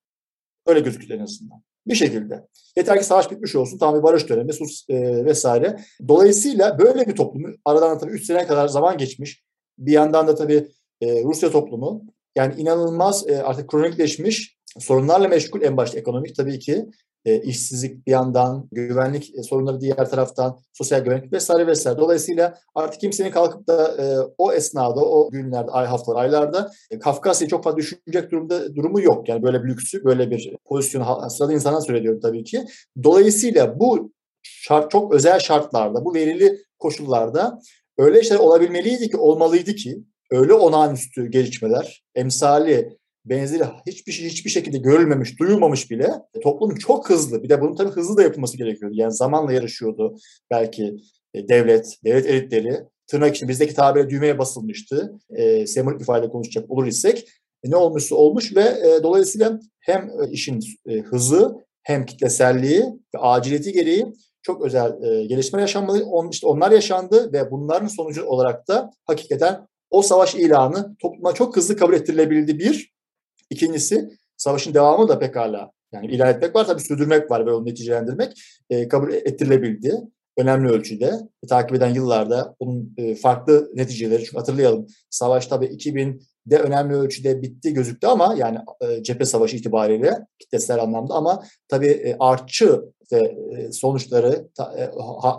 Öyle 0.65 0.79
gözüküyor 0.79 1.19
en 1.19 1.23
azından. 1.23 1.63
Bir 1.87 1.95
şekilde. 1.95 2.47
Yeter 2.77 2.99
ki 2.99 3.05
savaş 3.05 3.31
bitmiş 3.31 3.55
olsun, 3.55 3.77
tam 3.77 3.97
bir 3.97 4.03
barış 4.03 4.29
dönemi, 4.29 4.53
sus 4.53 4.85
e, 4.89 5.25
vesaire. 5.25 5.79
Dolayısıyla 6.07 6.79
böyle 6.79 7.07
bir 7.07 7.15
toplumu, 7.15 7.47
aradan 7.65 7.99
tabii 7.99 8.11
3 8.11 8.25
sene 8.25 8.47
kadar 8.47 8.67
zaman 8.67 8.97
geçmiş. 8.97 9.43
Bir 9.77 9.91
yandan 9.91 10.27
da 10.27 10.35
tabii 10.35 10.67
e, 11.01 11.23
Rusya 11.23 11.51
toplumu 11.51 12.03
yani 12.35 12.61
inanılmaz 12.61 13.29
e, 13.29 13.43
artık 13.43 13.69
kronikleşmiş 13.69 14.56
sorunlarla 14.79 15.27
meşgul 15.27 15.61
en 15.61 15.77
başta 15.77 15.99
ekonomik 15.99 16.35
tabii 16.35 16.59
ki 16.59 16.85
e, 17.25 17.41
işsizlik 17.41 18.07
bir 18.07 18.11
yandan, 18.11 18.67
güvenlik 18.71 19.35
e, 19.37 19.43
sorunları 19.43 19.81
diğer 19.81 20.09
taraftan, 20.09 20.59
sosyal 20.73 20.99
güvenlik 20.99 21.33
vesaire 21.33 21.67
vesaire. 21.67 21.99
Dolayısıyla 21.99 22.57
artık 22.75 23.01
kimsenin 23.01 23.31
kalkıp 23.31 23.67
da 23.67 24.03
e, 24.03 24.33
o 24.37 24.53
esnada, 24.53 24.99
o 24.99 25.29
günlerde, 25.31 25.71
ay 25.71 25.85
haftalar, 25.85 26.21
aylarda 26.21 26.71
e, 26.91 26.99
Kafkasya'yı 26.99 27.49
çok 27.49 27.63
fazla 27.63 27.77
düşünecek 27.77 28.31
durumda 28.31 28.75
durumu 28.75 29.01
yok. 29.01 29.29
Yani 29.29 29.43
böyle 29.43 29.63
bir 29.63 29.69
lüksü, 29.69 30.03
böyle 30.03 30.31
bir 30.31 30.55
pozisyonu 30.65 31.29
sırada 31.29 31.53
insana 31.53 31.81
söylüyorum 31.81 32.19
tabii 32.21 32.43
ki. 32.43 32.65
Dolayısıyla 33.03 33.79
bu 33.79 34.11
şart 34.43 34.91
çok 34.91 35.13
özel 35.13 35.39
şartlarda, 35.39 36.05
bu 36.05 36.13
verili 36.13 36.57
koşullarda 36.79 37.59
öyle 37.97 38.23
şeyler 38.23 38.43
olabilmeliydi 38.43 39.09
ki, 39.09 39.17
olmalıydı 39.17 39.75
ki 39.75 40.03
öyle 40.31 40.53
olağanüstü 40.53 41.31
gelişmeler, 41.31 42.03
emsali 42.15 42.97
benzeri 43.29 43.63
hiçbir 43.87 44.11
şey 44.11 44.29
hiçbir 44.29 44.49
şekilde 44.49 44.77
görülmemiş, 44.77 45.39
duyulmamış 45.39 45.91
bile 45.91 46.11
toplum 46.43 46.75
çok 46.75 47.09
hızlı. 47.09 47.43
Bir 47.43 47.49
de 47.49 47.61
bunun 47.61 47.75
tabii 47.75 47.89
hızlı 47.89 48.17
da 48.17 48.21
yapılması 48.21 48.57
gerekiyordu. 48.57 48.95
Yani 48.97 49.13
zamanla 49.13 49.53
yarışıyordu 49.53 50.17
belki 50.51 50.95
e, 51.33 51.47
devlet, 51.47 51.97
devlet 52.05 52.25
elitleri. 52.25 52.79
Tırnak 53.07 53.35
için 53.35 53.49
bizdeki 53.49 53.73
tabire 53.73 54.09
düğmeye 54.09 54.39
basılmıştı. 54.39 55.13
E, 55.29 55.67
sembolik 55.67 56.01
ifade 56.01 56.29
konuşacak 56.29 56.71
olur 56.71 56.87
isek. 56.87 57.27
E, 57.63 57.71
ne 57.71 57.75
olmuşsa 57.75 58.15
olmuş 58.15 58.55
ve 58.55 58.61
e, 58.61 59.03
dolayısıyla 59.03 59.59
hem 59.79 60.01
e, 60.01 60.31
işin 60.31 60.59
e, 60.89 60.99
hızı 60.99 61.55
hem 61.83 62.05
kitleselliği 62.05 62.83
ve 63.15 63.19
aciliyeti 63.19 63.71
gereği 63.71 64.05
çok 64.41 64.65
özel 64.65 65.03
e, 65.03 65.25
gelişmeler 65.25 65.61
yaşanmalı. 65.61 66.05
On, 66.05 66.29
işte 66.29 66.47
onlar 66.47 66.71
yaşandı 66.71 67.33
ve 67.33 67.51
bunların 67.51 67.87
sonucu 67.87 68.25
olarak 68.25 68.67
da 68.67 68.91
hakikaten 69.05 69.67
o 69.89 70.01
savaş 70.01 70.35
ilanı 70.35 70.95
topluma 71.01 71.33
çok 71.33 71.55
hızlı 71.55 71.77
kabul 71.77 71.93
ettirilebildi 71.93 72.59
bir. 72.59 72.96
İkincisi 73.49 74.09
savaşın 74.37 74.73
devamı 74.73 75.07
da 75.07 75.19
pekala 75.19 75.71
yani 75.91 76.07
ilan 76.07 76.29
etmek 76.29 76.55
var 76.55 76.67
tabii 76.67 76.81
sürdürmek 76.81 77.31
var 77.31 77.45
ve 77.45 77.51
onu 77.51 77.65
neticelendirmek 77.65 78.41
e, 78.69 78.87
kabul 78.87 79.13
ettirilebildi. 79.13 79.95
Önemli 80.37 80.69
ölçüde. 80.69 81.11
E, 81.43 81.47
takip 81.47 81.75
eden 81.75 81.93
yıllarda 81.93 82.55
onun 82.59 82.93
e, 82.97 83.15
farklı 83.15 83.71
neticeleri 83.75 84.23
çünkü 84.23 84.37
hatırlayalım 84.37 84.87
savaş 85.09 85.47
tabii 85.47 85.65
2000'de 85.65 86.57
önemli 86.57 86.95
ölçüde 86.95 87.41
bitti 87.41 87.73
gözüktü 87.73 88.07
ama 88.07 88.35
yani 88.37 88.57
e, 88.81 89.03
cephe 89.03 89.25
savaşı 89.25 89.57
itibariyle 89.57 90.17
kitlesel 90.39 90.81
anlamda 90.81 91.13
ama 91.13 91.43
tabii 91.67 91.87
e, 91.87 92.15
artçı 92.19 92.81
e, 93.13 93.35
sonuçları 93.71 94.47
e, 94.77 94.89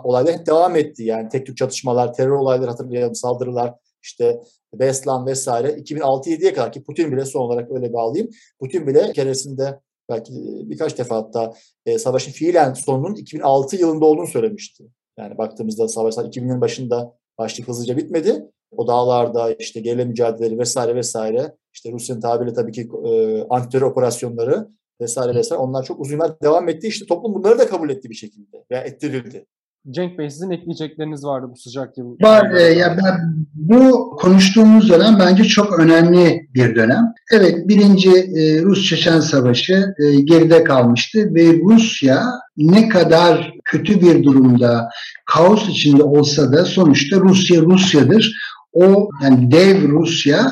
olaylar 0.03 0.37
hep 0.37 0.45
devam 0.45 0.75
etti. 0.75 1.03
Yani 1.03 1.29
tek 1.29 1.45
tük 1.45 1.57
çatışmalar, 1.57 2.13
terör 2.13 2.31
olayları 2.31 2.69
hatırlayalım, 2.69 3.15
saldırılar, 3.15 3.73
işte 4.03 4.41
Beslan 4.73 5.25
vesaire 5.25 5.67
2006-7'ye 5.67 6.53
kadar 6.53 6.71
ki 6.71 6.83
Putin 6.83 7.11
bile 7.11 7.25
son 7.25 7.41
olarak 7.41 7.71
öyle 7.71 7.93
bağlayayım. 7.93 8.31
Putin 8.59 8.87
bile 8.87 9.13
keresinde 9.13 9.79
belki 10.09 10.33
birkaç 10.69 10.97
defa 10.97 11.15
hatta 11.15 11.53
e, 11.85 11.99
savaşın 11.99 12.31
fiilen 12.31 12.73
sonunun 12.73 13.15
2006 13.15 13.75
yılında 13.75 14.05
olduğunu 14.05 14.27
söylemişti. 14.27 14.83
Yani 15.17 15.37
baktığımızda 15.37 15.87
savaşlar 15.87 16.25
2000'lerin 16.25 16.61
başında 16.61 17.13
başlık 17.37 17.67
hızlıca 17.67 17.97
bitmedi. 17.97 18.45
O 18.71 18.87
dağlarda 18.87 19.53
işte 19.53 19.79
gerilla 19.79 20.05
mücadeleleri 20.05 20.59
vesaire 20.59 20.95
vesaire 20.95 21.55
işte 21.73 21.91
Rusya'nın 21.91 22.21
tabiriyle 22.21 22.55
tabii 22.55 22.71
ki 22.71 22.89
e, 23.05 23.43
antiterör 23.49 23.85
operasyonları 23.85 24.67
vesaire 25.01 25.35
vesaire 25.35 25.61
onlar 25.61 25.83
çok 25.83 25.99
uzun 25.99 26.13
yıllar 26.13 26.41
devam 26.41 26.69
etti. 26.69 26.87
İşte 26.87 27.05
toplum 27.05 27.33
bunları 27.33 27.59
da 27.59 27.67
kabul 27.67 27.89
etti 27.89 28.09
bir 28.09 28.15
şekilde 28.15 28.65
veya 28.71 28.81
ettirildi. 28.81 29.45
Cenk 29.91 30.17
Bey 30.17 30.29
sizin 30.29 30.51
ekleyecekleriniz 30.51 31.25
vardı 31.25 31.47
bu 31.51 31.55
sıcak 31.57 31.97
yıl. 31.97 32.17
Var. 32.21 32.51
E, 32.51 32.61
ya 32.61 32.97
ben 32.97 33.45
bu 33.53 34.15
konuştuğumuz 34.21 34.89
dönem 34.89 35.19
bence 35.19 35.43
çok 35.43 35.79
önemli 35.79 36.49
bir 36.53 36.75
dönem. 36.75 37.13
Evet 37.33 37.67
birinci 37.67 38.09
e, 38.09 38.61
Rus-Çeçen 38.61 39.19
Savaşı 39.19 39.93
e, 39.99 40.21
geride 40.21 40.63
kalmıştı 40.63 41.33
ve 41.33 41.53
Rusya 41.63 42.25
ne 42.57 42.89
kadar 42.89 43.53
kötü 43.65 44.01
bir 44.01 44.23
durumda, 44.23 44.89
kaos 45.25 45.69
içinde 45.69 46.03
olsa 46.03 46.53
da 46.53 46.65
sonuçta 46.65 47.17
Rusya 47.17 47.61
Rusya'dır. 47.61 48.33
O 48.73 49.09
yani 49.23 49.51
dev 49.51 49.87
Rusya 49.87 50.51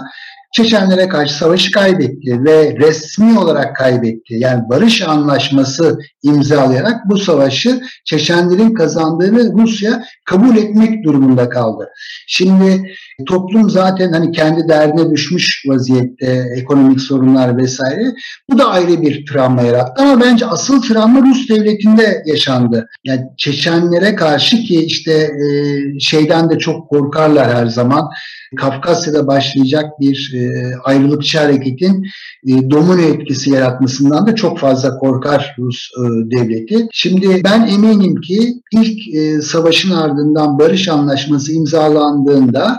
Çeçenlere 0.58 1.08
karşı 1.08 1.34
savaşı 1.34 1.72
kaybetti 1.72 2.44
ve 2.44 2.76
resmi 2.80 3.40
olarak 3.40 3.76
kaybetti. 3.76 4.34
Yani 4.34 4.64
barış 4.70 5.02
anlaşması 5.02 6.00
imzalayarak 6.24 7.10
bu 7.10 7.18
savaşı 7.18 7.82
Çeçenlerin 8.06 8.74
kazandığını 8.74 9.54
Rusya 9.54 10.04
kabul 10.26 10.58
etmek 10.58 11.04
durumunda 11.04 11.50
kaldı. 11.50 11.90
Şimdi 12.28 12.92
toplum 13.28 13.70
zaten 13.70 14.12
hani 14.12 14.32
kendi 14.32 14.68
derdine 14.70 15.12
düşmüş 15.12 15.64
vaziyette 15.68 16.46
ekonomik 16.56 17.02
sorunlar 17.02 17.58
vesaire. 17.58 18.14
Bu 18.50 18.58
da 18.58 18.70
ayrı 18.70 19.02
bir 19.02 19.26
travma 19.26 19.62
yarattı 19.62 20.04
ama 20.04 20.22
bence 20.22 20.46
asıl 20.46 20.82
travma 20.82 21.22
Rus 21.22 21.50
devletinde 21.50 22.24
yaşandı. 22.26 22.88
Yani 23.04 23.22
Çeçenlere 23.38 24.16
karşı 24.16 24.58
ki 24.58 24.86
işte 24.86 25.12
e, 25.14 26.00
şeyden 26.00 26.50
de 26.50 26.58
çok 26.58 26.90
korkarlar 26.90 27.56
her 27.56 27.68
zaman. 27.68 28.10
Kafkasya'da 28.56 29.28
başlayacak 29.28 30.00
bir 30.00 30.34
e, 30.36 30.47
ayrılıkçı 30.84 31.40
hareketin 31.40 32.06
e, 32.48 32.70
domino 32.70 33.02
etkisi 33.02 33.50
yaratmasından 33.50 34.28
da 34.28 34.36
çok 34.36 34.60
fazla 34.60 34.98
korkar 34.98 35.56
Rus 35.60 35.90
e, 35.98 36.02
devleti. 36.38 36.88
Şimdi 36.92 37.42
ben 37.44 37.68
eminim 37.68 38.22
ki 38.22 38.54
ilk 38.74 39.16
e, 39.16 39.42
savaşın 39.42 39.92
ardından 39.92 40.60
barış 40.60 40.88
anlaşması 40.88 41.54
imzalandığında 41.54 42.78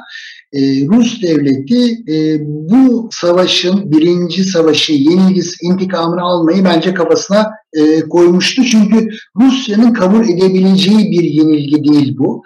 e, 0.52 0.60
Rus 0.86 1.22
devleti 1.22 2.12
e, 2.12 2.38
bu 2.42 3.08
savaşın 3.12 3.92
birinci 3.92 4.44
savaşı 4.44 4.92
yenilgisi 4.92 5.66
intikamını 5.66 6.22
almayı 6.22 6.64
bence 6.64 6.94
kafasına 6.94 7.50
e, 7.72 8.00
koymuştu. 8.00 8.64
Çünkü 8.64 9.08
Rusya'nın 9.40 9.92
kabul 9.92 10.28
edebileceği 10.28 11.10
bir 11.10 11.22
yenilgi 11.22 11.84
değil 11.84 12.16
bu. 12.18 12.42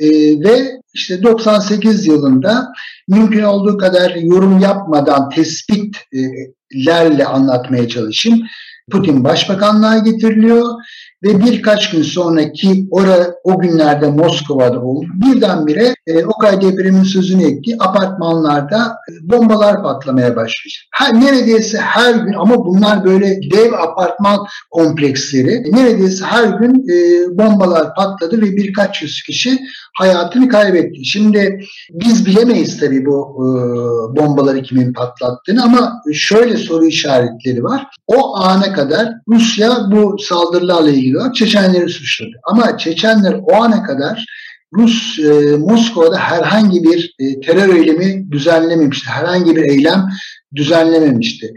E, 0.00 0.08
ve 0.40 0.80
işte 0.94 1.22
98 1.22 2.06
yılında 2.06 2.72
mümkün 3.08 3.42
olduğu 3.42 3.78
kadar 3.78 4.14
yorum 4.14 4.58
yapmadan 4.58 5.30
tespitlerle 5.30 7.26
anlatmaya 7.26 7.88
çalışayım. 7.88 8.42
Putin 8.90 9.24
başbakanlığa 9.24 9.98
getiriliyor 9.98 10.66
ve 11.24 11.40
birkaç 11.44 11.90
gün 11.90 12.02
sonraki 12.02 12.88
ora, 12.90 13.34
o 13.44 13.58
günlerde 13.58 14.10
Moskova'da 14.10 14.80
oldu. 14.80 15.06
Birdenbire 15.14 15.94
e, 16.06 16.24
Okay 16.24 16.60
depremin 16.60 17.02
sözünü 17.02 17.42
etti. 17.42 17.76
Apartmanlarda 17.80 18.96
e, 19.10 19.12
bombalar 19.32 19.82
patlamaya 19.82 20.36
başlıyor. 20.36 20.74
Her, 20.92 21.14
neredeyse 21.20 21.78
her 21.78 22.14
gün 22.14 22.32
ama 22.32 22.64
bunlar 22.64 23.04
böyle 23.04 23.40
dev 23.52 23.72
apartman 23.72 24.46
kompleksleri. 24.70 25.62
Neredeyse 25.72 26.24
her 26.24 26.44
gün 26.44 26.88
e, 26.88 27.38
bombalar 27.38 27.94
patladı 27.94 28.42
ve 28.42 28.56
birkaç 28.56 29.02
yüz 29.02 29.22
kişi 29.22 29.58
hayatını 29.98 30.48
kaybetti. 30.48 31.04
Şimdi 31.04 31.60
biz 31.90 32.26
bilemeyiz 32.26 32.80
tabii 32.80 33.06
bu 33.06 33.36
e, 33.36 33.48
bombaları 34.16 34.62
kimin 34.62 34.92
patlattığını 34.92 35.64
ama 35.64 36.02
şöyle 36.12 36.56
soru 36.56 36.86
işaretleri 36.86 37.64
var. 37.64 37.86
O 38.06 38.36
ana 38.36 38.72
kadar 38.72 39.08
Rusya 39.28 39.76
bu 39.92 40.16
saldırılarla 40.18 40.90
ilgili 40.90 41.05
olarak 41.14 41.34
Çeçenleri 41.34 41.88
suçladı. 41.88 42.32
Ama 42.44 42.78
Çeçenler 42.78 43.36
o 43.42 43.54
ana 43.54 43.82
kadar 43.82 44.26
Rus 44.74 45.18
e, 45.18 45.56
Moskova'da 45.56 46.16
herhangi 46.18 46.82
bir 46.82 47.14
e, 47.18 47.40
terör 47.40 47.74
eylemi 47.74 48.32
düzenlememişti. 48.32 49.10
Herhangi 49.10 49.56
bir 49.56 49.62
eylem 49.62 50.08
düzenlememişti. 50.54 51.54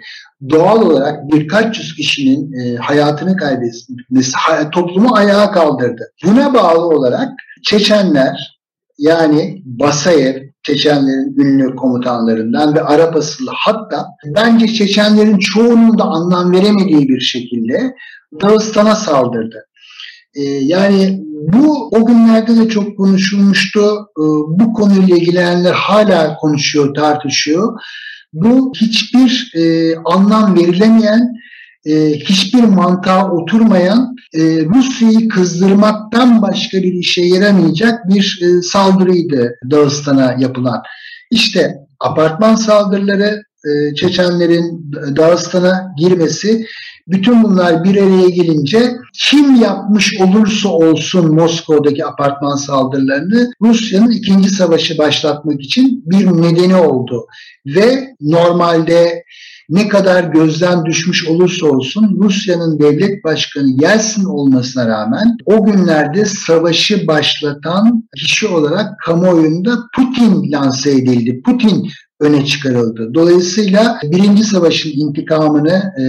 Doğal 0.49 0.81
olarak 0.81 1.31
birkaç 1.31 1.79
yüz 1.79 1.95
kişinin 1.95 2.53
e, 2.53 2.75
hayatını 2.75 3.37
kaybetmesi 3.37 4.31
toplumu 4.71 5.15
ayağa 5.15 5.51
kaldırdı. 5.51 6.11
Buna 6.25 6.53
bağlı 6.53 6.87
olarak 6.87 7.29
Çeçenler 7.63 8.59
yani 8.97 9.61
Basayev, 9.65 10.48
Çeçenlerin 10.63 11.35
ünlü 11.37 11.75
komutanlarından 11.75 12.75
ve 12.75 12.83
Arap 12.83 13.15
asıllı 13.15 13.51
hatta 13.53 14.05
bence 14.25 14.67
Çeçenlerin 14.67 15.37
çoğunun 15.37 15.97
da 15.97 16.03
anlam 16.03 16.51
veremediği 16.51 17.09
bir 17.09 17.19
şekilde 17.19 17.95
Dağıstan'a 18.41 18.95
saldırdı. 18.95 19.65
Ee, 20.35 20.41
yani 20.43 21.19
bu 21.53 21.89
o 21.91 22.05
günlerde 22.05 22.57
de 22.57 22.69
çok 22.69 22.97
konuşulmuştu. 22.97 23.79
Ee, 24.19 24.23
bu 24.47 24.73
konuyla 24.73 25.17
ilgilenenler 25.17 25.73
hala 25.73 26.35
konuşuyor, 26.35 26.95
tartışıyor. 26.95 27.79
Bu 28.33 28.73
hiçbir 28.75 29.51
e, 29.55 29.95
anlam 30.05 30.55
verilemeyen, 30.55 31.33
e, 31.85 32.11
hiçbir 32.11 32.63
mantığa 32.63 33.31
oturmayan, 33.31 34.15
e, 34.33 34.39
Rusya'yı 34.65 35.27
kızdırmaktan 35.27 36.41
başka 36.41 36.77
bir 36.77 36.93
işe 36.93 37.21
yaramayacak 37.21 38.09
bir 38.09 38.39
e, 38.41 38.61
saldırıydı 38.61 39.55
Dağıstan'a 39.71 40.35
yapılan. 40.39 40.81
İşte 41.31 41.75
apartman 41.99 42.55
saldırıları, 42.55 43.43
e, 43.65 43.95
Çeçenlerin 43.95 44.91
Dağıstan'a 45.15 45.93
girmesi 45.97 46.65
bütün 47.07 47.43
bunlar 47.43 47.83
bir 47.83 47.95
araya 47.95 48.29
gelince 48.29 48.91
kim 49.13 49.55
yapmış 49.55 50.21
olursa 50.21 50.69
olsun 50.69 51.35
Moskova'daki 51.35 52.05
apartman 52.05 52.55
saldırılarını 52.55 53.51
Rusya'nın 53.61 54.11
ikinci 54.11 54.49
savaşı 54.49 54.97
başlatmak 54.97 55.61
için 55.61 56.03
bir 56.05 56.25
nedeni 56.25 56.75
oldu. 56.75 57.25
Ve 57.65 58.15
normalde 58.21 59.23
ne 59.69 59.87
kadar 59.87 60.23
gözden 60.23 60.85
düşmüş 60.85 61.27
olursa 61.27 61.67
olsun 61.67 62.17
Rusya'nın 62.23 62.79
devlet 62.79 63.23
başkanı 63.23 63.67
Yeltsin 63.81 64.25
olmasına 64.25 64.87
rağmen 64.87 65.37
o 65.45 65.65
günlerde 65.65 66.25
savaşı 66.25 67.07
başlatan 67.07 68.09
kişi 68.15 68.47
olarak 68.47 68.99
kamuoyunda 69.05 69.77
Putin 69.95 70.51
lanse 70.51 70.91
edildi. 70.91 71.41
Putin 71.41 71.89
öne 72.19 72.45
çıkarıldı. 72.45 73.13
Dolayısıyla 73.13 73.99
birinci 74.03 74.43
savaşın 74.43 74.89
intikamını 74.89 75.93
e, 75.97 76.03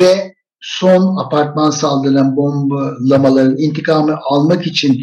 ve 0.00 0.34
son 0.60 1.16
apartman 1.16 1.70
saldırılan 1.70 2.36
bombalamaların 2.36 3.56
intikamını 3.58 4.16
almak 4.30 4.66
için 4.66 5.02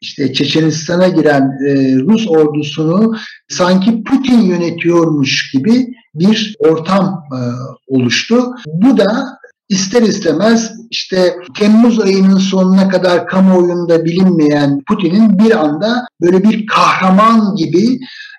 işte 0.00 0.32
Çeçenistan'a 0.32 1.08
giren 1.08 1.42
e, 1.66 1.96
Rus 1.96 2.28
ordusunu 2.28 3.16
sanki 3.48 4.02
Putin 4.04 4.40
yönetiyormuş 4.40 5.50
gibi 5.52 5.86
bir 6.14 6.56
ortam 6.58 7.24
e, 7.32 7.38
oluştu. 7.86 8.54
Bu 8.66 8.98
da 8.98 9.38
ister 9.68 10.02
istemez 10.02 10.72
işte 10.90 11.36
Temmuz 11.58 12.00
ayının 12.00 12.38
sonuna 12.38 12.88
kadar 12.88 13.26
kamuoyunda 13.26 14.04
bilinmeyen 14.04 14.82
Putin'in 14.88 15.38
bir 15.38 15.50
anda 15.64 16.04
böyle 16.20 16.42
bir 16.44 16.66
kahraman 16.66 17.56
gibi 17.56 17.98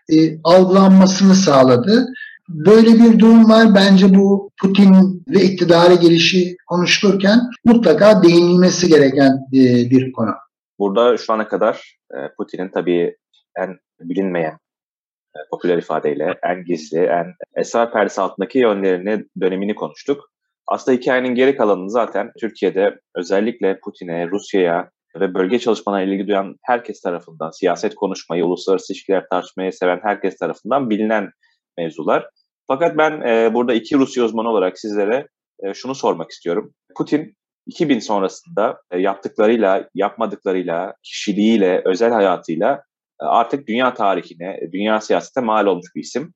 e, 0.09 0.41
algılanmasını 0.43 1.35
sağladı. 1.35 2.07
Böyle 2.49 2.93
bir 2.93 3.19
durum 3.19 3.49
var. 3.49 3.75
Bence 3.75 4.15
bu 4.15 4.51
Putin 4.61 5.23
ve 5.29 5.43
iktidara 5.43 5.93
gelişi 5.93 6.57
konuşulurken 6.67 7.39
mutlaka 7.65 8.23
değinilmesi 8.23 8.87
gereken 8.87 9.31
e, 9.53 9.89
bir 9.89 10.11
konu. 10.11 10.31
Burada 10.79 11.17
şu 11.17 11.33
ana 11.33 11.47
kadar 11.47 11.97
e, 12.11 12.17
Putin'in 12.37 12.69
tabii 12.69 13.17
en 13.57 13.77
bilinmeyen 14.01 14.57
popüler 15.51 15.77
ifadeyle 15.77 16.39
en 16.43 16.63
gizli, 16.65 16.99
en 16.99 17.33
esrar 17.55 17.91
perdesi 17.91 18.21
altındaki 18.21 18.59
yönlerini, 18.59 19.25
dönemini 19.41 19.75
konuştuk. 19.75 20.31
Aslında 20.67 20.97
hikayenin 20.97 21.35
geri 21.35 21.55
kalanını 21.55 21.89
zaten 21.89 22.31
Türkiye'de 22.39 22.99
özellikle 23.15 23.79
Putin'e, 23.79 24.27
Rusya'ya 24.27 24.89
ve 25.19 25.33
bölge 25.33 25.59
çalışmalarına 25.59 26.13
ilgi 26.13 26.27
duyan 26.27 26.55
herkes 26.63 27.01
tarafından, 27.01 27.51
siyaset 27.51 27.95
konuşmayı, 27.95 28.45
uluslararası 28.45 28.93
ilişkiler 28.93 29.23
tartışmayı 29.31 29.73
seven 29.73 29.99
herkes 30.03 30.37
tarafından 30.37 30.89
bilinen 30.89 31.29
mevzular. 31.77 32.29
Fakat 32.67 32.97
ben 32.97 33.21
e, 33.21 33.53
burada 33.53 33.73
iki 33.73 33.97
Rusya 33.97 34.23
uzmanı 34.23 34.49
olarak 34.49 34.79
sizlere 34.79 35.27
e, 35.63 35.73
şunu 35.73 35.95
sormak 35.95 36.31
istiyorum. 36.31 36.73
Putin 36.97 37.35
2000 37.65 37.99
sonrasında 37.99 38.81
e, 38.91 38.99
yaptıklarıyla, 38.99 39.89
yapmadıklarıyla, 39.95 40.93
kişiliğiyle, 41.03 41.81
özel 41.85 42.11
hayatıyla 42.11 42.73
e, 42.75 42.79
artık 43.19 43.67
dünya 43.67 43.93
tarihine, 43.93 44.59
dünya 44.71 45.01
siyasete 45.01 45.41
mal 45.41 45.65
olmuş 45.65 45.95
bir 45.95 46.01
isim. 46.01 46.33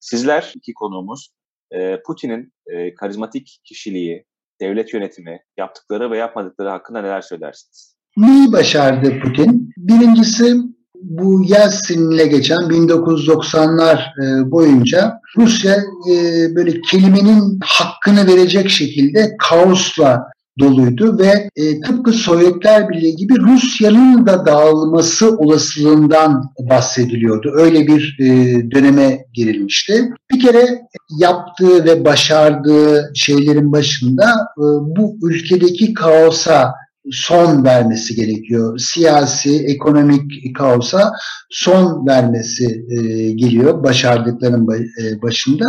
Sizler, 0.00 0.52
iki 0.56 0.74
konuğumuz, 0.74 1.30
e, 1.70 2.02
Putin'in 2.02 2.52
e, 2.66 2.94
karizmatik 2.94 3.60
kişiliği, 3.64 4.24
devlet 4.60 4.94
yönetimi, 4.94 5.40
yaptıkları 5.56 6.10
ve 6.10 6.18
yapmadıkları 6.18 6.68
hakkında 6.68 7.00
neler 7.02 7.20
söylersiniz? 7.20 7.96
Neyi 8.16 8.52
başardı 8.52 9.20
Putin? 9.20 9.70
Birincisi 9.76 10.56
bu 10.94 11.44
Yeltsin'le 11.44 12.30
geçen 12.30 12.58
1990'lar 12.58 13.98
e, 13.98 14.50
boyunca 14.50 15.20
Rusya 15.36 15.76
e, 16.10 16.14
böyle 16.54 16.80
kelimenin 16.80 17.58
hakkını 17.64 18.26
verecek 18.26 18.70
şekilde 18.70 19.36
kaosla 19.38 20.26
doluydu 20.60 21.18
ve 21.18 21.50
e, 21.56 21.80
tıpkı 21.80 22.12
Sovyetler 22.12 22.88
Birliği 22.88 23.16
gibi 23.16 23.34
Rusya'nın 23.38 24.26
da 24.26 24.46
dağılması 24.46 25.36
olasılığından 25.36 26.52
bahsediliyordu. 26.70 27.52
Öyle 27.54 27.86
bir 27.86 28.16
e, 28.20 28.26
döneme 28.70 29.24
girilmişti. 29.34 30.12
Bir 30.32 30.40
kere 30.40 30.80
yaptığı 31.18 31.84
ve 31.84 32.04
başardığı 32.04 33.12
şeylerin 33.14 33.72
başında 33.72 34.24
e, 34.58 34.64
bu 34.96 35.16
ülkedeki 35.22 35.94
kaosa 35.94 36.74
son 37.12 37.64
vermesi 37.64 38.14
gerekiyor. 38.14 38.78
Siyasi, 38.78 39.64
ekonomik 39.66 40.56
kaosa 40.56 41.12
son 41.50 42.06
vermesi 42.06 42.84
e, 42.90 43.30
geliyor 43.32 43.82
başardıkların 43.82 44.68
e, 45.02 45.22
başında. 45.22 45.64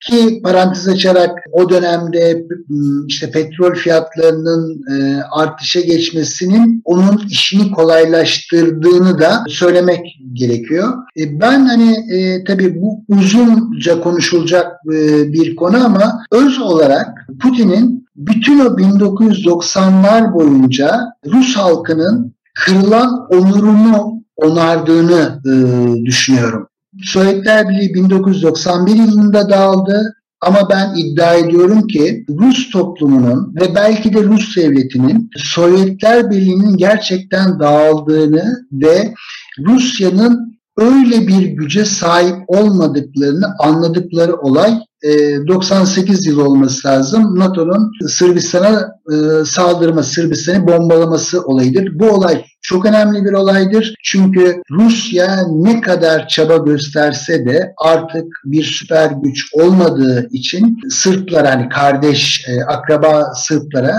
Ki 0.00 0.40
parantez 0.42 0.88
açarak 0.88 1.30
o 1.52 1.68
dönemde 1.68 2.44
işte 3.08 3.30
petrol 3.30 3.74
fiyatlarının 3.74 4.82
e, 4.92 5.22
artışa 5.30 5.80
geçmesinin 5.80 6.82
onun 6.84 7.22
işini 7.30 7.70
kolaylaştırdığını 7.70 9.18
da 9.18 9.44
söylemek 9.48 10.06
gerekiyor. 10.32 10.92
E, 11.18 11.40
ben 11.40 11.66
hani 11.66 11.96
e, 12.12 12.44
tabii 12.44 12.82
bu 12.82 13.04
uzunca 13.08 14.00
konuşulacak 14.00 14.72
e, 14.92 15.32
bir 15.32 15.56
konu 15.56 15.84
ama 15.84 16.24
öz 16.32 16.58
olarak 16.58 17.08
Putin'in 17.42 18.04
bütün 18.16 18.60
o 18.60 18.64
1990'lar 18.64 20.34
boyunca 20.34 21.00
Rus 21.26 21.56
halkının 21.56 22.34
kırılan 22.54 23.26
onurunu 23.28 24.22
onardığını 24.36 25.40
e, 25.46 25.52
düşünüyorum. 26.04 26.68
Sovyetler 27.02 27.68
Birliği 27.68 27.94
1991 27.94 28.94
yılında 28.94 29.50
dağıldı 29.50 30.14
ama 30.40 30.68
ben 30.70 30.94
iddia 30.96 31.34
ediyorum 31.34 31.86
ki 31.86 32.26
Rus 32.28 32.70
toplumunun 32.70 33.54
ve 33.60 33.74
belki 33.74 34.14
de 34.14 34.22
Rus 34.22 34.56
devletinin 34.56 35.30
Sovyetler 35.36 36.30
Birliği'nin 36.30 36.76
gerçekten 36.76 37.60
dağıldığını 37.60 38.66
ve 38.72 39.14
Rusya'nın 39.58 40.58
öyle 40.76 41.28
bir 41.28 41.42
güce 41.42 41.84
sahip 41.84 42.36
olmadıklarını 42.46 43.46
anladıkları 43.58 44.36
olay 44.36 44.78
98 45.48 46.26
e, 46.26 46.30
yıl 46.30 46.38
olması 46.38 46.88
lazım. 46.88 47.38
NATO'nun 47.38 47.92
Sırbistan'a 48.08 48.88
e, 49.12 49.44
saldırma, 49.44 50.02
Sırbistan'ı 50.02 50.68
bombalaması 50.68 51.42
olayıdır. 51.42 51.98
Bu 51.98 52.10
olay 52.10 52.44
çok 52.62 52.86
önemli 52.86 53.24
bir 53.24 53.32
olaydır. 53.32 53.94
Çünkü 54.02 54.62
Rusya 54.70 55.42
ne 55.48 55.80
kadar 55.80 56.28
çaba 56.28 56.56
gösterse 56.56 57.46
de 57.46 57.74
artık 57.78 58.26
bir 58.44 58.64
süper 58.64 59.10
güç 59.10 59.48
olmadığı 59.52 60.28
için 60.32 60.78
Sırplar 60.90 61.46
hani 61.46 61.68
kardeş, 61.68 62.44
e, 62.48 62.64
akraba 62.64 63.34
Sırplara 63.34 63.94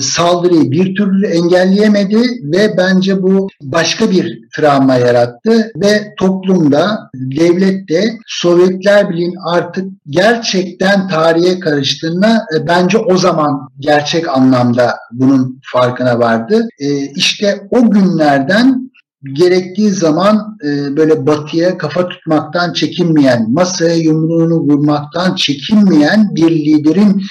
saldırıyı 0.00 0.70
bir 0.70 0.94
türlü 0.94 1.26
engelleyemedi 1.26 2.18
ve 2.42 2.76
bence 2.78 3.22
bu 3.22 3.48
başka 3.62 4.10
bir 4.10 4.38
travma 4.56 4.94
yarattı 4.94 5.72
ve 5.76 6.14
toplumda, 6.18 7.10
devlette 7.14 8.18
Sovyetler 8.26 9.10
Birliği'nin 9.10 9.36
artık 9.46 9.84
gerçekten 10.06 11.08
tarihe 11.08 11.60
karıştığına 11.60 12.46
e, 12.56 12.66
bence 12.66 12.98
o 12.98 13.16
zaman 13.16 13.68
gerçek 13.78 14.28
anlamda 14.28 14.94
bunun 15.12 15.60
farkına 15.72 16.18
vardı. 16.18 16.68
E, 16.80 17.12
işte 17.14 17.68
o 17.70 17.90
günlerden 17.90 18.88
gerektiği 19.32 19.90
zaman 19.90 20.56
e, 20.64 20.96
böyle 20.96 21.26
batıya 21.26 21.78
kafa 21.78 22.08
tutmaktan 22.08 22.72
çekinmeyen, 22.72 23.52
masaya 23.52 23.94
yumruğunu 23.94 24.54
vurmaktan 24.54 25.34
çekinmeyen 25.34 26.34
bir 26.34 26.50
liderin 26.50 27.22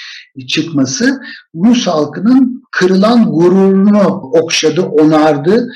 çıkması 0.48 1.20
Rus 1.54 1.86
halkının 1.86 2.62
kırılan 2.70 3.32
gururunu 3.32 4.02
okşadı, 4.42 4.82
onardı. 4.82 5.72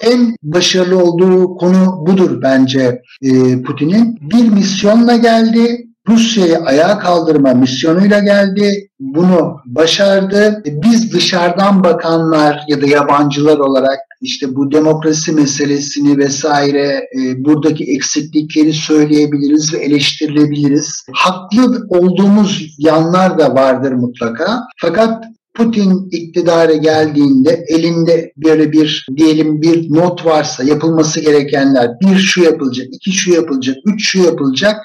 En 0.00 0.36
başarılı 0.42 1.04
olduğu 1.04 1.56
konu 1.56 2.04
budur 2.06 2.42
bence 2.42 3.02
e, 3.22 3.62
Putin'in. 3.62 4.18
Bir 4.20 4.48
misyonla 4.48 5.16
geldi, 5.16 5.85
Rusya'yı 6.08 6.58
ayağa 6.58 6.98
kaldırma 6.98 7.54
misyonuyla 7.54 8.18
geldi. 8.18 8.88
Bunu 9.00 9.56
başardı. 9.66 10.62
Biz 10.66 11.12
dışarıdan 11.12 11.84
bakanlar 11.84 12.60
ya 12.68 12.82
da 12.82 12.86
yabancılar 12.86 13.58
olarak 13.58 13.98
işte 14.20 14.56
bu 14.56 14.72
demokrasi 14.72 15.32
meselesini 15.32 16.18
vesaire 16.18 17.08
e, 17.18 17.44
buradaki 17.44 17.84
eksiklikleri 17.84 18.72
söyleyebiliriz 18.72 19.74
ve 19.74 19.78
eleştirilebiliriz. 19.78 21.06
Haklı 21.12 21.86
olduğumuz 21.88 22.74
yanlar 22.78 23.38
da 23.38 23.54
vardır 23.54 23.92
mutlaka. 23.92 24.60
Fakat 24.76 25.24
Putin 25.56 26.08
iktidara 26.10 26.74
geldiğinde 26.74 27.64
elinde 27.68 28.32
böyle 28.36 28.72
bir 28.72 29.06
diyelim 29.16 29.62
bir 29.62 29.94
not 29.94 30.26
varsa 30.26 30.64
yapılması 30.64 31.20
gerekenler 31.20 31.90
bir 32.00 32.16
şu 32.16 32.42
yapılacak, 32.42 32.86
iki 32.92 33.12
şu 33.12 33.32
yapılacak, 33.32 33.76
üç 33.84 34.08
şu 34.08 34.18
yapılacak 34.18 34.76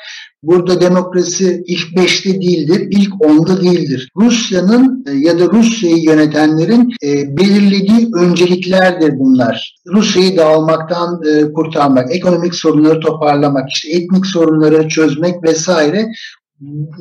Burada 0.43 0.81
demokrasi 0.81 1.63
ilk 1.65 1.97
beşte 1.97 2.41
değildir, 2.41 2.87
ilk 2.91 3.25
onda 3.25 3.61
değildir. 3.61 4.11
Rusya'nın 4.15 5.05
e, 5.07 5.11
ya 5.11 5.39
da 5.39 5.45
Rusya'yı 5.45 6.03
yönetenlerin 6.03 6.93
e, 7.03 7.37
belirlediği 7.37 8.09
önceliklerdir 8.15 9.19
bunlar. 9.19 9.75
Rusya'yı 9.87 10.37
dağılmaktan 10.37 11.21
e, 11.23 11.53
kurtarmak, 11.53 12.15
ekonomik 12.15 12.55
sorunları 12.55 12.99
toparlamak, 12.99 13.69
işte 13.69 13.91
etnik 13.91 14.25
sorunları 14.25 14.87
çözmek 14.87 15.43
vesaire. 15.43 16.07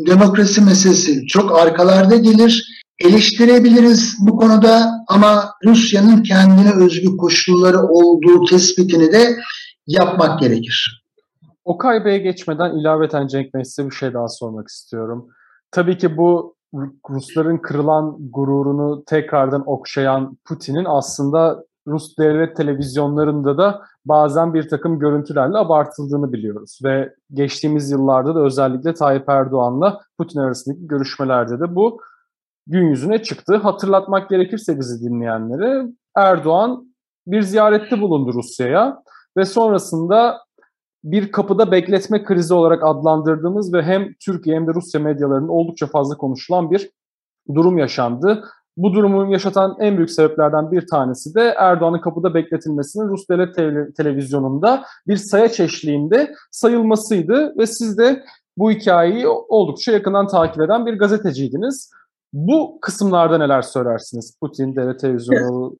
Demokrasi 0.07 0.61
meselesi 0.61 1.27
çok 1.27 1.59
arkalarda 1.59 2.17
gelir. 2.17 2.81
Eleştirebiliriz 2.99 4.17
bu 4.21 4.37
konuda 4.37 4.91
ama 5.09 5.51
Rusya'nın 5.65 6.23
kendine 6.23 6.85
özgü 6.85 7.17
koşulları 7.17 7.83
olduğu 7.83 8.45
tespitini 8.45 9.13
de 9.13 9.37
yapmak 9.87 10.41
gerekir. 10.41 11.00
Okay 11.65 12.05
Bey'e 12.05 12.19
geçmeden 12.19 12.79
ilaveten 12.79 13.27
Cenk 13.27 13.55
Bey 13.55 13.65
size 13.65 13.91
bir 13.91 13.95
şey 13.95 14.15
daha 14.15 14.29
sormak 14.29 14.69
istiyorum. 14.69 15.29
Tabii 15.71 15.99
ki 15.99 16.17
bu 16.17 16.57
Rusların 17.11 17.59
kırılan 17.59 18.17
gururunu 18.19 19.05
tekrardan 19.05 19.63
okşayan 19.67 20.39
Putin'in 20.45 20.85
aslında 20.85 21.65
Rus 21.87 22.19
devlet 22.19 22.57
televizyonlarında 22.57 23.59
da 23.59 23.83
bazen 24.05 24.55
bir 24.55 24.69
takım 24.69 24.99
görüntülerle 24.99 25.59
abartıldığını 25.59 26.33
biliyoruz. 26.33 26.79
Ve 26.85 27.15
geçtiğimiz 27.33 27.91
yıllarda 27.91 28.35
da 28.35 28.41
özellikle 28.41 28.95
Tayyip 28.95 29.29
Erdoğan'la 29.29 30.01
Putin 30.19 30.41
arasındaki 30.41 30.87
görüşmelerde 30.87 31.61
de 31.61 31.75
bu 31.75 32.01
gün 32.67 32.89
yüzüne 32.89 33.23
çıktı. 33.23 33.57
Hatırlatmak 33.57 34.31
gerekirse 34.31 34.79
bizi 34.79 35.05
dinleyenlere 35.05 35.87
Erdoğan 36.17 36.95
bir 37.27 37.43
ziyarette 37.43 38.01
bulundu 38.01 38.33
Rusya'ya 38.35 39.03
ve 39.37 39.45
sonrasında 39.45 40.39
bir 41.05 41.33
kapıda 41.33 41.73
bekletme 41.73 42.25
krizi 42.25 42.55
olarak 42.55 42.85
adlandırdığımız 42.85 43.75
ve 43.75 43.83
hem 43.83 44.15
Türkiye 44.25 44.57
hem 44.57 44.67
de 44.67 44.75
Rusya 44.75 45.01
medyalarının 45.01 45.49
oldukça 45.49 45.87
fazla 45.87 46.17
konuşulan 46.17 46.71
bir 46.71 46.91
durum 47.55 47.79
yaşandı. 47.79 48.45
Bu 48.77 48.95
durumu 48.95 49.33
yaşatan 49.33 49.77
en 49.81 49.97
büyük 49.97 50.11
sebeplerden 50.11 50.73
bir 50.73 50.87
tanesi 50.87 51.35
de 51.35 51.55
Erdoğan'ın 51.59 52.01
kapıda 52.01 52.35
bekletilmesinin 52.35 53.09
Rus 53.09 53.29
devlet 53.29 53.55
te- 53.55 53.93
televizyonunda 53.97 54.85
bir 55.09 55.17
sayaç 55.17 55.61
eşliğinde 55.61 56.35
sayılmasıydı 56.51 57.59
ve 57.59 57.67
siz 57.67 57.99
de 57.99 58.23
bu 58.57 58.71
hikayeyi 58.71 59.29
oldukça 59.29 59.93
yakından 59.93 60.27
takip 60.27 60.63
eden 60.63 60.87
bir 60.87 60.99
gazeteciydiniz. 60.99 61.91
Bu 62.33 62.79
kısımlarda 62.81 63.39
neler 63.39 63.63
söylersiniz? 63.63 64.37
Putin, 64.41 64.77
devlet 64.77 65.01
televizyonu, 65.01 65.77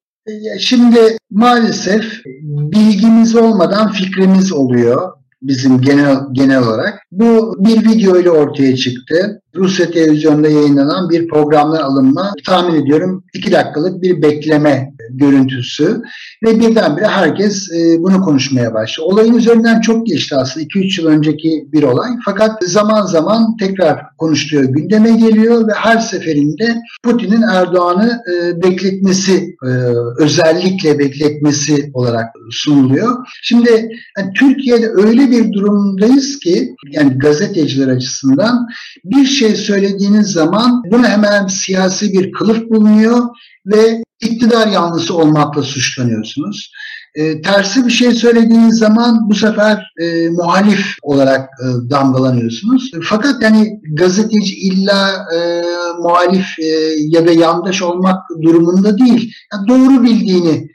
Şimdi 0.59 1.17
maalesef 1.29 2.03
bilgimiz 2.43 3.35
olmadan 3.35 3.91
fikrimiz 3.91 4.53
oluyor 4.53 5.11
bizim 5.41 5.81
genel 5.81 6.17
genel 6.31 6.63
olarak. 6.63 6.99
Bu 7.11 7.55
bir 7.59 7.89
video 7.89 8.19
ile 8.19 8.31
ortaya 8.31 8.75
çıktı. 8.75 9.41
Rusya 9.55 9.91
televizyonunda 9.91 10.49
yayınlanan 10.49 11.09
bir 11.09 11.27
programdan 11.27 11.81
alınma 11.81 12.33
tahmin 12.45 12.81
ediyorum 12.81 13.23
iki 13.33 13.51
dakikalık 13.51 14.01
bir 14.01 14.21
bekleme 14.21 14.93
görüntüsü 15.09 16.01
ve 16.45 16.59
birdenbire 16.59 17.07
herkes 17.07 17.71
e, 17.71 17.99
bunu 17.99 18.21
konuşmaya 18.21 18.73
başladı. 18.73 19.05
Olayın 19.07 19.37
üzerinden 19.37 19.81
çok 19.81 20.07
geçti 20.07 20.35
aslında 20.35 20.65
2-3 20.65 21.01
yıl 21.01 21.07
önceki 21.07 21.67
bir 21.73 21.83
olay 21.83 22.09
fakat 22.25 22.63
zaman 22.63 23.05
zaman 23.05 23.57
tekrar 23.57 24.17
konuşuluyor, 24.17 24.69
gündeme 24.69 25.11
geliyor 25.11 25.67
ve 25.67 25.73
her 25.75 25.97
seferinde 25.97 26.75
Putin'in 27.03 27.41
Erdoğan'ı 27.41 28.21
e, 28.33 28.63
bekletmesi, 28.63 29.55
e, 29.63 29.69
özellikle 30.17 30.99
bekletmesi 30.99 31.91
olarak 31.93 32.25
sunuluyor. 32.51 33.27
Şimdi 33.43 33.89
yani 34.17 34.33
Türkiye'de 34.33 34.89
öyle 34.89 35.31
bir 35.31 35.53
durumdayız 35.53 36.39
ki 36.39 36.75
yani 36.91 37.17
gazeteciler 37.17 37.87
açısından 37.87 38.67
bir 39.05 39.25
şey 39.41 39.55
söylediğiniz 39.55 40.27
zaman 40.27 40.83
buna 40.91 41.09
hemen 41.09 41.47
siyasi 41.47 42.13
bir 42.13 42.31
kılıf 42.31 42.69
bulunuyor 42.69 43.27
ve 43.65 44.03
iktidar 44.21 44.67
yanlısı 44.67 45.17
olmakla 45.17 45.63
suçlanıyorsunuz. 45.63 46.71
E, 47.15 47.41
tersi 47.41 47.85
bir 47.85 47.91
şey 47.91 48.11
söylediğiniz 48.11 48.77
zaman 48.77 49.29
bu 49.29 49.35
sefer 49.35 49.91
e, 50.01 50.29
muhalif 50.29 50.95
olarak 51.01 51.49
e, 51.63 51.89
damgalanıyorsunuz. 51.89 52.91
Fakat 53.03 53.43
yani 53.43 53.79
gazeteci 53.93 54.55
illa 54.55 55.27
e, 55.35 55.61
muhalif 55.99 56.59
e, 56.59 56.65
ya 56.97 57.27
da 57.27 57.31
yandaş 57.31 57.81
olmak 57.81 58.19
durumunda 58.41 58.97
değil. 58.97 59.33
Yani 59.53 59.67
doğru 59.67 60.03
bildiğini 60.03 60.67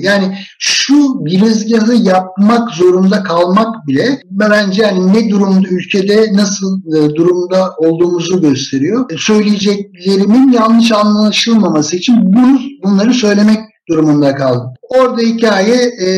yani 0.00 0.38
şu 0.58 1.24
girizgahı 1.24 1.94
yapmak 1.94 2.70
zorunda 2.70 3.22
kalmak 3.22 3.86
bile 3.86 4.20
bence 4.30 4.82
yani 4.82 5.12
ne 5.12 5.30
durumda 5.30 5.68
ülkede 5.68 6.32
nasıl 6.32 6.80
e, 6.96 7.14
durumda 7.14 7.74
olduğumuzu 7.78 8.40
gösteriyor. 8.40 9.10
E, 9.10 9.16
söyleyeceklerimin 9.18 10.52
yanlış 10.52 10.92
anlaşılmaması 10.92 11.96
için 11.96 12.16
bunu, 12.34 12.60
bunları 12.84 13.14
söylemek 13.14 13.58
durumunda 13.88 14.34
kaldım. 14.34 14.70
Orada 14.82 15.22
hikaye 15.22 15.92
e, 16.00 16.08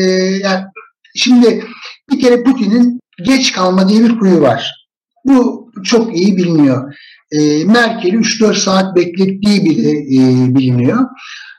yani 0.43 0.63
şimdi 1.15 1.63
bir 2.11 2.19
kere 2.19 2.43
Putin'in 2.43 2.99
geç 3.23 3.51
kalma 3.51 3.89
diye 3.89 4.03
bir 4.03 4.19
kuyu 4.19 4.41
var. 4.41 4.87
Bu 5.25 5.69
çok 5.83 6.17
iyi 6.17 6.37
biliniyor. 6.37 6.93
E, 7.31 7.65
Merkel'i 7.65 8.15
3-4 8.15 8.55
saat 8.55 8.95
beklettiği 8.95 9.65
bile 9.65 9.91
e, 9.91 10.55
biliniyor. 10.55 11.05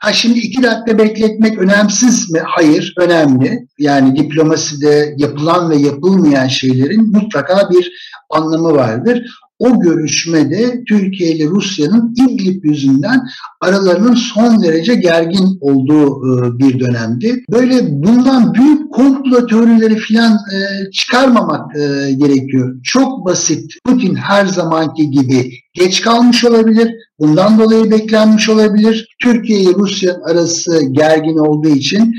Ha 0.01 0.13
şimdi 0.13 0.39
iki 0.39 0.63
dakika 0.63 0.97
bekletmek 0.97 1.59
önemsiz 1.59 2.31
mi? 2.31 2.39
Hayır, 2.45 2.93
önemli. 2.97 3.67
Yani 3.79 4.15
diplomaside 4.15 5.15
yapılan 5.17 5.69
ve 5.69 5.75
yapılmayan 5.75 6.47
şeylerin 6.47 7.11
mutlaka 7.11 7.69
bir 7.69 7.91
anlamı 8.29 8.75
vardır. 8.75 9.25
O 9.61 9.79
görüşmede 9.79 10.83
Türkiye 10.87 11.31
ile 11.31 11.45
Rusya'nın 11.45 12.15
İdlib 12.15 12.63
yüzünden 12.65 13.21
aralarının 13.61 14.13
son 14.13 14.63
derece 14.63 14.95
gergin 14.95 15.57
olduğu 15.61 16.07
e, 16.07 16.59
bir 16.59 16.79
dönemdi. 16.79 17.43
Böyle 17.51 17.73
bundan 17.91 18.53
büyük 18.53 18.93
komplo 18.93 19.47
teorileri 19.47 19.97
falan 19.97 20.33
e, 20.33 20.91
çıkarmamak 20.91 21.75
e, 21.75 22.11
gerekiyor. 22.11 22.75
Çok 22.83 23.25
basit. 23.25 23.73
Putin 23.85 24.15
her 24.15 24.45
zamanki 24.45 25.09
gibi 25.09 25.51
geç 25.73 26.01
kalmış 26.01 26.45
olabilir. 26.45 26.91
Bundan 27.19 27.59
dolayı 27.59 27.91
beklenmiş 27.91 28.49
olabilir. 28.49 29.15
Türkiye 29.23 29.61
ile 29.61 29.73
Rusya 29.73 30.15
arası 30.29 30.81
gergin 30.91 31.37
olduğu 31.37 31.69
için 31.69 32.13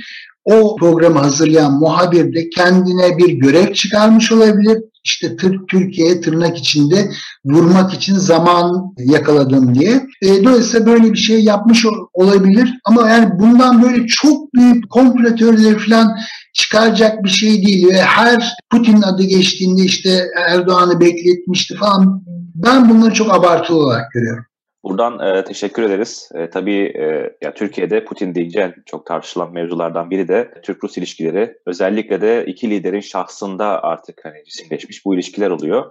o 0.44 0.76
programı 0.76 1.18
hazırlayan 1.18 1.72
muhabir 1.72 2.34
de 2.34 2.48
kendine 2.48 3.18
bir 3.18 3.32
görev 3.32 3.72
çıkarmış 3.72 4.32
olabilir. 4.32 4.78
İşte 5.04 5.36
Türkiye'ye 5.68 6.20
tırnak 6.20 6.58
içinde 6.58 7.10
vurmak 7.44 7.94
için 7.94 8.14
zaman 8.14 8.94
yakaladım 8.98 9.74
diye. 9.74 10.06
E, 10.22 10.44
dolayısıyla 10.44 10.86
böyle 10.86 11.12
bir 11.12 11.18
şey 11.18 11.44
yapmış 11.44 11.86
olabilir. 12.14 12.74
Ama 12.84 13.08
yani 13.08 13.30
bundan 13.38 13.82
böyle 13.82 14.06
çok 14.06 14.54
büyük 14.54 14.90
komplo 14.90 15.36
falan 15.78 16.16
çıkaracak 16.54 17.24
bir 17.24 17.28
şey 17.28 17.66
değil. 17.66 17.86
Ve 17.88 18.02
her 18.02 18.54
Putin 18.70 19.02
adı 19.02 19.22
geçtiğinde 19.22 19.82
işte 19.82 20.24
Erdoğan'ı 20.48 21.00
bekletmişti 21.00 21.74
falan. 21.74 22.22
Ben 22.54 22.90
bunları 22.90 23.14
çok 23.14 23.34
abartılı 23.34 23.78
olarak 23.78 24.12
görüyorum. 24.12 24.44
Buradan 24.84 25.36
e, 25.36 25.44
teşekkür 25.44 25.82
ederiz. 25.82 26.28
E, 26.34 26.50
tabii 26.50 26.92
e, 26.96 27.36
ya 27.42 27.54
Türkiye'de 27.54 28.04
Putin 28.04 28.34
deyince 28.34 28.74
çok 28.86 29.06
tartışılan 29.06 29.52
mevzulardan 29.52 30.10
biri 30.10 30.28
de 30.28 30.50
Türk-Rus 30.62 30.98
ilişkileri. 30.98 31.56
Özellikle 31.66 32.20
de 32.20 32.44
iki 32.46 32.70
liderin 32.70 33.00
şahsında 33.00 33.82
artık 33.82 34.20
hani 34.24 34.44
cisimleşmiş 34.44 35.04
bu 35.04 35.14
ilişkiler 35.14 35.50
oluyor. 35.50 35.90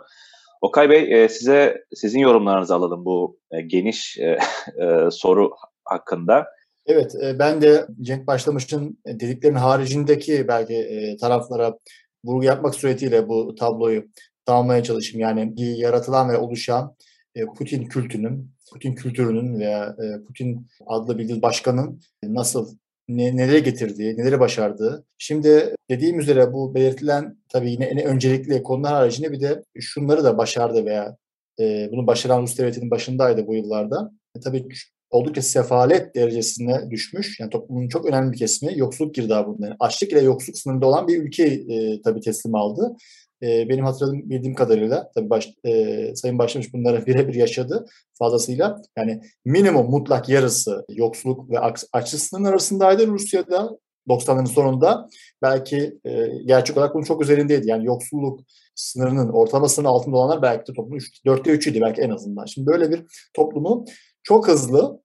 Okay 0.62 0.90
Bey 0.90 1.24
e, 1.24 1.30
size 1.30 1.84
sizin 1.94 2.20
yorumlarınızı 2.20 2.76
alalım 2.76 3.06
bu 3.06 3.40
e, 3.52 3.62
geniş 3.62 4.18
e, 4.18 4.38
e, 4.84 5.12
soru 5.12 5.52
hakkında. 5.86 6.46
Evet 6.86 7.16
e, 7.24 7.40
ben 7.40 7.62
de 7.62 7.86
Cenk 8.02 8.28
Başlamış'ın 8.28 8.98
dediklerinin 9.08 9.60
haricindeki 9.60 10.48
belki 10.48 10.76
e, 10.76 11.18
taraflara 11.18 11.78
vurgu 12.26 12.44
yapmak 12.44 12.76
suretiyle 12.76 13.28
bu 13.28 13.56
tabloyu 13.56 14.04
tamamlamaya 14.46 14.84
çalışayım. 14.84 15.20
Yani 15.20 15.54
yaratılan 15.58 16.30
ve 16.30 16.38
oluşan 16.38 16.96
e, 17.36 17.46
Putin 17.46 17.86
kültünün 17.86 18.52
Putin 18.72 18.96
kültürünün 18.96 19.60
veya 19.60 19.96
e, 20.04 20.26
Putin 20.26 20.68
adlı 20.88 21.18
bildiğiniz 21.18 21.42
başkanın 21.42 22.02
nasıl 22.24 22.76
ne, 23.08 23.38
nelere 23.38 23.60
getirdiği, 23.60 24.18
neleri 24.18 24.40
başardığı. 24.40 25.06
Şimdi 25.18 25.76
dediğim 25.90 26.20
üzere 26.20 26.54
bu 26.54 26.76
belirtilen 26.76 27.38
tabii 27.50 27.72
yine 27.72 27.86
en 27.86 28.06
öncelikli 28.06 28.64
konular 28.64 28.94
haricinde 28.94 29.32
bir 29.32 29.42
de 29.42 29.64
şunları 29.80 30.24
da 30.24 30.38
başardı 30.38 30.86
veya 30.86 31.18
e, 31.60 31.90
bunu 31.92 32.08
başaran 32.08 32.42
Rus 32.42 32.58
devletinin 32.58 32.92
başındaydı 32.92 33.48
bu 33.48 33.56
yıllarda. 33.56 34.12
E, 34.36 34.40
tabii 34.40 34.68
oldukça 35.10 35.42
sefalet 35.42 36.16
derecesine 36.16 36.92
düşmüş. 36.92 37.40
Yani 37.40 37.50
toplumun 37.50 37.88
çok 37.88 38.06
önemli 38.06 38.32
bir 38.32 38.38
kesimi 38.38 38.80
yoksulluk 38.80 39.16
girdabında. 39.16 39.66
Yani 39.66 39.76
açlık 39.80 40.12
ile 40.12 40.22
yoksulluk 40.22 40.58
sınırında 40.58 40.86
olan 40.86 41.08
bir 41.08 41.24
ülke 41.24 41.44
e, 41.44 42.02
tabii 42.02 42.22
teslim 42.22 42.56
aldı 42.56 42.96
e, 43.44 43.70
benim 43.70 43.86
hatırladığım 43.86 44.30
bildiğim 44.30 44.56
kadarıyla 44.56 45.12
tabii 45.16 45.30
baş, 45.30 45.50
e, 45.66 46.16
Sayın 46.16 46.40
Başlamış 46.40 46.74
bunları 46.74 47.06
birebir 47.08 47.34
yaşadı 47.34 47.86
fazlasıyla. 48.14 48.82
Yani 48.98 49.22
minimum 49.46 49.90
mutlak 49.90 50.30
yarısı 50.30 50.86
yoksulluk 50.90 51.50
ve 51.50 51.60
açlık 51.94 52.46
arasındaydı 52.46 53.08
Rusya'da 53.08 53.78
90'ların 54.10 54.48
sonunda. 54.48 55.10
Belki 55.42 56.00
e, 56.06 56.28
gerçek 56.46 56.78
olarak 56.78 56.96
bunun 56.96 57.04
çok 57.04 57.22
üzerindeydi. 57.22 57.70
Yani 57.70 57.86
yoksulluk 57.86 58.40
sınırının 58.76 59.30
ortalama 59.30 59.70
sınırının 59.70 59.94
altında 59.94 60.18
olanlar 60.18 60.42
belki 60.42 60.72
de 60.72 60.76
toplumun 60.76 61.00
4'te 61.26 61.52
3'üydü 61.52 61.82
belki 61.82 62.02
en 62.02 62.10
azından. 62.10 62.46
Şimdi 62.46 62.68
böyle 62.68 62.92
bir 62.92 63.04
toplumu 63.34 63.86
çok 64.24 64.48
hızlı 64.48 65.02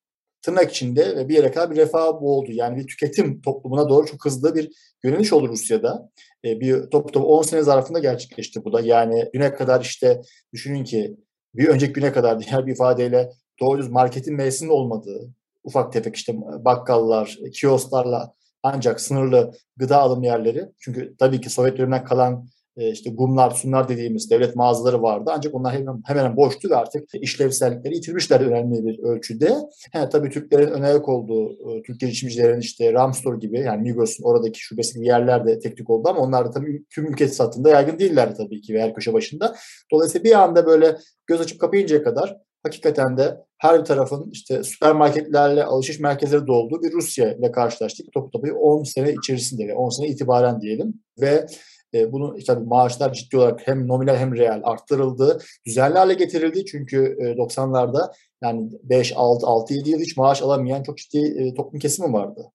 tırnak 0.47 0.71
içinde 0.71 1.17
ve 1.17 1.29
bir 1.29 1.35
yere 1.35 1.51
kadar 1.51 1.71
bir 1.71 1.77
refah 1.77 2.21
bu 2.21 2.39
oldu. 2.39 2.51
Yani 2.53 2.77
bir 2.77 2.87
tüketim 2.87 3.41
toplumuna 3.41 3.89
doğru 3.89 4.07
çok 4.07 4.25
hızlı 4.25 4.55
bir 4.55 4.73
yöneliş 5.05 5.33
oldu 5.33 5.49
Rusya'da. 5.49 6.11
E, 6.45 6.61
bir 6.61 6.83
top 6.83 7.13
top 7.13 7.25
10 7.25 7.43
sene 7.43 7.63
zarfında 7.63 7.99
gerçekleşti 7.99 8.65
bu 8.65 8.73
da. 8.73 8.81
Yani 8.81 9.25
güne 9.33 9.55
kadar 9.55 9.81
işte 9.81 10.23
düşünün 10.53 10.85
ki 10.85 11.17
bir 11.55 11.69
önceki 11.69 11.93
güne 11.93 12.13
kadar 12.13 12.41
diğer 12.41 12.67
bir 12.67 12.73
ifadeyle 12.73 13.31
doğru 13.61 13.79
düz 13.79 13.91
marketin 13.91 14.35
mevsiminin 14.35 14.75
olmadığı, 14.75 15.31
ufak 15.65 15.93
tefek 15.93 16.17
işte 16.17 16.35
bakkallar, 16.65 17.39
kiosklarla 17.53 18.35
ancak 18.63 19.01
sınırlı 19.01 19.53
gıda 19.77 19.99
alım 19.99 20.23
yerleri. 20.23 20.69
Çünkü 20.79 21.17
tabii 21.19 21.41
ki 21.41 21.51
Sovyet 21.51 21.79
döneminden 21.79 22.05
kalan 22.05 22.49
e, 22.77 22.91
işte 22.91 23.11
gumlar, 23.11 23.51
sunlar 23.51 23.89
dediğimiz 23.89 24.31
devlet 24.31 24.57
mağazaları 24.57 25.03
vardı. 25.03 25.31
Ancak 25.35 25.55
onlar 25.55 25.75
hemen, 25.75 26.03
hemen 26.07 26.37
boştu 26.37 26.71
ve 26.71 26.77
artık 26.77 27.09
işlevsellikleri 27.15 27.95
yitirmişler 27.95 28.41
önemli 28.41 28.85
bir 28.85 28.99
ölçüde. 28.99 29.57
He, 29.93 30.09
tabii 30.09 30.31
Türklerin 30.31 30.71
öne 30.71 30.87
ayak 30.87 31.09
olduğu, 31.09 31.53
e, 31.53 31.83
Türk 31.83 32.01
girişimcilerin 32.01 32.61
işte 32.61 32.93
Ramstore 32.93 33.39
gibi 33.39 33.59
yani 33.61 33.83
Migros'un 33.83 34.25
oradaki 34.25 34.61
şubesi 34.61 34.95
gibi 34.95 35.07
yerlerde 35.07 35.59
teknik 35.59 35.91
oldu 35.91 36.09
ama 36.09 36.21
onlar 36.21 36.47
da 36.47 36.51
tabii 36.51 36.85
tüm 36.91 37.07
ülke 37.07 37.29
satında 37.29 37.71
yaygın 37.71 37.99
değillerdi 37.99 38.35
tabii 38.37 38.61
ki 38.61 38.75
ve 38.75 38.83
her 38.83 38.95
köşe 38.95 39.13
başında. 39.13 39.57
Dolayısıyla 39.93 40.25
bir 40.25 40.43
anda 40.43 40.67
böyle 40.67 40.97
göz 41.27 41.41
açıp 41.41 41.61
kapayıncaya 41.61 42.03
kadar 42.03 42.37
hakikaten 42.63 43.17
de 43.17 43.37
her 43.59 43.81
bir 43.81 43.85
tarafın 43.85 44.31
işte 44.33 44.65
süpermarketlerle 44.65 45.65
alışveriş 45.65 46.01
merkezleri 46.01 46.47
dolduğu 46.47 46.83
bir 46.83 46.93
Rusya 46.93 47.35
ile 47.35 47.53
karşılaştık. 47.53 48.13
Topu 48.13 48.31
topu 48.31 48.47
10 48.47 48.83
sene 48.83 49.13
içerisinde, 49.13 49.75
10 49.75 49.89
sene 49.89 50.09
itibaren 50.09 50.61
diyelim 50.61 50.95
ve 51.21 51.47
e, 51.95 52.13
bunun 52.13 52.37
işte 52.37 52.55
maaşlar 52.55 53.13
ciddi 53.13 53.37
olarak 53.37 53.69
hem 53.69 53.89
nominal 53.89 54.17
hem 54.17 54.37
reel 54.37 54.61
arttırıldı. 54.65 55.39
Düzenli 55.67 55.99
hale 55.99 56.15
getirildi 56.15 56.65
çünkü 56.65 57.17
e, 57.21 57.25
90'larda 57.25 58.13
yani 58.43 58.71
5, 58.83 59.13
6, 59.17 59.47
6, 59.47 59.75
7 59.75 59.91
yıl 59.91 60.01
hiç 60.01 60.17
maaş 60.17 60.43
alamayan 60.43 60.83
çok 60.83 60.99
ciddi 60.99 61.19
e, 61.19 61.55
toplum 61.55 61.81
kesimi 61.81 62.13
vardı. 62.13 62.53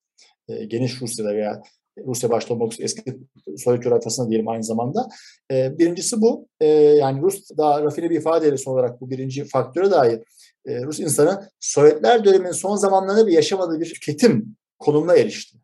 E, 0.48 0.66
geniş 0.66 1.02
Rusya'da 1.02 1.34
veya 1.34 1.62
Rusya 2.08 2.30
başta 2.30 2.54
olmak 2.54 2.74
üzere 2.74 2.86
eski 2.86 3.18
Sovyet 3.58 3.84
coğrafyasında 3.84 4.30
diyelim 4.30 4.48
aynı 4.48 4.64
zamanda. 4.64 5.10
E, 5.52 5.80
birincisi 5.80 6.22
bu. 6.22 6.48
E, 6.60 6.68
yani 6.76 7.22
Rus 7.22 7.50
daha 7.58 7.84
rafine 7.84 8.10
bir 8.10 8.16
ifadeyle 8.16 8.58
son 8.58 8.74
olarak 8.74 9.02
bu 9.02 9.10
birinci 9.10 9.46
faktöre 9.46 9.92
dair 9.92 10.20
e, 10.66 10.84
Rus 10.84 11.00
insanı 11.00 11.50
Sovyetler 11.60 12.26
döneminin 12.26 12.52
son 12.52 12.76
zamanlarında 12.76 13.28
bir 13.28 13.34
yaşamadığı 13.34 13.80
bir 13.80 13.94
tüketim 13.94 14.56
konumuna 14.80 15.16
erişti. 15.16 15.58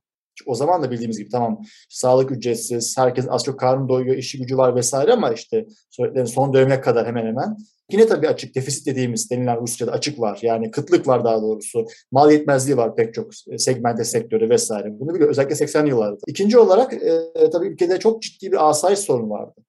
O 0.45 0.55
zaman 0.55 0.83
da 0.83 0.91
bildiğimiz 0.91 1.17
gibi 1.17 1.29
tamam 1.29 1.61
sağlık 1.89 2.31
ücretsiz, 2.31 2.97
herkes 2.97 3.25
az 3.29 3.43
çok 3.43 3.59
karnı 3.59 3.89
doyuyor, 3.89 4.17
işi 4.17 4.37
gücü 4.37 4.57
var 4.57 4.75
vesaire 4.75 5.13
ama 5.13 5.33
işte 5.33 5.65
Sovyetlerin 5.89 6.25
son 6.25 6.53
dönemine 6.53 6.81
kadar 6.81 7.07
hemen 7.07 7.25
hemen 7.25 7.57
Yine 7.91 8.07
tabii 8.07 8.29
açık 8.29 8.55
defisit 8.55 8.87
dediğimiz 8.87 9.31
denilen 9.31 9.61
Rusya'da 9.61 9.91
açık 9.91 10.19
var. 10.19 10.39
Yani 10.41 10.71
kıtlık 10.71 11.07
var 11.07 11.23
daha 11.23 11.41
doğrusu. 11.41 11.85
Mal 12.11 12.31
yetmezliği 12.31 12.77
var 12.77 12.95
pek 12.95 13.13
çok 13.13 13.31
segmente 13.57 14.03
sektörü 14.03 14.49
vesaire. 14.49 14.99
Bunu 14.99 15.13
biliyor 15.13 15.29
özellikle 15.29 15.55
80'li 15.55 15.89
yıllarda. 15.89 16.17
İkinci 16.27 16.57
olarak 16.57 16.93
e, 16.93 17.49
tabii 17.51 17.67
ülkede 17.67 17.99
çok 17.99 18.21
ciddi 18.21 18.51
bir 18.51 18.69
asayiş 18.69 18.99
sorunu 18.99 19.29
vardı. 19.29 19.61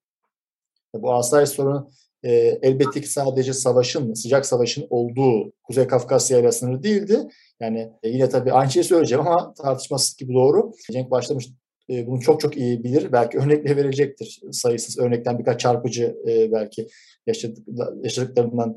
Bu 0.94 1.14
asayiş 1.14 1.50
sorunu 1.50 1.90
e, 2.22 2.30
elbette 2.62 3.00
ki 3.00 3.10
sadece 3.10 3.52
savaşın, 3.52 4.14
sıcak 4.14 4.46
savaşın 4.46 4.86
olduğu 4.90 5.52
Kuzey 5.62 5.86
Kafkasya 5.86 6.38
ile 6.38 6.52
sınırı 6.52 6.82
değildi. 6.82 7.28
Yani 7.60 7.92
e, 8.02 8.08
yine 8.08 8.28
tabii 8.28 8.52
aynı 8.52 8.70
şeyi 8.70 8.84
söyleyeceğim 8.84 9.26
ama 9.26 9.54
tartışmasız 9.54 10.16
gibi 10.16 10.34
doğru. 10.34 10.72
Cenk 10.92 11.10
başlamış 11.10 11.48
e, 11.90 12.06
bunu 12.06 12.20
çok 12.20 12.40
çok 12.40 12.56
iyi 12.56 12.84
bilir. 12.84 13.12
Belki 13.12 13.38
örnekle 13.38 13.76
verecektir. 13.76 14.40
Sayısız 14.52 14.98
örnekten 14.98 15.38
birkaç 15.38 15.60
çarpıcı 15.60 16.16
e, 16.28 16.52
belki 16.52 16.88
yaşadık, 17.26 17.58
yaşadıklarından 18.02 18.76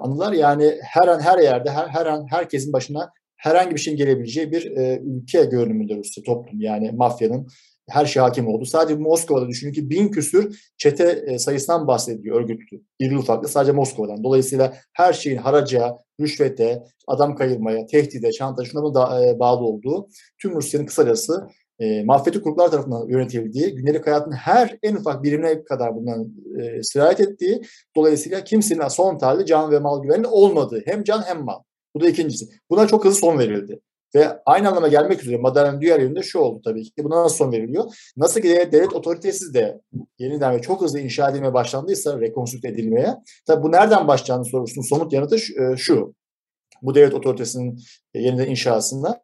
anılar. 0.00 0.32
Yani 0.32 0.78
her 0.82 1.08
an 1.08 1.20
her 1.20 1.38
yerde 1.38 1.70
her, 1.70 1.88
her 1.88 2.06
an 2.06 2.26
herkesin 2.30 2.72
başına 2.72 3.10
herhangi 3.36 3.74
bir 3.74 3.80
şeyin 3.80 3.96
gelebileceği 3.96 4.52
bir 4.52 4.70
ülke 5.00 5.44
görünümünde 5.44 5.96
Rusya 5.96 6.24
toplum. 6.24 6.60
Yani 6.60 6.92
mafyanın 6.92 7.48
her 7.90 8.06
şey 8.06 8.22
hakim 8.22 8.48
oldu. 8.48 8.64
Sadece 8.64 8.94
Moskova'da 9.00 9.48
düşünün 9.48 9.72
ki 9.72 9.90
bin 9.90 10.08
küsür 10.08 10.72
çete 10.78 11.24
e, 11.26 11.38
sayısından 11.38 11.86
bahsediyor 11.86 12.40
örgütlü. 12.40 12.80
İrili 13.00 13.18
ufaklı 13.18 13.48
sadece 13.48 13.72
Moskova'dan. 13.72 14.24
Dolayısıyla 14.24 14.74
her 14.92 15.12
şeyin 15.12 15.36
haraca, 15.36 15.96
rüşvete, 16.20 16.82
adam 17.06 17.34
kayırmaya, 17.34 17.86
tehdide, 17.86 18.32
şantaj 18.32 18.70
şuna 18.70 18.94
da 18.94 19.26
e, 19.26 19.38
bağlı 19.38 19.64
olduğu 19.64 20.08
tüm 20.38 20.54
Rusya'nın 20.54 20.86
kısacası 20.86 21.48
e, 21.80 22.04
mahfeti 22.04 22.40
kurumlar 22.42 22.70
tarafından 22.70 23.08
yönetildiği, 23.08 23.74
gündelik 23.74 24.06
hayatın 24.06 24.32
her 24.32 24.78
en 24.82 24.94
ufak 24.94 25.22
birimine 25.22 25.64
kadar 25.64 25.96
bundan 25.96 26.34
e, 26.60 26.82
sirayet 26.82 27.20
ettiği, 27.20 27.62
dolayısıyla 27.96 28.44
kimsenin 28.44 28.88
son 28.88 29.18
tarihli 29.18 29.46
can 29.46 29.70
ve 29.70 29.78
mal 29.78 30.02
güvenli 30.02 30.26
olmadığı. 30.26 30.82
Hem 30.86 31.04
can 31.04 31.22
hem 31.22 31.44
mal. 31.44 31.58
Bu 31.94 32.00
da 32.00 32.08
ikincisi. 32.08 32.48
Buna 32.70 32.86
çok 32.86 33.04
hızlı 33.04 33.18
son 33.18 33.38
verildi. 33.38 33.80
Ve 34.14 34.42
aynı 34.46 34.68
anlama 34.68 34.88
gelmek 34.88 35.22
üzere 35.22 35.36
Madara'nın 35.36 35.80
diğer 35.80 36.00
yönünde 36.00 36.22
şu 36.22 36.38
oldu 36.38 36.60
tabii 36.64 36.82
ki. 36.82 37.04
Buna 37.04 37.24
nasıl 37.24 37.36
son 37.36 37.52
veriliyor? 37.52 37.84
Nasıl 38.16 38.40
ki 38.40 38.48
devlet 38.48 38.92
otoritesiz 38.92 39.54
de 39.54 39.80
yeniden 40.18 40.56
ve 40.56 40.60
çok 40.60 40.82
hızlı 40.82 41.00
inşa 41.00 41.30
edilmeye 41.30 41.54
başlandıysa, 41.54 42.20
rekonstrükte 42.20 42.68
edilmeye. 42.68 43.16
Tabii 43.46 43.62
bu 43.62 43.72
nereden 43.72 44.08
başlayacağını 44.08 44.44
sorusunun 44.44 44.86
somut 44.86 45.12
yanıtı 45.12 45.36
e, 45.36 45.76
şu. 45.76 46.14
Bu 46.82 46.94
devlet 46.94 47.14
otoritesinin 47.14 47.80
yeniden 48.14 48.46
inşasında 48.46 49.22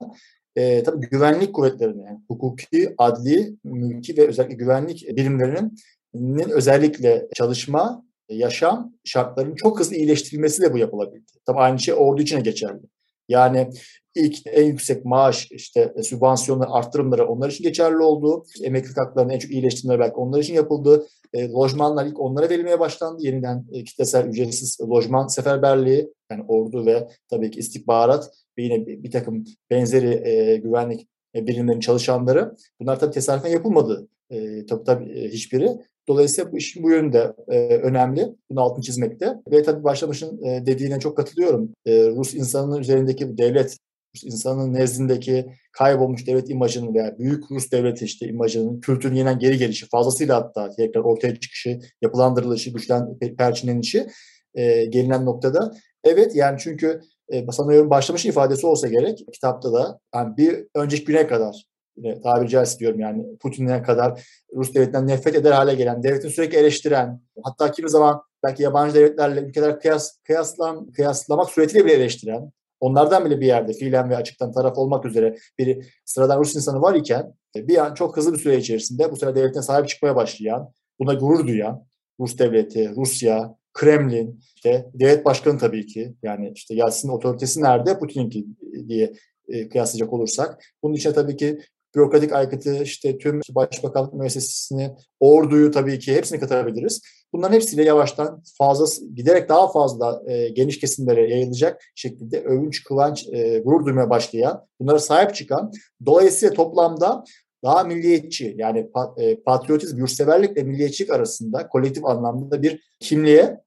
e, 0.56 0.82
tabii 0.82 1.08
güvenlik 1.08 1.54
kuvvetlerine, 1.54 2.02
yani 2.02 2.18
hukuki, 2.28 2.94
adli, 2.98 3.56
mülki 3.64 4.16
ve 4.16 4.28
özellikle 4.28 4.54
güvenlik 4.54 5.08
birimlerinin 5.08 6.50
özellikle 6.50 7.28
çalışma, 7.34 8.04
yaşam 8.28 8.92
şartlarının 9.04 9.54
çok 9.54 9.80
hızlı 9.80 9.96
iyileştirilmesi 9.96 10.62
de 10.62 10.72
bu 10.72 10.78
yapılabildi. 10.78 11.32
Tabii 11.46 11.58
aynı 11.58 11.78
şey 11.78 11.94
ordu 11.94 12.22
içine 12.22 12.40
geçerli. 12.40 12.82
Yani 13.28 13.70
ilk 14.14 14.36
en 14.46 14.64
yüksek 14.64 15.04
maaş, 15.04 15.48
işte 15.50 15.94
sübvansiyonlar, 16.02 16.68
arttırımları 16.70 17.26
onlar 17.26 17.50
için 17.50 17.64
geçerli 17.64 17.98
oldu. 17.98 18.44
Emeklilik 18.62 18.96
haklarının 18.96 19.32
en 19.32 19.38
çok 19.38 19.50
iyileştirmeleri 19.50 20.00
belki 20.00 20.14
onlar 20.14 20.40
için 20.40 20.54
yapıldı. 20.54 21.06
E, 21.32 21.48
lojmanlar 21.48 22.06
ilk 22.06 22.20
onlara 22.20 22.50
verilmeye 22.50 22.80
başlandı. 22.80 23.22
Yeniden 23.26 23.64
e, 23.72 23.84
kitlesel 23.84 24.26
ücretsiz 24.26 24.78
lojman 24.80 25.26
seferberliği, 25.26 26.12
yani 26.30 26.44
ordu 26.48 26.86
ve 26.86 27.08
tabii 27.30 27.50
ki 27.50 27.58
istihbarat 27.58 28.30
ve 28.58 28.62
yine 28.62 28.86
bir, 28.86 29.02
bir 29.02 29.10
takım 29.10 29.44
benzeri 29.70 30.28
e, 30.28 30.56
güvenlik 30.56 31.08
e, 31.34 31.46
birimlerinin 31.46 31.80
çalışanları. 31.80 32.54
Bunlar 32.80 33.00
tabii 33.00 33.12
tesadüfen 33.12 33.50
yapılmadı. 33.50 34.08
E, 34.30 34.66
tabii 34.66 34.84
tabii 34.84 35.18
e, 35.18 35.28
hiçbiri. 35.28 35.68
Dolayısıyla 36.08 36.52
bu 36.52 36.56
işin 36.56 36.82
bu 36.82 36.90
yönde 36.90 37.32
e, 37.48 37.58
önemli. 37.76 38.28
Bunu 38.50 38.60
altını 38.60 38.84
çizmekte. 38.84 39.34
Ve 39.50 39.62
tabii 39.62 39.84
başlamışın 39.84 40.44
e, 40.44 40.66
dediğine 40.66 41.00
çok 41.00 41.16
katılıyorum. 41.16 41.72
E, 41.86 42.08
Rus 42.10 42.34
insanının 42.34 42.80
üzerindeki 42.80 43.38
devlet 43.38 43.76
insanın 44.24 44.74
nezdindeki 44.74 45.46
kaybolmuş 45.72 46.26
devlet 46.26 46.50
imajının 46.50 46.94
veya 46.94 47.18
büyük 47.18 47.50
Rus 47.50 47.72
devleti 47.72 48.04
işte 48.04 48.28
imajının 48.28 48.80
kültürün 48.80 49.14
yeniden 49.14 49.38
geri 49.38 49.58
gelişi, 49.58 49.86
fazlasıyla 49.88 50.36
hatta 50.36 50.70
tekrar 50.76 51.00
ortaya 51.00 51.40
çıkışı, 51.40 51.80
yapılandırılışı, 52.02 52.70
güçlen 52.70 53.18
perçinlenişi 53.38 54.06
e, 54.54 54.84
gelinen 54.84 55.26
noktada. 55.26 55.72
Evet 56.04 56.36
yani 56.36 56.56
çünkü 56.60 57.00
e, 57.28 57.52
sanıyorum 57.52 57.90
başlamış 57.90 58.26
ifadesi 58.26 58.66
olsa 58.66 58.88
gerek 58.88 59.18
kitapta 59.32 59.72
da 59.72 59.98
yani 60.14 60.36
bir 60.36 60.66
önceki 60.74 61.04
güne 61.04 61.26
kadar 61.26 61.64
yine 61.96 62.20
tabiri 62.20 62.48
caizse 62.48 62.78
diyorum 62.78 63.00
yani 63.00 63.36
Putin'e 63.38 63.82
kadar 63.82 64.28
Rus 64.54 64.74
devletinden 64.74 65.06
nefret 65.06 65.34
eder 65.34 65.52
hale 65.52 65.74
gelen, 65.74 66.02
devletin 66.02 66.28
sürekli 66.28 66.58
eleştiren, 66.58 67.20
hatta 67.42 67.72
kimi 67.72 67.90
zaman 67.90 68.22
belki 68.44 68.62
yabancı 68.62 68.94
devletlerle 68.94 69.40
ülkeler 69.40 69.80
kıyas, 69.80 70.18
kıyaslan, 70.24 70.92
kıyaslamak 70.92 71.50
suretiyle 71.50 71.84
bile 71.84 71.94
eleştiren, 71.94 72.52
onlardan 72.80 73.24
bile 73.24 73.40
bir 73.40 73.46
yerde 73.46 73.72
fiilen 73.72 74.10
ve 74.10 74.16
açıktan 74.16 74.52
taraf 74.52 74.78
olmak 74.78 75.04
üzere 75.04 75.36
bir 75.58 75.86
sıradan 76.04 76.40
Rus 76.40 76.56
insanı 76.56 76.82
var 76.82 76.94
iken 76.94 77.34
bir 77.56 77.86
an 77.86 77.94
çok 77.94 78.16
hızlı 78.16 78.32
bir 78.32 78.38
süre 78.38 78.56
içerisinde 78.56 79.10
bu 79.12 79.16
sırada 79.16 79.34
devletine 79.34 79.62
sahip 79.62 79.88
çıkmaya 79.88 80.16
başlayan, 80.16 80.72
buna 80.98 81.14
gurur 81.14 81.46
duyan 81.46 81.86
Rus 82.20 82.38
devleti, 82.38 82.90
Rusya, 82.96 83.56
Kremlin, 83.72 84.40
işte 84.56 84.86
devlet 84.94 85.24
başkanı 85.24 85.58
tabii 85.58 85.86
ki 85.86 86.14
yani 86.22 86.52
işte 86.54 86.74
Yeltsin'in 86.74 87.12
otoritesi 87.12 87.62
nerede 87.62 87.98
Putin'inki 87.98 88.46
diye 88.88 89.12
e, 89.48 89.68
kıyaslayacak 89.68 90.12
olursak. 90.12 90.64
Bunun 90.82 90.94
için 90.94 91.12
tabii 91.12 91.36
ki 91.36 91.58
bürokratik 91.96 92.32
aykıtı, 92.32 92.82
işte 92.82 93.18
tüm 93.18 93.40
başbakanlık 93.50 94.14
müessesesini, 94.14 94.90
orduyu 95.20 95.70
tabii 95.70 95.98
ki 95.98 96.14
hepsini 96.14 96.40
katabiliriz. 96.40 97.00
Bunların 97.32 97.54
hepsiyle 97.54 97.84
yavaştan 97.84 98.42
fazla 98.58 99.06
giderek 99.14 99.48
daha 99.48 99.72
fazla 99.72 100.22
e, 100.26 100.48
geniş 100.48 100.80
kesimlere 100.80 101.30
yayılacak 101.30 101.82
şekilde 101.94 102.40
övünç, 102.40 102.84
kıvanç, 102.84 103.28
e, 103.32 103.58
gurur 103.58 103.86
duymaya 103.86 104.10
başlayan, 104.10 104.66
bunlara 104.80 104.98
sahip 104.98 105.34
çıkan, 105.34 105.72
dolayısıyla 106.06 106.54
toplamda 106.54 107.24
daha 107.64 107.84
milliyetçi 107.84 108.54
yani 108.58 108.90
e, 109.16 109.40
patriotizm, 109.40 109.98
yurtseverlik 109.98 110.56
ve 110.56 110.62
milliyetçilik 110.62 111.10
arasında 111.10 111.68
kolektif 111.68 112.04
anlamda 112.04 112.62
bir 112.62 112.82
kimliğe 113.00 113.60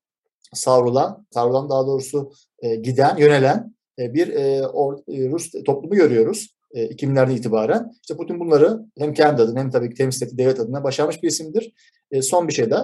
savrulan, 0.54 1.26
savrulan 1.32 1.70
daha 1.70 1.88
doğrusu 1.88 2.32
e, 2.60 2.76
giden, 2.76 3.18
yönelen 3.18 3.76
e, 4.00 4.14
bir 4.14 4.28
Rus 5.32 5.52
toplumu 5.66 5.96
görüyoruz. 5.96 6.59
2000'lerden 6.74 7.36
itibaren. 7.36 7.92
İşte 8.02 8.18
Putin 8.18 8.40
bunları 8.40 8.80
hem 8.98 9.14
kendi 9.14 9.42
adına 9.42 9.60
hem 9.60 9.72
tabii 9.72 9.90
ki 9.90 9.96
temsil 9.96 10.26
ettiği 10.26 10.38
devlet 10.38 10.60
adına 10.60 10.84
başarmış 10.84 11.24
bir 11.24 11.28
isimdir. 11.28 11.74
son 12.22 12.48
bir 12.48 12.54
şey 12.54 12.72
de 12.72 12.78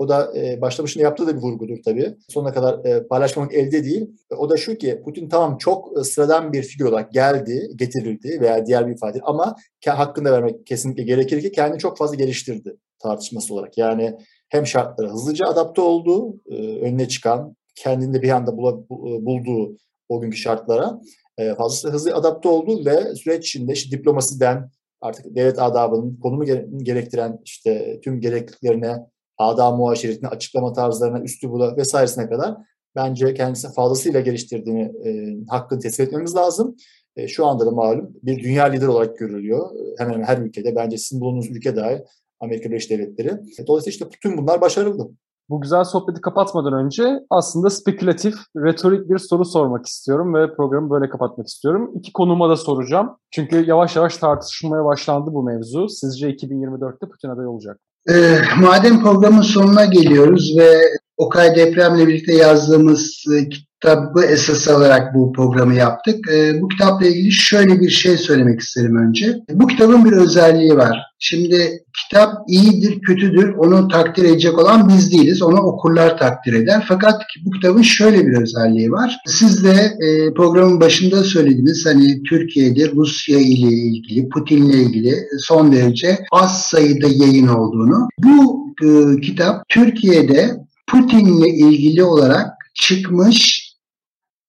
o 0.00 0.08
da 0.08 0.32
e, 0.36 0.60
başta 0.60 0.84
yaptığı 0.96 1.26
da 1.26 1.36
bir 1.36 1.42
vurgudur 1.42 1.76
tabii. 1.84 2.16
Sonuna 2.28 2.52
kadar 2.52 2.84
e, 2.84 3.06
paylaşmamak 3.06 3.54
elde 3.54 3.84
değil. 3.84 4.10
O 4.36 4.50
da 4.50 4.56
şu 4.56 4.74
ki 4.74 5.02
Putin 5.04 5.28
tamam 5.28 5.58
çok 5.58 6.06
sıradan 6.06 6.52
bir 6.52 6.62
figür 6.62 6.84
olarak 6.84 7.12
geldi, 7.12 7.70
getirildi 7.76 8.40
veya 8.40 8.66
diğer 8.66 8.86
bir 8.86 8.92
ifade 8.92 9.20
ama 9.22 9.54
hakkında 9.86 10.32
vermek 10.32 10.66
kesinlikle 10.66 11.02
gerekir 11.02 11.42
ki 11.42 11.52
kendini 11.52 11.78
çok 11.78 11.98
fazla 11.98 12.14
geliştirdi 12.14 12.76
tartışması 12.98 13.54
olarak. 13.54 13.78
Yani 13.78 14.16
hem 14.48 14.66
şartlara 14.66 15.10
hızlıca 15.10 15.46
adapte 15.46 15.80
oldu, 15.80 16.34
e, 16.50 16.54
önüne 16.80 17.08
çıkan, 17.08 17.56
kendinde 17.76 18.22
bir 18.22 18.30
anda 18.30 18.56
bula, 18.56 18.88
bulduğu 19.26 19.76
o 20.08 20.20
günkü 20.20 20.36
şartlara 20.36 21.00
e, 21.40 21.54
fazlasıyla 21.54 21.94
hızlı 21.94 22.14
adapte 22.14 22.48
oldu 22.48 22.84
ve 22.86 23.14
süreç 23.14 23.48
içinde 23.48 23.72
işte 23.72 23.98
diplomasiden 23.98 24.70
artık 25.00 25.36
devlet 25.36 25.58
adabının 25.58 26.16
konumu 26.16 26.44
gerektiren 26.82 27.38
işte 27.44 28.00
tüm 28.04 28.20
gerekliliklerine, 28.20 28.96
adab 29.38 29.76
muaşeretine, 29.76 30.28
açıklama 30.28 30.72
tarzlarına, 30.72 31.20
üslubuna 31.20 31.76
vesairesine 31.76 32.28
kadar 32.28 32.56
bence 32.96 33.34
kendisi 33.34 33.72
fazlasıyla 33.72 34.20
geliştirdiğini 34.20 34.92
e, 35.04 35.36
hakkını 35.48 35.80
tespit 35.80 36.06
etmemiz 36.06 36.34
lazım. 36.34 36.76
E, 37.16 37.28
şu 37.28 37.46
anda 37.46 37.66
da 37.66 37.70
malum 37.70 38.10
bir 38.22 38.42
dünya 38.42 38.64
lider 38.64 38.86
olarak 38.86 39.18
görülüyor. 39.18 39.70
Hemen 39.98 40.12
hemen 40.12 40.24
her 40.24 40.38
ülkede. 40.38 40.76
Bence 40.76 40.98
sizin 40.98 41.20
bulunduğunuz 41.20 41.50
ülke 41.50 41.76
dahil 41.76 41.98
Amerika 42.40 42.70
Birleşik 42.70 42.90
Devletleri. 42.90 43.30
Dolayısıyla 43.66 43.90
işte 43.90 44.18
tüm 44.22 44.38
bunlar 44.38 44.60
başarılı 44.60 45.10
bu 45.50 45.60
güzel 45.60 45.84
sohbeti 45.84 46.20
kapatmadan 46.20 46.72
önce 46.72 47.20
aslında 47.30 47.70
spekülatif, 47.70 48.34
retorik 48.56 49.10
bir 49.10 49.18
soru 49.18 49.44
sormak 49.44 49.86
istiyorum 49.86 50.34
ve 50.34 50.54
programı 50.54 50.90
böyle 50.90 51.10
kapatmak 51.10 51.46
istiyorum. 51.46 51.90
İki 51.94 52.12
konuma 52.12 52.50
da 52.50 52.56
soracağım. 52.56 53.10
Çünkü 53.30 53.64
yavaş 53.66 53.96
yavaş 53.96 54.16
tartışılmaya 54.16 54.84
başlandı 54.84 55.30
bu 55.32 55.42
mevzu. 55.42 55.88
Sizce 55.88 56.30
2024'te 56.30 57.06
Putin 57.08 57.28
aday 57.28 57.46
olacak? 57.46 57.78
E, 58.10 58.38
madem 58.60 59.02
programın 59.02 59.42
sonuna 59.42 59.84
geliyoruz 59.84 60.54
ve 60.58 60.80
Okay 61.16 61.56
Deprem'le 61.56 62.06
birlikte 62.06 62.34
yazdığımız 62.34 63.24
e, 63.36 63.48
kitabı 63.48 64.24
esas 64.24 64.68
alarak 64.68 65.14
bu 65.14 65.32
programı 65.32 65.74
yaptık. 65.74 66.30
E, 66.32 66.60
bu 66.60 66.68
kitapla 66.68 67.06
ilgili 67.06 67.32
şöyle 67.32 67.80
bir 67.80 67.90
şey 67.90 68.16
söylemek 68.16 68.60
isterim 68.60 68.96
önce. 68.96 69.40
Bu 69.50 69.66
kitabın 69.66 70.04
bir 70.04 70.12
özelliği 70.12 70.76
var. 70.76 71.09
Şimdi 71.22 71.84
kitap 72.02 72.34
iyidir, 72.48 73.00
kötüdür 73.00 73.54
onu 73.54 73.88
takdir 73.88 74.24
edecek 74.24 74.58
olan 74.58 74.88
biz 74.88 75.12
değiliz. 75.12 75.42
Onu 75.42 75.60
okurlar 75.60 76.18
takdir 76.18 76.52
eder. 76.52 76.84
Fakat 76.88 77.22
bu 77.44 77.50
kitabın 77.50 77.82
şöyle 77.82 78.26
bir 78.26 78.42
özelliği 78.42 78.90
var. 78.92 79.16
Siz 79.26 79.64
de 79.64 79.96
e, 80.00 80.34
programın 80.34 80.80
başında 80.80 81.22
söylediniz 81.22 81.86
hani 81.86 82.22
Türkiye'de 82.22 82.90
Rusya 82.90 83.38
ile 83.38 83.72
ilgili, 83.72 84.28
Putin 84.28 84.64
ile 84.64 84.82
ilgili 84.82 85.14
son 85.38 85.72
derece 85.72 86.18
az 86.32 86.62
sayıda 86.62 87.06
yayın 87.06 87.48
olduğunu. 87.48 88.08
Bu 88.18 88.66
e, 88.82 89.20
kitap 89.20 89.68
Türkiye'de 89.68 90.56
Putin'le 90.86 91.46
ilgili 91.46 92.04
olarak 92.04 92.46
çıkmış 92.74 93.69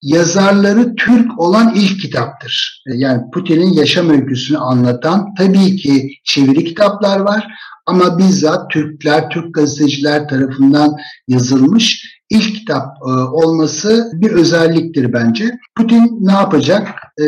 yazarları 0.01 0.95
Türk 0.95 1.39
olan 1.39 1.73
ilk 1.75 2.01
kitaptır. 2.01 2.83
Yani 2.95 3.21
Putin'in 3.33 3.73
yaşam 3.73 4.09
öyküsünü 4.09 4.57
anlatan 4.57 5.35
tabii 5.37 5.75
ki 5.75 6.09
çeviri 6.23 6.65
kitaplar 6.65 7.19
var 7.19 7.47
ama 7.85 8.17
bizzat 8.17 8.71
Türkler, 8.71 9.29
Türk 9.29 9.55
gazeteciler 9.55 10.27
tarafından 10.27 10.95
yazılmış 11.27 12.05
ilk 12.31 12.55
kitap 12.55 12.87
e, 13.07 13.09
olması 13.11 14.11
bir 14.13 14.31
özelliktir 14.31 15.13
bence. 15.13 15.57
Putin 15.77 16.17
ne 16.21 16.31
yapacak? 16.31 16.89
E, 17.21 17.25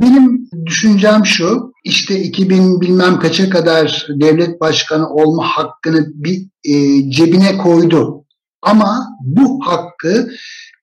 benim 0.00 0.48
düşüncem 0.66 1.26
şu, 1.26 1.72
işte 1.84 2.22
2000 2.22 2.80
bilmem 2.80 3.18
kaça 3.18 3.50
kadar 3.50 4.06
devlet 4.08 4.60
başkanı 4.60 5.08
olma 5.08 5.42
hakkını 5.44 6.06
bir 6.14 6.46
e, 6.64 7.10
cebine 7.10 7.58
koydu. 7.58 8.24
Ama 8.62 9.16
bu 9.20 9.60
hakkı 9.66 10.28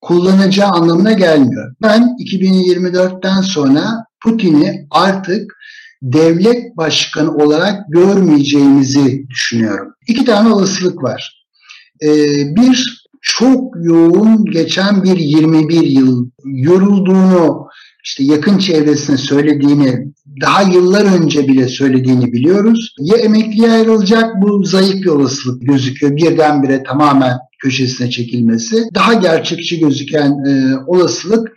kullanacağı 0.07 0.69
anlamına 0.69 1.13
gelmiyor. 1.13 1.75
Ben 1.81 2.15
2024'ten 2.19 3.41
sonra 3.41 4.05
Putin'i 4.23 4.87
artık 4.91 5.57
devlet 6.01 6.77
başkanı 6.77 7.35
olarak 7.35 7.79
görmeyeceğimizi 7.89 9.29
düşünüyorum. 9.29 9.93
İki 10.07 10.25
tane 10.25 10.49
olasılık 10.49 11.03
var. 11.03 11.45
Ee, 12.03 12.07
bir, 12.55 13.07
çok 13.21 13.73
yoğun 13.81 14.45
geçen 14.45 15.03
bir 15.03 15.17
21 15.17 15.81
yıl 15.81 16.29
yorulduğunu 16.45 17.67
işte 18.03 18.23
yakın 18.23 18.57
çevresine 18.57 19.17
söylediğini 19.17 20.07
daha 20.41 20.61
yıllar 20.61 21.21
önce 21.21 21.47
bile 21.47 21.67
söylediğini 21.67 22.33
biliyoruz. 22.33 22.95
Ya 22.99 23.17
emekliye 23.17 23.71
ayrılacak 23.71 24.41
bu 24.41 24.63
zayıf 24.63 24.95
bir 24.95 25.07
olasılık 25.07 25.61
gözüküyor. 25.61 26.15
Birdenbire 26.15 26.83
tamamen 26.83 27.37
köşesine 27.59 28.09
çekilmesi. 28.09 28.83
Daha 28.95 29.13
gerçekçi 29.13 29.79
gözüken 29.79 30.31
e, 30.47 30.75
olasılık 30.87 31.51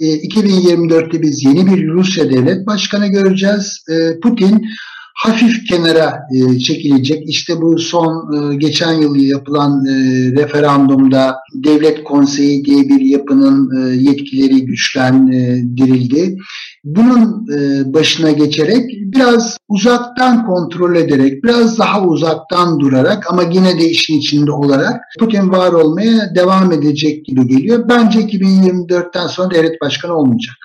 2024'te 0.00 1.16
e, 1.16 1.22
biz 1.22 1.44
yeni 1.44 1.66
bir 1.66 1.88
Rusya 1.88 2.30
devlet 2.30 2.66
başkanı 2.66 3.06
göreceğiz. 3.06 3.84
E, 3.90 4.20
Putin 4.20 4.66
hafif 5.14 5.66
kenara 5.68 6.22
e, 6.34 6.58
çekilecek. 6.58 7.28
İşte 7.28 7.62
bu 7.62 7.78
son 7.78 8.32
e, 8.52 8.56
geçen 8.56 8.92
yıl 8.92 9.16
yapılan 9.16 9.86
e, 9.86 9.92
referandumda 10.32 11.36
devlet 11.54 12.04
konseyi 12.04 12.64
diye 12.64 12.88
bir 12.88 13.00
yapının 13.00 13.92
yetkileri 13.92 14.64
güçlendirildi. 14.64 16.38
Bunun 16.84 17.46
başına 17.94 18.30
geçerek 18.30 18.90
biraz 18.90 19.56
uzaktan 19.68 20.46
kontrol 20.46 20.96
ederek, 20.96 21.44
biraz 21.44 21.78
daha 21.78 22.04
uzaktan 22.04 22.80
durarak 22.80 23.30
ama 23.30 23.42
yine 23.42 23.78
de 23.78 23.88
işin 23.88 24.18
içinde 24.18 24.52
olarak 24.52 25.00
Putin 25.18 25.50
var 25.50 25.72
olmaya 25.72 26.34
devam 26.34 26.72
edecek 26.72 27.24
gibi 27.24 27.46
geliyor. 27.46 27.88
Bence 27.88 28.20
2024'ten 28.20 29.26
sonra 29.26 29.54
devlet 29.54 29.80
başkanı 29.80 30.14
olmayacak. 30.14 30.56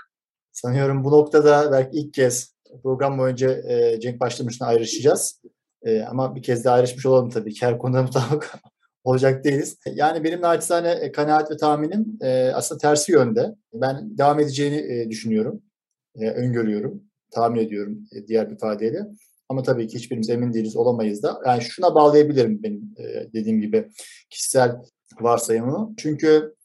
Sanıyorum 0.51 1.03
bu 1.03 1.11
noktada 1.11 1.71
belki 1.71 1.97
ilk 1.97 2.13
kez 2.13 2.56
program 2.81 3.17
boyunca 3.17 3.51
e, 3.51 3.99
Cenk 3.99 4.19
başlamışına 4.19 4.67
ayrışacağız. 4.67 5.41
E, 5.83 6.01
ama 6.01 6.35
bir 6.35 6.43
kez 6.43 6.65
daha 6.65 6.75
ayrışmış 6.75 7.05
olalım 7.05 7.29
tabii 7.29 7.53
ki. 7.53 7.65
Her 7.65 7.77
konuda 7.77 8.01
mutabık 8.03 8.51
olacak 9.03 9.43
değiliz. 9.43 9.77
Yani 9.93 10.23
benim 10.23 10.41
naçizane 10.41 10.91
e, 10.91 11.11
kanaat 11.11 11.51
ve 11.51 11.57
tahminim 11.57 12.17
e, 12.21 12.51
aslında 12.53 12.79
tersi 12.79 13.11
yönde. 13.11 13.55
Ben 13.73 14.17
devam 14.17 14.39
edeceğini 14.39 14.75
e, 14.75 15.09
düşünüyorum. 15.09 15.61
E, 16.15 16.29
öngörüyorum. 16.29 17.03
Tahmin 17.31 17.59
ediyorum 17.59 17.99
e, 18.11 18.27
diğer 18.27 18.49
bir 18.49 18.55
ifadeyle. 18.55 19.07
Ama 19.49 19.63
tabii 19.63 19.87
ki 19.87 19.95
hiçbirimiz 19.97 20.29
emin 20.29 20.53
değiliz, 20.53 20.75
olamayız 20.75 21.23
da. 21.23 21.41
Yani 21.45 21.61
şuna 21.61 21.95
bağlayabilirim 21.95 22.63
benim 22.63 22.93
e, 22.97 23.33
dediğim 23.33 23.61
gibi 23.61 23.89
kişisel 24.29 24.75
varsayımı. 25.21 25.93
Çünkü 25.97 26.55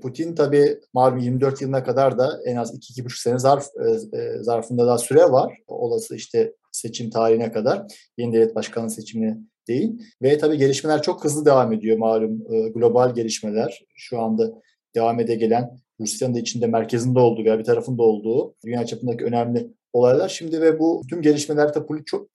Putin 0.00 0.34
tabii 0.34 0.78
malum 0.92 1.18
24 1.18 1.62
yılına 1.62 1.84
kadar 1.84 2.18
da 2.18 2.40
en 2.44 2.56
az 2.56 2.74
2-2,5 2.74 3.22
sene 3.22 3.38
zarf, 3.38 3.66
e, 3.76 4.18
e, 4.18 4.42
zarfında 4.42 4.86
da 4.86 4.98
süre 4.98 5.22
var. 5.22 5.58
Olası 5.66 6.16
işte 6.16 6.52
seçim 6.72 7.10
tarihine 7.10 7.52
kadar 7.52 7.82
yeni 8.18 8.32
devlet 8.32 8.54
başkanı 8.54 8.90
seçimine 8.90 9.38
değil. 9.68 10.02
Ve 10.22 10.38
tabii 10.38 10.58
gelişmeler 10.58 11.02
çok 11.02 11.24
hızlı 11.24 11.44
devam 11.44 11.72
ediyor 11.72 11.98
malum 11.98 12.44
global 12.74 13.14
gelişmeler. 13.14 13.84
Şu 13.94 14.20
anda 14.20 14.52
devam 14.94 15.20
ede 15.20 15.34
gelen 15.34 15.78
Rusya'nın 16.00 16.34
da 16.34 16.38
içinde 16.38 16.66
merkezinde 16.66 17.18
olduğu 17.18 17.44
veya 17.44 17.58
bir 17.58 17.64
tarafında 17.64 18.02
olduğu 18.02 18.54
dünya 18.64 18.86
çapındaki 18.86 19.24
önemli 19.24 19.70
olaylar. 19.92 20.28
Şimdi 20.28 20.60
ve 20.60 20.78
bu 20.78 21.02
tüm 21.10 21.22
gelişmelerde 21.22 21.86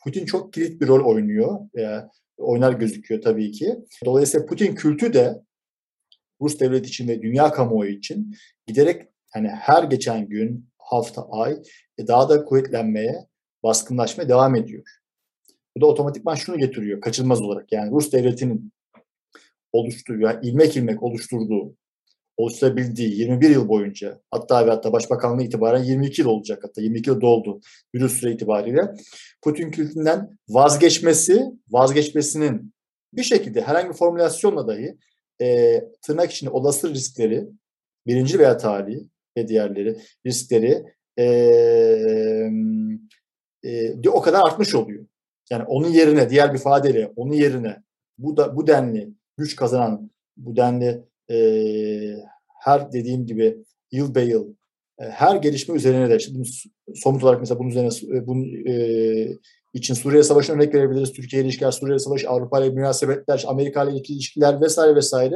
Putin 0.03 0.25
çok, 0.25 0.53
kilit 0.53 0.81
bir 0.81 0.87
rol 0.87 1.05
oynuyor. 1.05 1.59
Veya 1.75 2.09
oynar 2.37 2.73
gözüküyor 2.73 3.21
tabii 3.21 3.51
ki. 3.51 3.75
Dolayısıyla 4.05 4.45
Putin 4.45 4.75
kültü 4.75 5.13
de 5.13 5.41
Rus 6.41 6.59
devleti 6.59 6.89
için 6.89 7.07
ve 7.07 7.21
dünya 7.21 7.51
kamuoyu 7.51 7.91
için 7.91 8.35
giderek 8.67 9.07
yani 9.35 9.47
her 9.47 9.83
geçen 9.83 10.29
gün, 10.29 10.69
hafta, 10.77 11.27
ay 11.31 11.61
e, 11.97 12.07
daha 12.07 12.29
da 12.29 12.45
kuvvetlenmeye, 12.45 13.15
baskınlaşmaya 13.63 14.29
devam 14.29 14.55
ediyor. 14.55 14.83
Bu 15.77 15.81
da 15.81 15.85
otomatikman 15.85 16.35
şunu 16.35 16.57
getiriyor 16.57 17.01
kaçınılmaz 17.01 17.41
olarak. 17.41 17.71
Yani 17.71 17.91
Rus 17.91 18.11
devletinin 18.11 18.73
oluşturduğu, 19.73 20.21
yani 20.21 20.47
ilmek 20.47 20.77
ilmek 20.77 21.03
oluşturduğu, 21.03 21.75
oluşturabildiği 22.37 23.19
21 23.19 23.49
yıl 23.49 23.67
boyunca 23.67 24.21
hatta 24.31 24.65
ve 24.65 24.69
hatta 24.69 24.93
başbakanlığı 24.93 25.43
itibaren 25.43 25.83
22 25.83 26.21
yıl 26.21 26.27
olacak 26.29 26.59
hatta 26.63 26.81
22 26.81 27.09
yıl 27.09 27.21
doldu 27.21 27.61
bir 27.93 28.09
süre 28.09 28.31
itibariyle 28.31 28.81
Putin 29.41 29.71
kültünden 29.71 30.37
vazgeçmesi, 30.49 31.45
vazgeçmesinin 31.69 32.73
bir 33.13 33.23
şekilde 33.23 33.61
herhangi 33.61 33.89
bir 33.89 33.93
formülasyonla 33.93 34.67
dahi 34.67 34.97
e, 35.41 35.81
tırnak 36.01 36.31
içinde 36.31 36.49
olası 36.49 36.89
riskleri, 36.89 37.47
birinci 38.07 38.39
veya 38.39 38.57
tali 38.57 39.03
ve 39.37 39.47
diğerleri 39.47 39.97
riskleri 40.25 40.83
e, 41.19 41.25
e, 43.63 44.09
o 44.09 44.21
kadar 44.21 44.41
artmış 44.45 44.75
oluyor. 44.75 45.05
Yani 45.51 45.63
onun 45.63 45.89
yerine, 45.89 46.29
diğer 46.29 46.53
bir 46.53 46.59
ifadeyle 46.59 47.11
onun 47.15 47.33
yerine 47.33 47.77
bu 48.17 48.37
da 48.37 48.55
bu 48.55 48.67
denli 48.67 49.09
güç 49.37 49.55
kazanan, 49.55 50.11
bu 50.37 50.55
denli 50.55 51.03
e, 51.31 51.37
her 52.59 52.91
dediğim 52.91 53.25
gibi 53.25 53.57
yıl 53.91 54.15
be 54.15 54.21
yıl 54.21 54.53
e, 54.99 55.03
her 55.03 55.35
gelişme 55.35 55.75
üzerine 55.75 56.09
de 56.09 56.19
şimdi 56.19 56.49
somut 56.95 57.23
olarak 57.23 57.39
mesela 57.39 57.59
bunun 57.59 57.69
üzerine 57.69 58.17
e, 58.17 58.27
bunun 58.27 58.65
e, 58.67 58.73
için 59.73 59.93
Suriye 59.93 60.23
Savaşı'na 60.23 60.55
örnek 60.55 60.73
verebiliriz. 60.73 61.13
Türkiye 61.13 61.43
ilişkiler, 61.43 61.71
Suriye 61.71 61.99
Savaşı, 61.99 62.29
Avrupa 62.29 62.59
ile 62.59 62.69
münasebetler, 62.69 63.43
Amerika 63.47 63.83
ile 63.83 63.97
ilişkiler 63.97 64.61
vesaire 64.61 64.95
vesaire. 64.95 65.35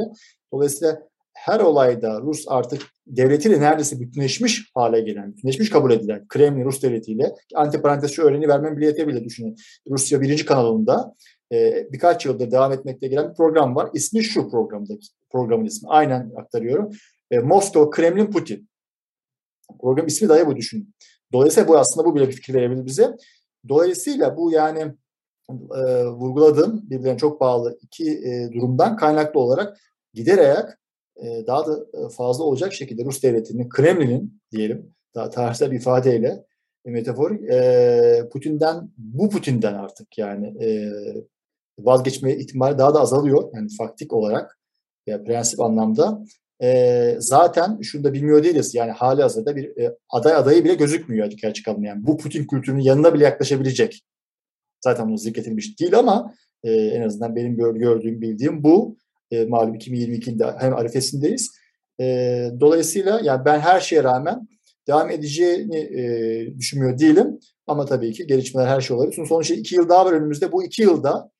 Dolayısıyla 0.53 1.01
her 1.33 1.59
olayda 1.59 2.21
Rus 2.21 2.45
artık 2.47 2.81
devletiyle 3.07 3.61
neredeyse 3.61 3.99
bütünleşmiş 3.99 4.71
hale 4.73 5.01
gelen, 5.01 5.31
bütünleşmiş 5.33 5.69
kabul 5.69 5.91
edilen 5.91 6.27
Kremlin 6.27 6.65
Rus 6.65 6.83
devletiyle 6.83 7.35
antiparantez 7.55 8.11
şu 8.11 8.23
örneğini 8.23 8.47
vermem 8.47 8.77
bile 8.77 8.85
yetebilir 8.85 9.23
düşünün. 9.23 9.55
Rusya 9.89 10.21
birinci 10.21 10.45
kanalında 10.45 11.15
e, 11.53 11.87
birkaç 11.93 12.25
yıldır 12.25 12.51
devam 12.51 12.71
etmekte 12.71 13.07
gelen 13.07 13.29
bir 13.29 13.35
program 13.35 13.75
var. 13.75 13.89
İsmi 13.93 14.23
şu 14.23 14.49
programdaki 14.49 15.07
programın 15.31 15.65
ismi. 15.65 15.89
Aynen 15.89 16.31
aktarıyorum. 16.37 16.89
E, 17.31 17.39
Moskova, 17.39 17.89
Kremlin, 17.89 18.25
Putin. 18.25 18.69
Program 19.81 20.07
ismi 20.07 20.29
dahi 20.29 20.47
bu 20.47 20.55
düşünün. 20.55 20.95
Dolayısıyla 21.33 21.67
bu 21.67 21.77
aslında 21.77 22.07
bu 22.07 22.15
bile 22.15 22.27
bir 22.27 22.33
fikir 22.33 22.53
verebilir 22.53 22.85
bize. 22.85 23.15
Dolayısıyla 23.69 24.37
bu 24.37 24.51
yani 24.51 24.95
e, 25.49 26.05
vurguladığım 26.05 26.89
birbirlerine 26.89 27.17
çok 27.17 27.41
bağlı 27.41 27.77
iki 27.81 28.11
e, 28.11 28.49
durumdan 28.53 28.97
kaynaklı 28.97 29.39
olarak 29.39 29.77
giderek 30.13 30.65
e, 31.15 31.47
daha 31.47 31.67
da 31.67 31.85
fazla 32.09 32.43
olacak 32.43 32.73
şekilde 32.73 33.05
Rus 33.05 33.23
devletinin, 33.23 33.69
Kremlin'in 33.69 34.41
diyelim 34.51 34.95
daha 35.15 35.29
tarihsel 35.29 35.71
bir 35.71 35.77
ifadeyle 35.77 36.45
e, 36.85 36.91
metafor 36.91 37.31
e, 37.31 38.29
Putin'den 38.29 38.89
bu 38.97 39.29
Putin'den 39.29 39.73
artık 39.73 40.17
yani 40.17 40.63
e, 40.63 40.91
vazgeçme 41.79 42.35
ihtimali 42.35 42.77
daha 42.77 42.93
da 42.93 42.99
azalıyor. 42.99 43.49
Yani 43.53 43.69
faktik 43.77 44.13
olarak 44.13 44.59
ya 45.07 45.23
prensip 45.23 45.59
anlamda 45.59 46.23
e, 46.63 47.15
zaten 47.19 47.79
şunu 47.81 48.03
da 48.03 48.13
bilmiyor 48.13 48.43
değiliz. 48.43 48.75
Yani 48.75 48.91
hali 48.91 49.21
hazırda 49.21 49.55
bir 49.55 49.77
e, 49.77 49.95
aday 50.09 50.35
adayı 50.35 50.63
bile 50.63 50.75
gözükmüyor 50.75 51.27
açık 51.27 51.43
açık 51.43 51.67
Yani 51.67 52.05
bu 52.05 52.17
Putin 52.17 52.47
kültürünün 52.47 52.81
yanına 52.81 53.13
bile 53.13 53.23
yaklaşabilecek. 53.23 54.03
Zaten 54.83 55.07
bunu 55.07 55.17
zikretilmiş 55.17 55.79
değil 55.79 55.99
ama 55.99 56.33
e, 56.63 56.71
en 56.71 57.01
azından 57.01 57.35
benim 57.35 57.57
gördüğüm, 57.57 58.21
bildiğim 58.21 58.63
bu. 58.63 58.97
E, 59.31 59.45
malum 59.45 59.75
2022'de 59.75 60.55
hem 60.59 60.75
arifesindeyiz. 60.75 61.51
E, 62.01 62.05
dolayısıyla 62.59 63.21
yani 63.23 63.45
ben 63.45 63.59
her 63.59 63.79
şeye 63.79 64.03
rağmen 64.03 64.47
devam 64.87 65.09
edeceğini 65.09 65.77
e, 65.77 66.57
düşünmüyor 66.59 66.99
değilim. 66.99 67.39
Ama 67.67 67.85
tabii 67.85 68.11
ki 68.11 68.27
gelişmeler 68.27 68.67
her 68.67 68.81
şey 68.81 68.97
olabilir. 68.97 69.25
Sonuçta 69.27 69.53
iki 69.53 69.75
yıl 69.75 69.89
daha 69.89 70.05
var 70.05 70.13
önümüzde. 70.13 70.51
Bu 70.51 70.63
iki 70.63 70.81
yılda 70.81 71.31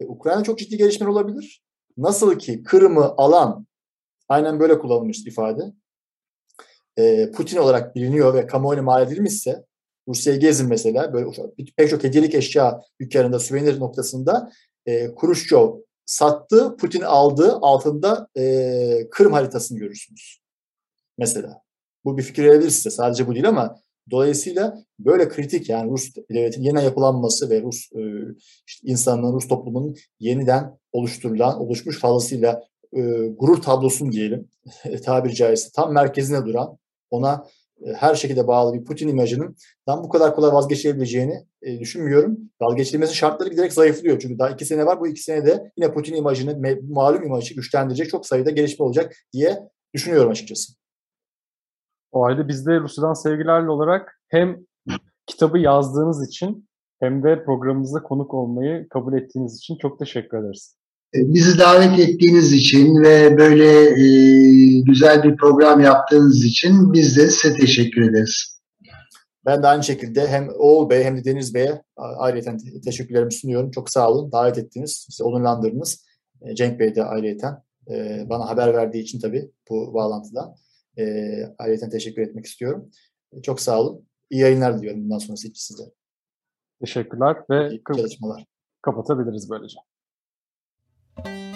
e, 0.00 0.06
Ukrayna 0.06 0.42
çok 0.42 0.58
ciddi 0.58 0.76
gelişmeler 0.76 1.10
olabilir. 1.10 1.62
Nasıl 1.96 2.38
ki 2.38 2.62
Kırım'ı 2.62 3.04
alan 3.16 3.66
Aynen 4.30 4.60
böyle 4.60 4.78
kullanılmış 4.78 5.26
ifade. 5.26 5.72
E, 6.96 7.30
Putin 7.30 7.56
olarak 7.56 7.94
biliniyor 7.94 8.34
ve 8.34 8.46
kamuoyuna 8.46 8.82
mal 8.82 9.06
edilmişse 9.06 9.64
Rusya'yı 10.08 10.40
gezin 10.40 10.68
mesela 10.68 11.12
böyle 11.12 11.26
pek 11.76 11.90
çok 11.90 12.04
hediyelik 12.04 12.34
eşya 12.34 12.80
dükkanında 13.00 13.38
souvenir 13.38 13.80
noktasında 13.80 14.50
e, 14.86 15.14
Khrushchev 15.14 15.68
sattı, 16.06 16.76
Putin 16.76 17.00
aldı 17.00 17.58
altında 17.62 18.28
e, 18.38 19.08
Kırım 19.10 19.32
haritasını 19.32 19.78
görürsünüz. 19.78 20.40
Mesela. 21.18 21.62
Bu 22.04 22.18
bir 22.18 22.22
fikir 22.22 22.44
verebilir 22.44 22.70
size. 22.70 22.90
Sadece 22.90 23.26
bu 23.26 23.34
değil 23.34 23.48
ama 23.48 23.80
dolayısıyla 24.10 24.84
böyle 24.98 25.28
kritik 25.28 25.68
yani 25.68 25.90
Rus 25.90 26.14
devletinin 26.30 26.64
yeniden 26.64 26.82
yapılanması 26.82 27.50
ve 27.50 27.62
Rus 27.62 27.92
e, 27.92 28.00
işte 28.66 28.88
insanların, 28.88 29.32
Rus 29.32 29.48
toplumunun 29.48 29.96
yeniden 30.20 30.78
oluşturulan, 30.92 31.60
oluşmuş 31.60 31.98
fazlasıyla 31.98 32.69
e, 32.96 33.00
gurur 33.28 33.62
tablosun 33.62 34.12
diyelim 34.12 34.48
tabiri 35.04 35.34
caizse 35.34 35.70
tam 35.74 35.92
merkezine 35.92 36.46
duran 36.46 36.78
ona 37.10 37.46
e, 37.86 37.92
her 37.92 38.14
şekilde 38.14 38.46
bağlı 38.46 38.74
bir 38.74 38.84
Putin 38.84 39.08
imajının 39.08 39.56
tam 39.86 40.04
bu 40.04 40.08
kadar 40.08 40.34
kolay 40.34 40.52
vazgeçilebileceğini 40.52 41.46
e, 41.62 41.78
düşünmüyorum. 41.78 42.38
Vazgeçilmesi 42.60 43.16
şartları 43.16 43.48
giderek 43.50 43.72
zayıflıyor. 43.72 44.18
Çünkü 44.18 44.38
daha 44.38 44.50
iki 44.50 44.64
sene 44.64 44.86
var. 44.86 45.00
Bu 45.00 45.08
iki 45.08 45.22
senede 45.22 45.72
yine 45.76 45.92
Putin 45.92 46.14
imajını, 46.14 46.78
malum 46.88 47.22
imajı 47.22 47.54
güçlendirecek 47.54 48.10
çok 48.10 48.26
sayıda 48.26 48.50
gelişme 48.50 48.84
olacak 48.84 49.16
diye 49.32 49.58
düşünüyorum 49.94 50.30
açıkçası. 50.30 50.72
O 52.12 52.22
halde 52.22 52.48
biz 52.48 52.66
de 52.66 52.80
Rusya'dan 52.80 53.12
sevgilerle 53.12 53.70
olarak 53.70 54.20
hem 54.28 54.58
kitabı 55.26 55.58
yazdığınız 55.58 56.28
için 56.28 56.68
hem 57.00 57.22
de 57.22 57.44
programımıza 57.44 58.02
konuk 58.02 58.34
olmayı 58.34 58.88
kabul 58.88 59.12
ettiğiniz 59.12 59.56
için 59.56 59.76
çok 59.76 59.98
teşekkür 59.98 60.38
ederiz. 60.38 60.79
E, 61.14 61.18
bizi 61.34 61.58
davet 61.58 61.98
ettiğiniz 61.98 62.52
için 62.52 63.02
ve 63.02 63.38
böyle 63.38 63.90
e, 63.90 64.80
güzel 64.80 65.22
bir 65.22 65.36
program 65.36 65.80
yaptığınız 65.80 66.44
için 66.44 66.92
biz 66.92 67.16
de 67.16 67.30
size 67.30 67.56
teşekkür 67.56 68.10
ederiz. 68.10 68.60
Ben 69.46 69.62
de 69.62 69.66
aynı 69.66 69.84
şekilde 69.84 70.28
hem 70.28 70.48
Oğul 70.58 70.90
Bey 70.90 71.04
hem 71.04 71.16
de 71.16 71.24
Deniz 71.24 71.54
Bey'e 71.54 71.82
ayrıca 71.96 72.56
teşekkürlerimi 72.84 73.32
sunuyorum. 73.32 73.70
Çok 73.70 73.90
sağ 73.90 74.10
olun. 74.10 74.32
Davet 74.32 74.58
ettiniz. 74.58 75.06
Size 75.10 75.24
onurlandırdınız. 75.24 76.04
E, 76.42 76.54
Cenk 76.54 76.80
Bey 76.80 76.94
de 76.94 77.04
ayrıca 77.04 77.62
e, 77.90 78.26
bana 78.30 78.48
haber 78.48 78.74
verdiği 78.74 79.02
için 79.02 79.20
tabii 79.20 79.50
bu 79.70 79.94
bağlantıda. 79.94 80.54
E, 80.98 81.04
ayrıca 81.58 81.88
teşekkür 81.88 82.22
etmek 82.22 82.46
istiyorum. 82.46 82.90
Çok 83.42 83.60
sağ 83.60 83.80
olun. 83.80 84.06
İyi 84.30 84.40
yayınlar 84.40 84.78
diliyorum 84.78 85.04
bundan 85.04 85.18
sonrası 85.18 85.48
için 85.48 85.74
size. 85.74 85.84
Teşekkürler 86.80 87.36
ve 87.50 87.70
İyi 87.70 87.82
çalışmalar. 87.96 88.44
kapatabiliriz 88.82 89.50
böylece. 89.50 89.76
you 91.24 91.49